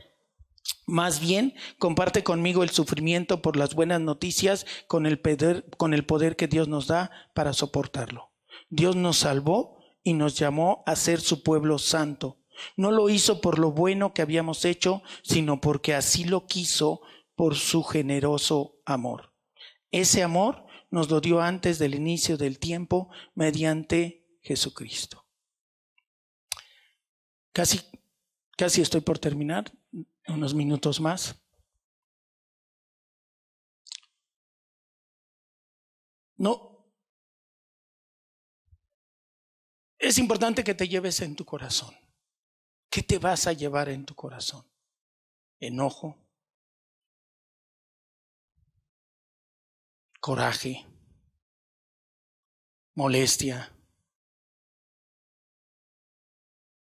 más 0.85 1.19
bien, 1.19 1.53
comparte 1.79 2.23
conmigo 2.23 2.63
el 2.63 2.69
sufrimiento 2.69 3.41
por 3.41 3.57
las 3.57 3.75
buenas 3.75 4.01
noticias 4.01 4.65
con 4.87 5.05
el, 5.05 5.19
poder, 5.19 6.35
que 6.35 6.47
Dios 6.47 6.67
nos 6.67 6.87
da 6.87 7.11
para 7.33 7.53
soportarlo. 7.53 8.31
Dios 8.69 8.95
nos 8.95 9.17
salvó 9.17 9.77
y 10.03 10.13
nos 10.13 10.37
llamó 10.37 10.83
a 10.85 10.95
ser 10.95 11.19
su 11.19 11.43
pueblo 11.43 11.77
santo. 11.77 12.39
No 12.75 12.91
lo 12.91 13.09
hizo 13.09 13.41
por 13.41 13.59
lo 13.59 13.71
bueno 13.71 14.13
que 14.13 14.21
habíamos 14.21 14.65
hecho, 14.65 15.01
sino 15.23 15.61
porque 15.61 15.93
así 15.93 16.23
lo 16.25 16.47
quiso 16.47 17.01
por 17.35 17.55
su 17.55 17.83
generoso 17.83 18.79
amor. 18.85 19.33
Ese 19.91 20.23
amor 20.23 20.65
nos 20.89 21.09
lo 21.09 21.21
dio 21.21 21.41
antes 21.41 21.79
del 21.79 21.95
inicio 21.95 22.37
del 22.37 22.59
tiempo 22.59 23.09
mediante 23.35 24.25
Jesucristo. 24.41 25.25
Casi, 27.51 27.79
casi 28.55 28.81
estoy 28.81 29.01
por 29.01 29.19
terminar 29.19 29.71
unos 30.27 30.53
minutos 30.53 30.99
más. 30.99 31.35
No. 36.37 36.85
Es 39.97 40.19
importante 40.19 40.63
que 40.63 40.75
te 40.75 40.87
lleves 40.87 41.19
en 41.21 41.35
tu 41.35 41.43
corazón. 41.43 41.95
¿Qué 42.89 43.03
te 43.03 43.19
vas 43.19 43.47
a 43.47 43.53
llevar 43.53 43.89
en 43.89 44.05
tu 44.05 44.15
corazón? 44.15 44.65
Enojo, 45.59 46.17
coraje, 50.19 50.85
molestia. 52.95 53.73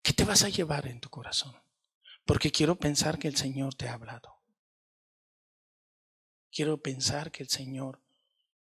¿Qué 0.02 0.14
te 0.14 0.26
vas 0.26 0.44
a 0.44 0.50
llevar 0.50 0.88
en 0.88 1.00
tu 1.00 1.10
corazón? 1.10 1.56
Porque 2.26 2.52
quiero 2.52 2.76
pensar 2.76 3.18
que 3.20 3.28
el 3.28 3.36
Señor 3.36 3.74
te 3.76 3.88
ha 3.88 3.94
hablado. 3.94 4.42
Quiero 6.52 6.82
pensar 6.82 7.32
que 7.32 7.44
el 7.44 7.50
Señor 7.50 8.02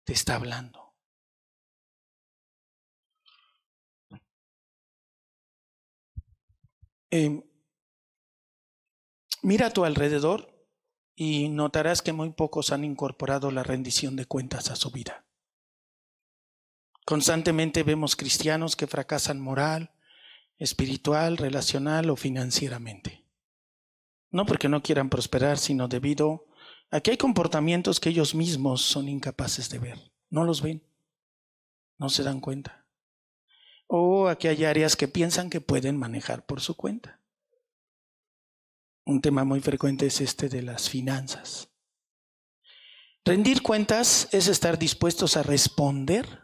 te 0.04 0.14
está 0.14 0.36
hablando. 0.36 0.79
Em, 7.12 7.44
mira 9.42 9.68
a 9.68 9.74
tu 9.74 9.84
alrededor 9.86 10.54
y 11.16 11.50
notarás 11.50 12.02
que 12.02 12.14
muy 12.14 12.32
pocos 12.32 12.72
han 12.72 12.84
incorporado 12.84 13.52
la 13.52 13.64
rendición 13.64 14.16
de 14.16 14.26
cuentas 14.26 14.70
a 14.70 14.76
su 14.76 14.92
vida. 14.92 15.26
Constantemente 17.06 17.84
vemos 17.84 18.16
cristianos 18.16 18.76
que 18.76 18.86
fracasan 18.86 19.40
moral, 19.40 19.92
espiritual, 20.60 21.38
relacional 21.38 22.10
o 22.12 22.16
financieramente. 22.16 23.26
No 24.30 24.46
porque 24.46 24.70
no 24.70 24.84
quieran 24.84 25.10
prosperar, 25.10 25.58
sino 25.58 25.88
debido 25.88 26.46
a 26.92 27.02
que 27.02 27.12
hay 27.12 27.18
comportamientos 27.18 28.00
que 28.00 28.10
ellos 28.10 28.36
mismos 28.36 28.82
son 28.82 29.10
incapaces 29.10 29.70
de 29.70 29.80
ver. 29.80 30.12
No 30.30 30.44
los 30.44 30.62
ven. 30.62 30.84
No 31.98 32.10
se 32.10 32.24
dan 32.24 32.40
cuenta. 32.40 32.79
O 33.92 34.28
a 34.28 34.38
que 34.38 34.50
hay 34.50 34.66
áreas 34.66 34.96
que 34.96 35.08
piensan 35.08 35.50
que 35.50 35.62
pueden 35.62 35.98
manejar 35.98 36.46
por 36.46 36.62
su 36.62 36.78
cuenta. 36.78 37.20
Un 39.04 39.20
tema 39.20 39.44
muy 39.44 39.62
frecuente 39.62 40.06
es 40.06 40.22
este 40.22 40.48
de 40.48 40.62
las 40.62 40.92
finanzas. 40.92 41.70
Rendir 43.26 43.64
cuentas 43.64 44.30
es 44.32 44.48
estar 44.48 44.78
dispuestos 44.78 45.38
a 45.38 45.44
responder 45.44 46.44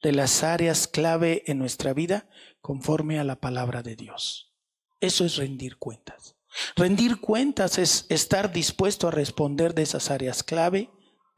de 0.00 0.12
las 0.12 0.44
áreas 0.44 0.86
clave 0.86 1.42
en 1.46 1.58
nuestra 1.58 1.92
vida 1.92 2.30
conforme 2.60 3.18
a 3.18 3.24
la 3.24 3.40
palabra 3.40 3.82
de 3.82 3.96
Dios. 3.96 4.54
Eso 5.00 5.24
es 5.24 5.36
rendir 5.36 5.76
cuentas. 5.76 6.36
Rendir 6.76 7.20
cuentas 7.20 7.78
es 7.78 8.06
estar 8.10 8.52
dispuesto 8.52 9.08
a 9.08 9.10
responder 9.10 9.74
de 9.74 9.82
esas 9.82 10.12
áreas 10.12 10.44
clave 10.44 10.88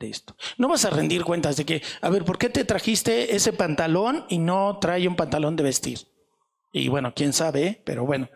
esto. 0.09 0.37
No 0.59 0.69
vas 0.69 0.85
a 0.85 0.91
rendir 0.91 1.25
cuentas 1.25 1.57
de 1.57 1.65
que, 1.65 1.83
a 2.01 2.11
ver, 2.11 2.25
¿por 2.25 2.39
qué 2.39 2.49
te 2.49 2.65
trajiste 2.65 3.35
ese 3.35 3.53
pantalón 3.53 4.25
y 4.29 4.39
no 4.39 4.79
trae 4.81 5.09
un 5.09 5.17
pantalón 5.17 5.57
de 5.57 5.63
vestir? 5.63 6.01
Y 6.73 6.89
bueno, 6.89 7.13
quién 7.15 7.33
sabe, 7.33 7.83
pero 7.85 8.07
bueno, 8.07 8.29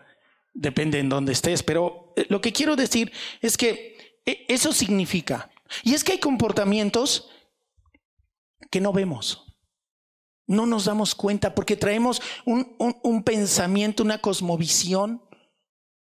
depende 0.53 0.99
en 0.99 1.09
dónde 1.09 1.33
estés. 1.33 1.63
Pero 1.63 2.13
eh, 2.15 2.25
lo 2.29 2.41
que 2.41 2.53
quiero 2.53 2.75
decir 2.75 3.11
es 3.41 3.57
que 3.57 4.19
eh, 4.25 4.45
eso 4.47 4.73
significa, 4.73 5.49
y 5.83 5.93
es 5.93 6.03
que 6.03 6.13
hay 6.13 6.19
comportamientos 6.19 7.29
que 8.69 8.81
no 8.81 8.93
vemos. 8.93 9.43
No 10.45 10.65
nos 10.65 10.85
damos 10.85 11.13
cuenta 11.13 11.53
porque 11.53 11.75
traemos 11.75 12.21
un, 12.45 13.23
pensamiento, 13.23 14.03
una 14.03 14.19
cosmovisión 14.19 15.21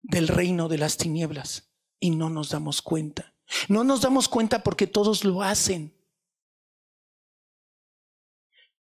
del 0.03 0.27
reino 0.27 0.67
de 0.67 0.77
las 0.77 0.97
tinieblas 0.97 1.71
y 1.99 2.11
no 2.11 2.29
nos 2.29 2.49
damos 2.49 2.81
cuenta. 2.81 3.34
No 3.67 3.83
nos 3.83 4.01
damos 4.01 4.27
cuenta 4.27 4.63
porque 4.63 4.87
todos 4.87 5.23
lo 5.23 5.41
hacen. 5.41 5.93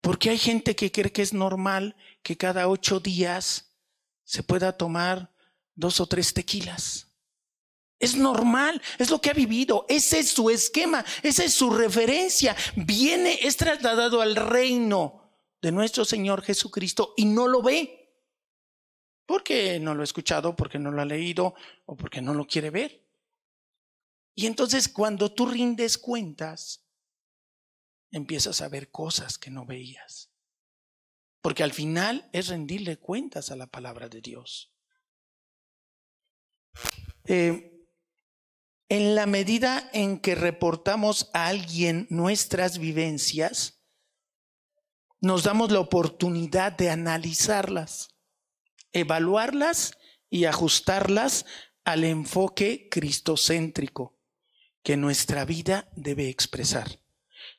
Porque 0.02 0.32
hay 0.32 0.38
gente 0.38 0.76
que 0.76 0.92
cree 0.92 1.12
que 1.12 1.22
es 1.22 1.34
normal 1.34 1.96
que 2.24 2.38
cada 2.38 2.68
ocho 2.68 3.00
días 3.00 3.76
se 4.24 4.44
pueda 4.44 4.78
tomar 4.78 5.32
dos 5.76 6.00
o 6.00 6.08
tres 6.08 6.34
tequilas. 6.34 7.08
Es 8.00 8.16
normal, 8.16 8.82
es 8.98 9.12
lo 9.12 9.22
que 9.22 9.30
ha 9.30 9.34
vivido, 9.34 9.86
ese 9.88 10.20
es 10.20 10.32
su 10.32 10.50
esquema, 10.50 11.06
esa 11.22 11.44
es 11.44 11.54
su 11.54 11.70
referencia. 11.70 12.56
Viene, 12.76 13.38
es 13.44 13.58
trasladado 13.58 14.22
al 14.22 14.36
reino 14.36 15.22
de 15.62 15.72
nuestro 15.72 16.04
Señor 16.04 16.42
Jesucristo 16.42 17.14
y 17.16 17.26
no 17.26 17.48
lo 17.48 17.62
ve. 17.62 17.98
Porque 19.28 19.80
no 19.80 19.94
lo 19.94 20.02
ha 20.02 20.04
escuchado, 20.04 20.56
porque 20.56 20.80
no 20.80 20.92
lo 20.92 21.02
ha 21.02 21.06
leído 21.06 21.54
o 21.86 21.96
porque 21.96 22.22
no 22.22 22.34
lo 22.34 22.48
quiere 22.48 22.72
ver. 22.72 23.11
Y 24.36 24.46
entonces 24.46 24.88
cuando 24.88 25.34
tú 25.34 25.46
rindes 25.46 25.98
cuentas, 25.98 26.86
empiezas 28.12 28.62
a 28.62 28.70
ver 28.70 28.90
cosas 28.92 29.38
que 29.38 29.50
no 29.50 29.66
veías. 29.66 30.30
Porque 31.42 31.64
al 31.64 31.74
final 31.74 32.30
es 32.34 32.48
rendirle 32.48 32.98
cuentas 32.98 33.52
a 33.52 33.56
la 33.56 33.68
palabra 33.68 34.10
de 34.10 34.22
Dios. 34.22 34.74
Eh, 37.26 37.88
en 38.90 39.16
la 39.16 39.26
medida 39.26 39.90
en 39.94 40.20
que 40.20 40.36
reportamos 40.36 41.30
a 41.34 41.48
alguien 41.48 42.08
nuestras 42.10 42.78
vivencias, 42.78 43.82
nos 45.20 45.44
damos 45.44 45.72
la 45.72 45.80
oportunidad 45.80 46.74
de 46.74 46.90
analizarlas, 46.90 48.16
evaluarlas 48.92 49.98
y 50.30 50.46
ajustarlas 50.46 51.46
al 51.84 52.04
enfoque 52.04 52.90
cristocéntrico 52.90 54.21
que 54.84 54.98
nuestra 54.98 55.46
vida 55.46 55.90
debe 55.96 56.30
expresar. 56.30 57.00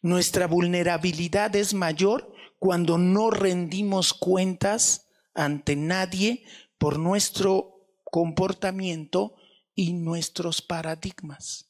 Nuestra 0.01 0.47
vulnerabilidad 0.47 1.55
es 1.57 1.75
mayor 1.75 2.33
cuando 2.59 2.99
no 2.99 3.31
rendimos 3.31 4.14
cuentas 4.14 5.09
ante 5.35 5.77
nadie 5.77 6.45
por 6.79 6.99
nuestro 6.99 7.89
comportamiento 8.05 9.35
y 9.75 9.93
nuestros 9.93 10.62
paradigmas. 10.62 11.68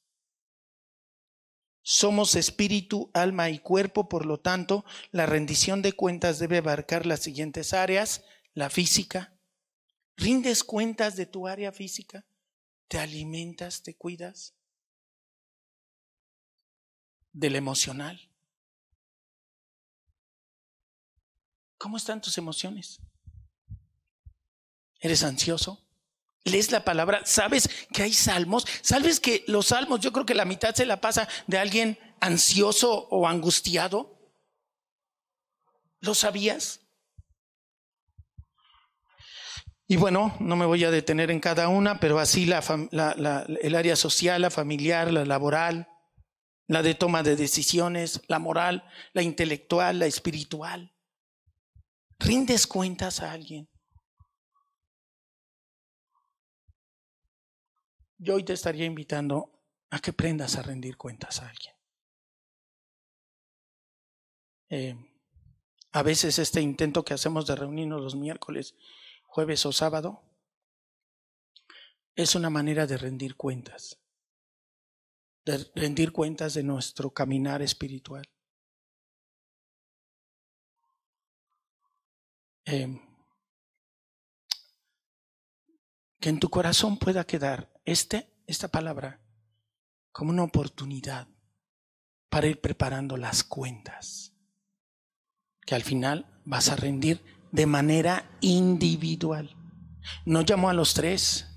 Somos 1.82 2.36
espíritu, 2.36 3.10
alma 3.12 3.50
y 3.50 3.58
cuerpo, 3.58 4.08
por 4.08 4.24
lo 4.24 4.38
tanto, 4.38 4.84
la 5.10 5.26
rendición 5.26 5.82
de 5.82 5.92
cuentas 5.92 6.38
debe 6.38 6.58
abarcar 6.58 7.06
las 7.06 7.20
siguientes 7.20 7.74
áreas. 7.74 8.24
La 8.54 8.70
física. 8.70 9.34
¿Rindes 10.16 10.62
cuentas 10.62 11.16
de 11.16 11.26
tu 11.26 11.48
área 11.48 11.72
física? 11.72 12.26
¿Te 12.86 12.98
alimentas? 12.98 13.82
¿Te 13.82 13.94
cuidas? 13.94 14.54
Del 17.32 17.56
emocional. 17.56 18.20
¿Cómo 21.78 21.96
están 21.96 22.20
tus 22.20 22.38
emociones? 22.38 23.00
¿Eres 25.00 25.24
ansioso? 25.24 25.82
lees 26.44 26.72
la 26.72 26.84
palabra, 26.84 27.22
sabes 27.24 27.68
que 27.92 28.02
hay 28.02 28.12
salmos, 28.12 28.66
sabes 28.80 29.20
que 29.20 29.44
los 29.46 29.66
salmos, 29.66 30.00
yo 30.00 30.12
creo 30.12 30.26
que 30.26 30.34
la 30.34 30.44
mitad 30.44 30.74
se 30.74 30.86
la 30.86 31.00
pasa 31.00 31.28
de 31.46 31.58
alguien 31.58 31.98
ansioso 32.20 33.08
o 33.10 33.28
angustiado. 33.28 34.18
¿Lo 36.00 36.14
sabías? 36.14 36.80
Y 39.86 39.96
bueno, 39.96 40.34
no 40.40 40.56
me 40.56 40.66
voy 40.66 40.84
a 40.84 40.90
detener 40.90 41.30
en 41.30 41.38
cada 41.38 41.68
una, 41.68 42.00
pero 42.00 42.18
así 42.18 42.46
la, 42.46 42.60
el 43.60 43.74
área 43.74 43.94
social, 43.94 44.42
la 44.42 44.50
familiar, 44.50 45.12
la 45.12 45.24
laboral, 45.24 45.88
la 46.72 46.82
de 46.82 46.94
toma 46.94 47.22
de 47.22 47.36
decisiones, 47.36 48.22
la 48.28 48.38
moral, 48.38 48.84
la 49.12 49.22
intelectual, 49.22 49.98
la 49.98 50.06
espiritual. 50.06 50.92
¿Rindes 52.18 52.66
cuentas 52.66 53.20
a 53.20 53.32
alguien? 53.32 53.68
yo 58.22 58.36
hoy 58.36 58.44
te 58.44 58.52
estaría 58.52 58.84
invitando 58.84 59.50
a 59.90 59.98
que 59.98 60.10
aprendas 60.12 60.56
a 60.56 60.62
rendir 60.62 60.96
cuentas 60.96 61.42
a 61.42 61.48
alguien. 61.48 61.74
Eh, 64.68 64.96
a 65.90 66.02
veces 66.04 66.38
este 66.38 66.60
intento 66.60 67.04
que 67.04 67.14
hacemos 67.14 67.48
de 67.48 67.56
reunirnos 67.56 68.00
los 68.00 68.14
miércoles, 68.14 68.76
jueves 69.24 69.66
o 69.66 69.72
sábado 69.72 70.22
es 72.14 72.36
una 72.36 72.48
manera 72.48 72.86
de 72.86 72.96
rendir 72.96 73.34
cuentas, 73.34 73.98
de 75.44 75.70
rendir 75.74 76.12
cuentas 76.12 76.54
de 76.54 76.62
nuestro 76.62 77.10
caminar 77.10 77.62
espiritual. 77.62 78.28
Eh, 82.64 83.00
que 86.20 86.28
en 86.28 86.38
tu 86.38 86.48
corazón 86.48 86.96
pueda 86.98 87.24
quedar 87.24 87.72
este, 87.84 88.32
esta 88.46 88.68
palabra 88.68 89.20
como 90.12 90.30
una 90.30 90.44
oportunidad 90.44 91.26
para 92.28 92.46
ir 92.46 92.60
preparando 92.60 93.16
las 93.16 93.42
cuentas, 93.42 94.32
que 95.66 95.74
al 95.74 95.82
final 95.82 96.40
vas 96.44 96.68
a 96.68 96.76
rendir 96.76 97.24
de 97.50 97.66
manera 97.66 98.30
individual. 98.40 99.56
No 100.24 100.42
llamó 100.42 100.70
a 100.70 100.74
los 100.74 100.94
tres 100.94 101.48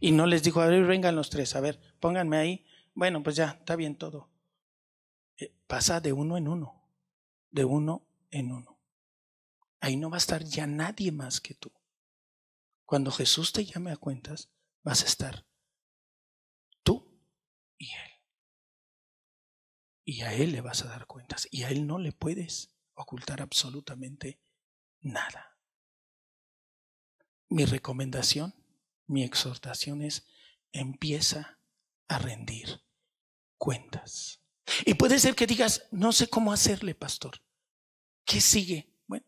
y 0.00 0.12
no 0.12 0.26
les 0.26 0.42
dijo, 0.42 0.60
a 0.60 0.66
ver, 0.66 0.84
vengan 0.84 1.16
los 1.16 1.30
tres, 1.30 1.56
a 1.56 1.60
ver, 1.60 1.80
pónganme 1.98 2.36
ahí. 2.36 2.66
Bueno, 2.94 3.22
pues 3.22 3.36
ya, 3.36 3.56
está 3.58 3.76
bien 3.76 3.96
todo. 3.96 4.30
Eh, 5.36 5.54
pasa 5.66 6.00
de 6.00 6.12
uno 6.12 6.36
en 6.36 6.48
uno, 6.48 6.88
de 7.50 7.64
uno 7.64 8.06
en 8.30 8.52
uno. 8.52 8.78
Ahí 9.80 9.96
no 9.96 10.10
va 10.10 10.16
a 10.16 10.18
estar 10.18 10.44
ya 10.44 10.66
nadie 10.66 11.12
más 11.12 11.40
que 11.40 11.54
tú. 11.54 11.72
Cuando 12.86 13.10
Jesús 13.10 13.52
te 13.52 13.64
llame 13.64 13.90
a 13.92 13.96
cuentas, 13.96 14.50
vas 14.82 15.02
a 15.02 15.06
estar 15.06 15.44
y 17.78 17.90
Él. 17.92 18.10
Y 20.04 20.20
a 20.22 20.34
Él 20.34 20.52
le 20.52 20.60
vas 20.60 20.82
a 20.82 20.88
dar 20.88 21.06
cuentas. 21.06 21.48
Y 21.50 21.64
a 21.64 21.70
Él 21.70 21.86
no 21.86 21.98
le 21.98 22.12
puedes 22.12 22.74
ocultar 22.94 23.42
absolutamente 23.42 24.40
nada. 25.00 25.58
Mi 27.48 27.64
recomendación, 27.64 28.54
mi 29.06 29.22
exhortación 29.22 30.02
es, 30.02 30.26
empieza 30.72 31.60
a 32.08 32.18
rendir 32.18 32.83
cuentas. 33.58 34.40
Y 34.84 34.94
puede 34.94 35.18
ser 35.18 35.34
que 35.34 35.46
digas, 35.46 35.86
no 35.90 36.12
sé 36.12 36.28
cómo 36.28 36.52
hacerle, 36.52 36.94
pastor. 36.94 37.40
¿Qué 38.24 38.40
sigue? 38.40 38.88
Bueno, 39.06 39.26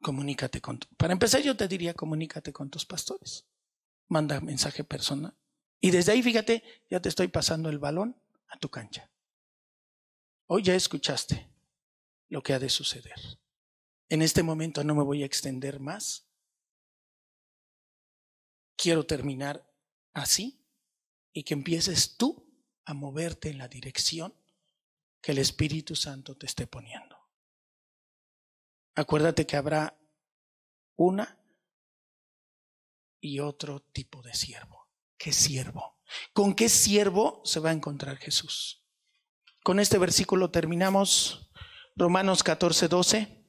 comunícate 0.00 0.60
con... 0.60 0.78
Para 0.96 1.12
empezar, 1.12 1.42
yo 1.42 1.56
te 1.56 1.68
diría, 1.68 1.94
comunícate 1.94 2.52
con 2.52 2.70
tus 2.70 2.86
pastores. 2.86 3.46
Manda 4.08 4.40
mensaje 4.40 4.84
personal. 4.84 5.36
Y 5.80 5.90
desde 5.90 6.12
ahí, 6.12 6.22
fíjate, 6.22 6.62
ya 6.88 7.00
te 7.00 7.08
estoy 7.08 7.28
pasando 7.28 7.68
el 7.68 7.78
balón 7.78 8.16
a 8.48 8.58
tu 8.58 8.68
cancha. 8.68 9.10
Hoy 10.46 10.62
ya 10.62 10.74
escuchaste 10.74 11.48
lo 12.28 12.42
que 12.42 12.52
ha 12.52 12.58
de 12.58 12.68
suceder. 12.68 13.38
En 14.08 14.22
este 14.22 14.42
momento 14.42 14.84
no 14.84 14.94
me 14.94 15.02
voy 15.02 15.22
a 15.22 15.26
extender 15.26 15.80
más. 15.80 16.26
Quiero 18.76 19.06
terminar 19.06 19.66
así 20.12 20.62
y 21.32 21.42
que 21.44 21.54
empieces 21.54 22.16
tú 22.16 22.41
a 22.84 22.94
moverte 22.94 23.50
en 23.50 23.58
la 23.58 23.68
dirección 23.68 24.34
que 25.20 25.32
el 25.32 25.38
Espíritu 25.38 25.94
Santo 25.94 26.36
te 26.36 26.46
esté 26.46 26.66
poniendo. 26.66 27.16
Acuérdate 28.94 29.46
que 29.46 29.56
habrá 29.56 29.98
una 30.96 31.38
y 33.20 33.40
otro 33.40 33.80
tipo 33.80 34.20
de 34.22 34.34
siervo. 34.34 34.88
¿Qué 35.16 35.32
siervo? 35.32 36.00
¿Con 36.32 36.54
qué 36.54 36.68
siervo 36.68 37.40
se 37.44 37.60
va 37.60 37.70
a 37.70 37.74
encontrar 37.74 38.18
Jesús? 38.18 38.84
Con 39.62 39.78
este 39.78 39.96
versículo 39.98 40.50
terminamos 40.50 41.50
Romanos 41.94 42.42
14, 42.42 42.88
12. 42.88 43.41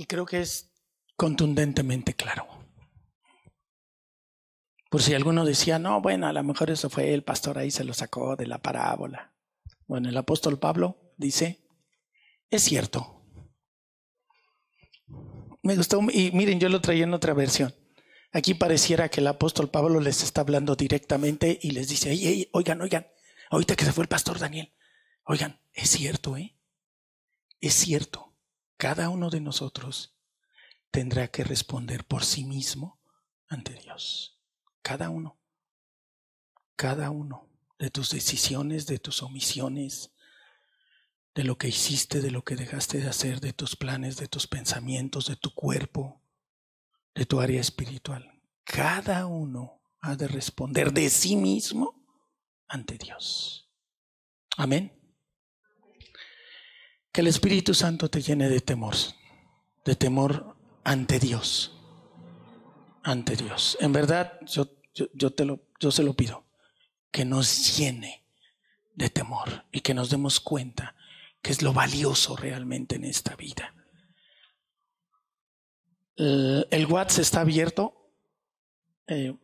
Y 0.00 0.06
creo 0.06 0.24
que 0.24 0.40
es 0.40 0.72
contundentemente 1.14 2.14
claro. 2.14 2.46
Por 4.88 5.02
si 5.02 5.12
alguno 5.12 5.44
decía, 5.44 5.78
no, 5.78 6.00
bueno, 6.00 6.26
a 6.26 6.32
lo 6.32 6.42
mejor 6.42 6.70
eso 6.70 6.88
fue 6.88 7.12
el 7.12 7.22
pastor 7.22 7.58
ahí 7.58 7.70
se 7.70 7.84
lo 7.84 7.92
sacó 7.92 8.34
de 8.34 8.46
la 8.46 8.62
parábola. 8.62 9.34
Bueno, 9.86 10.08
el 10.08 10.16
apóstol 10.16 10.58
Pablo 10.58 11.12
dice, 11.18 11.68
es 12.48 12.62
cierto. 12.62 13.26
Me 15.62 15.76
gustó, 15.76 16.00
y 16.10 16.30
miren, 16.30 16.60
yo 16.60 16.70
lo 16.70 16.80
traía 16.80 17.04
en 17.04 17.12
otra 17.12 17.34
versión. 17.34 17.74
Aquí 18.32 18.54
pareciera 18.54 19.10
que 19.10 19.20
el 19.20 19.26
apóstol 19.26 19.68
Pablo 19.68 20.00
les 20.00 20.22
está 20.22 20.40
hablando 20.40 20.76
directamente 20.76 21.58
y 21.60 21.72
les 21.72 21.88
dice, 21.88 22.48
oigan, 22.52 22.80
oigan, 22.80 23.06
ahorita 23.50 23.76
que 23.76 23.84
se 23.84 23.92
fue 23.92 24.04
el 24.04 24.08
pastor 24.08 24.38
Daniel, 24.38 24.72
oigan, 25.24 25.60
es 25.74 25.90
cierto, 25.90 26.38
¿eh? 26.38 26.56
Es 27.60 27.74
cierto 27.74 28.29
cada 28.80 29.10
uno 29.10 29.28
de 29.28 29.42
nosotros 29.42 30.16
tendrá 30.90 31.28
que 31.28 31.44
responder 31.44 32.06
por 32.06 32.24
sí 32.24 32.46
mismo 32.46 32.98
ante 33.46 33.74
Dios. 33.74 34.40
Cada 34.80 35.10
uno. 35.10 35.38
Cada 36.76 37.10
uno 37.10 37.50
de 37.78 37.90
tus 37.90 38.08
decisiones, 38.08 38.86
de 38.86 38.98
tus 38.98 39.22
omisiones, 39.22 40.14
de 41.34 41.44
lo 41.44 41.58
que 41.58 41.68
hiciste, 41.68 42.22
de 42.22 42.30
lo 42.30 42.42
que 42.42 42.56
dejaste 42.56 43.00
de 43.00 43.08
hacer, 43.10 43.40
de 43.40 43.52
tus 43.52 43.76
planes, 43.76 44.16
de 44.16 44.28
tus 44.28 44.46
pensamientos, 44.46 45.26
de 45.26 45.36
tu 45.36 45.52
cuerpo, 45.54 46.22
de 47.14 47.26
tu 47.26 47.38
área 47.38 47.60
espiritual. 47.60 48.40
Cada 48.64 49.26
uno 49.26 49.82
ha 50.00 50.16
de 50.16 50.26
responder 50.26 50.90
de 50.94 51.10
sí 51.10 51.36
mismo 51.36 52.02
ante 52.66 52.96
Dios. 52.96 53.70
Amén. 54.56 54.99
Que 57.12 57.20
el 57.22 57.26
Espíritu 57.26 57.74
Santo 57.74 58.08
te 58.08 58.22
llene 58.22 58.48
de 58.48 58.60
temor, 58.60 58.94
de 59.84 59.96
temor 59.96 60.56
ante 60.84 61.18
Dios, 61.18 61.76
ante 63.02 63.36
Dios. 63.36 63.76
En 63.80 63.92
verdad, 63.92 64.38
yo, 64.46 64.68
yo, 64.94 65.32
te 65.32 65.44
lo, 65.44 65.60
yo 65.80 65.90
se 65.90 66.02
lo 66.02 66.14
pido, 66.14 66.44
que 67.10 67.24
nos 67.24 67.76
llene 67.76 68.24
de 68.94 69.08
temor 69.08 69.64
y 69.72 69.80
que 69.80 69.94
nos 69.94 70.10
demos 70.10 70.40
cuenta 70.40 70.94
que 71.42 71.52
es 71.52 71.62
lo 71.62 71.72
valioso 71.72 72.36
realmente 72.36 72.96
en 72.96 73.04
esta 73.04 73.34
vida. 73.34 73.74
El, 76.16 76.86
WhatsApp 76.86 77.20
está 77.20 77.40
abierto 77.40 78.12
eh, 79.06 79.34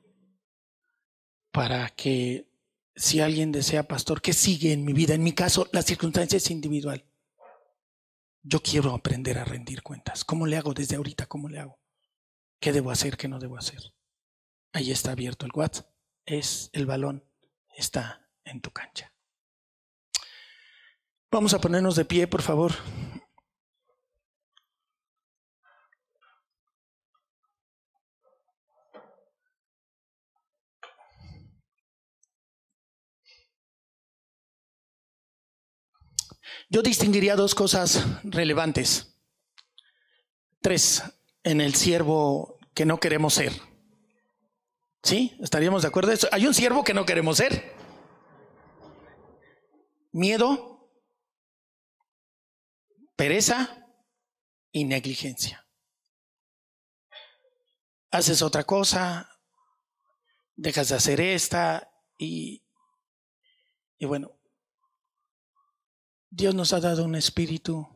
para 1.50 1.88
que 1.88 2.50
si 2.94 3.20
alguien 3.20 3.50
desea, 3.50 3.88
pastor, 3.88 4.20
¿qué 4.20 4.34
sigue 4.34 4.74
en 4.74 4.84
mi 4.84 4.92
vida? 4.92 5.14
En 5.14 5.22
mi 5.22 5.32
caso, 5.32 5.68
la 5.72 5.80
circunstancia 5.80 6.36
es 6.36 6.50
individual. 6.50 7.02
Yo 8.48 8.60
quiero 8.62 8.94
aprender 8.94 9.38
a 9.38 9.44
rendir 9.44 9.82
cuentas. 9.82 10.24
¿Cómo 10.24 10.46
le 10.46 10.56
hago 10.56 10.72
desde 10.72 10.94
ahorita? 10.94 11.26
¿Cómo 11.26 11.48
le 11.48 11.58
hago? 11.58 11.80
¿Qué 12.60 12.72
debo 12.72 12.92
hacer? 12.92 13.16
¿Qué 13.16 13.26
no 13.26 13.40
debo 13.40 13.58
hacer? 13.58 13.80
Ahí 14.72 14.92
está 14.92 15.10
abierto 15.10 15.46
el 15.46 15.52
WhatsApp. 15.52 15.90
Es 16.24 16.70
el 16.72 16.86
balón. 16.86 17.24
Está 17.76 18.30
en 18.44 18.60
tu 18.60 18.70
cancha. 18.70 19.12
Vamos 21.32 21.54
a 21.54 21.60
ponernos 21.60 21.96
de 21.96 22.04
pie, 22.04 22.28
por 22.28 22.40
favor. 22.40 22.72
Yo 36.68 36.82
distinguiría 36.82 37.36
dos 37.36 37.54
cosas 37.54 38.04
relevantes. 38.24 39.16
Tres, 40.60 41.02
en 41.44 41.60
el 41.60 41.74
siervo 41.74 42.58
que 42.74 42.84
no 42.84 42.98
queremos 42.98 43.34
ser. 43.34 43.52
¿Sí? 45.02 45.36
¿Estaríamos 45.40 45.82
de 45.82 45.88
acuerdo? 45.88 46.12
Hay 46.32 46.46
un 46.46 46.54
siervo 46.54 46.82
que 46.82 46.92
no 46.92 47.06
queremos 47.06 47.36
ser. 47.36 47.72
Miedo, 50.10 50.90
pereza 53.14 53.86
y 54.72 54.84
negligencia. 54.84 55.68
Haces 58.10 58.42
otra 58.42 58.64
cosa, 58.64 59.30
dejas 60.56 60.88
de 60.88 60.96
hacer 60.96 61.20
esta 61.20 61.92
y, 62.18 62.64
y 63.98 64.06
bueno, 64.06 64.35
Dios 66.36 66.54
nos 66.54 66.74
ha 66.74 66.80
dado 66.80 67.02
un 67.02 67.14
espíritu, 67.14 67.88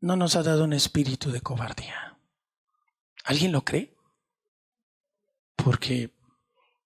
no 0.00 0.14
nos 0.14 0.36
ha 0.36 0.42
dado 0.42 0.64
un 0.64 0.74
espíritu 0.74 1.30
de 1.30 1.40
cobardía. 1.40 2.18
¿Alguien 3.24 3.50
lo 3.50 3.64
cree? 3.64 3.96
Porque 5.56 6.14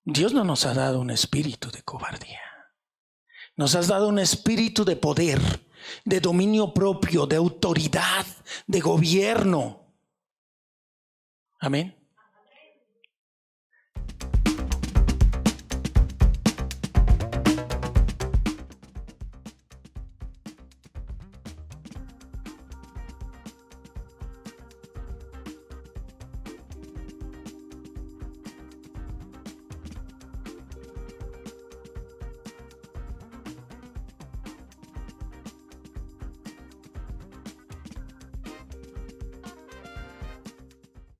Dios 0.04 0.32
no 0.32 0.44
nos 0.44 0.64
ha 0.64 0.74
dado 0.74 1.00
un 1.00 1.10
espíritu 1.10 1.72
de 1.72 1.82
cobardía. 1.82 2.40
Nos 3.56 3.74
has 3.74 3.88
dado 3.88 4.06
un 4.06 4.20
espíritu 4.20 4.84
de 4.84 4.94
poder, 4.94 5.40
de 6.04 6.20
dominio 6.20 6.72
propio, 6.72 7.26
de 7.26 7.34
autoridad, 7.34 8.24
de 8.68 8.78
gobierno. 8.78 9.92
Amén. 11.58 11.98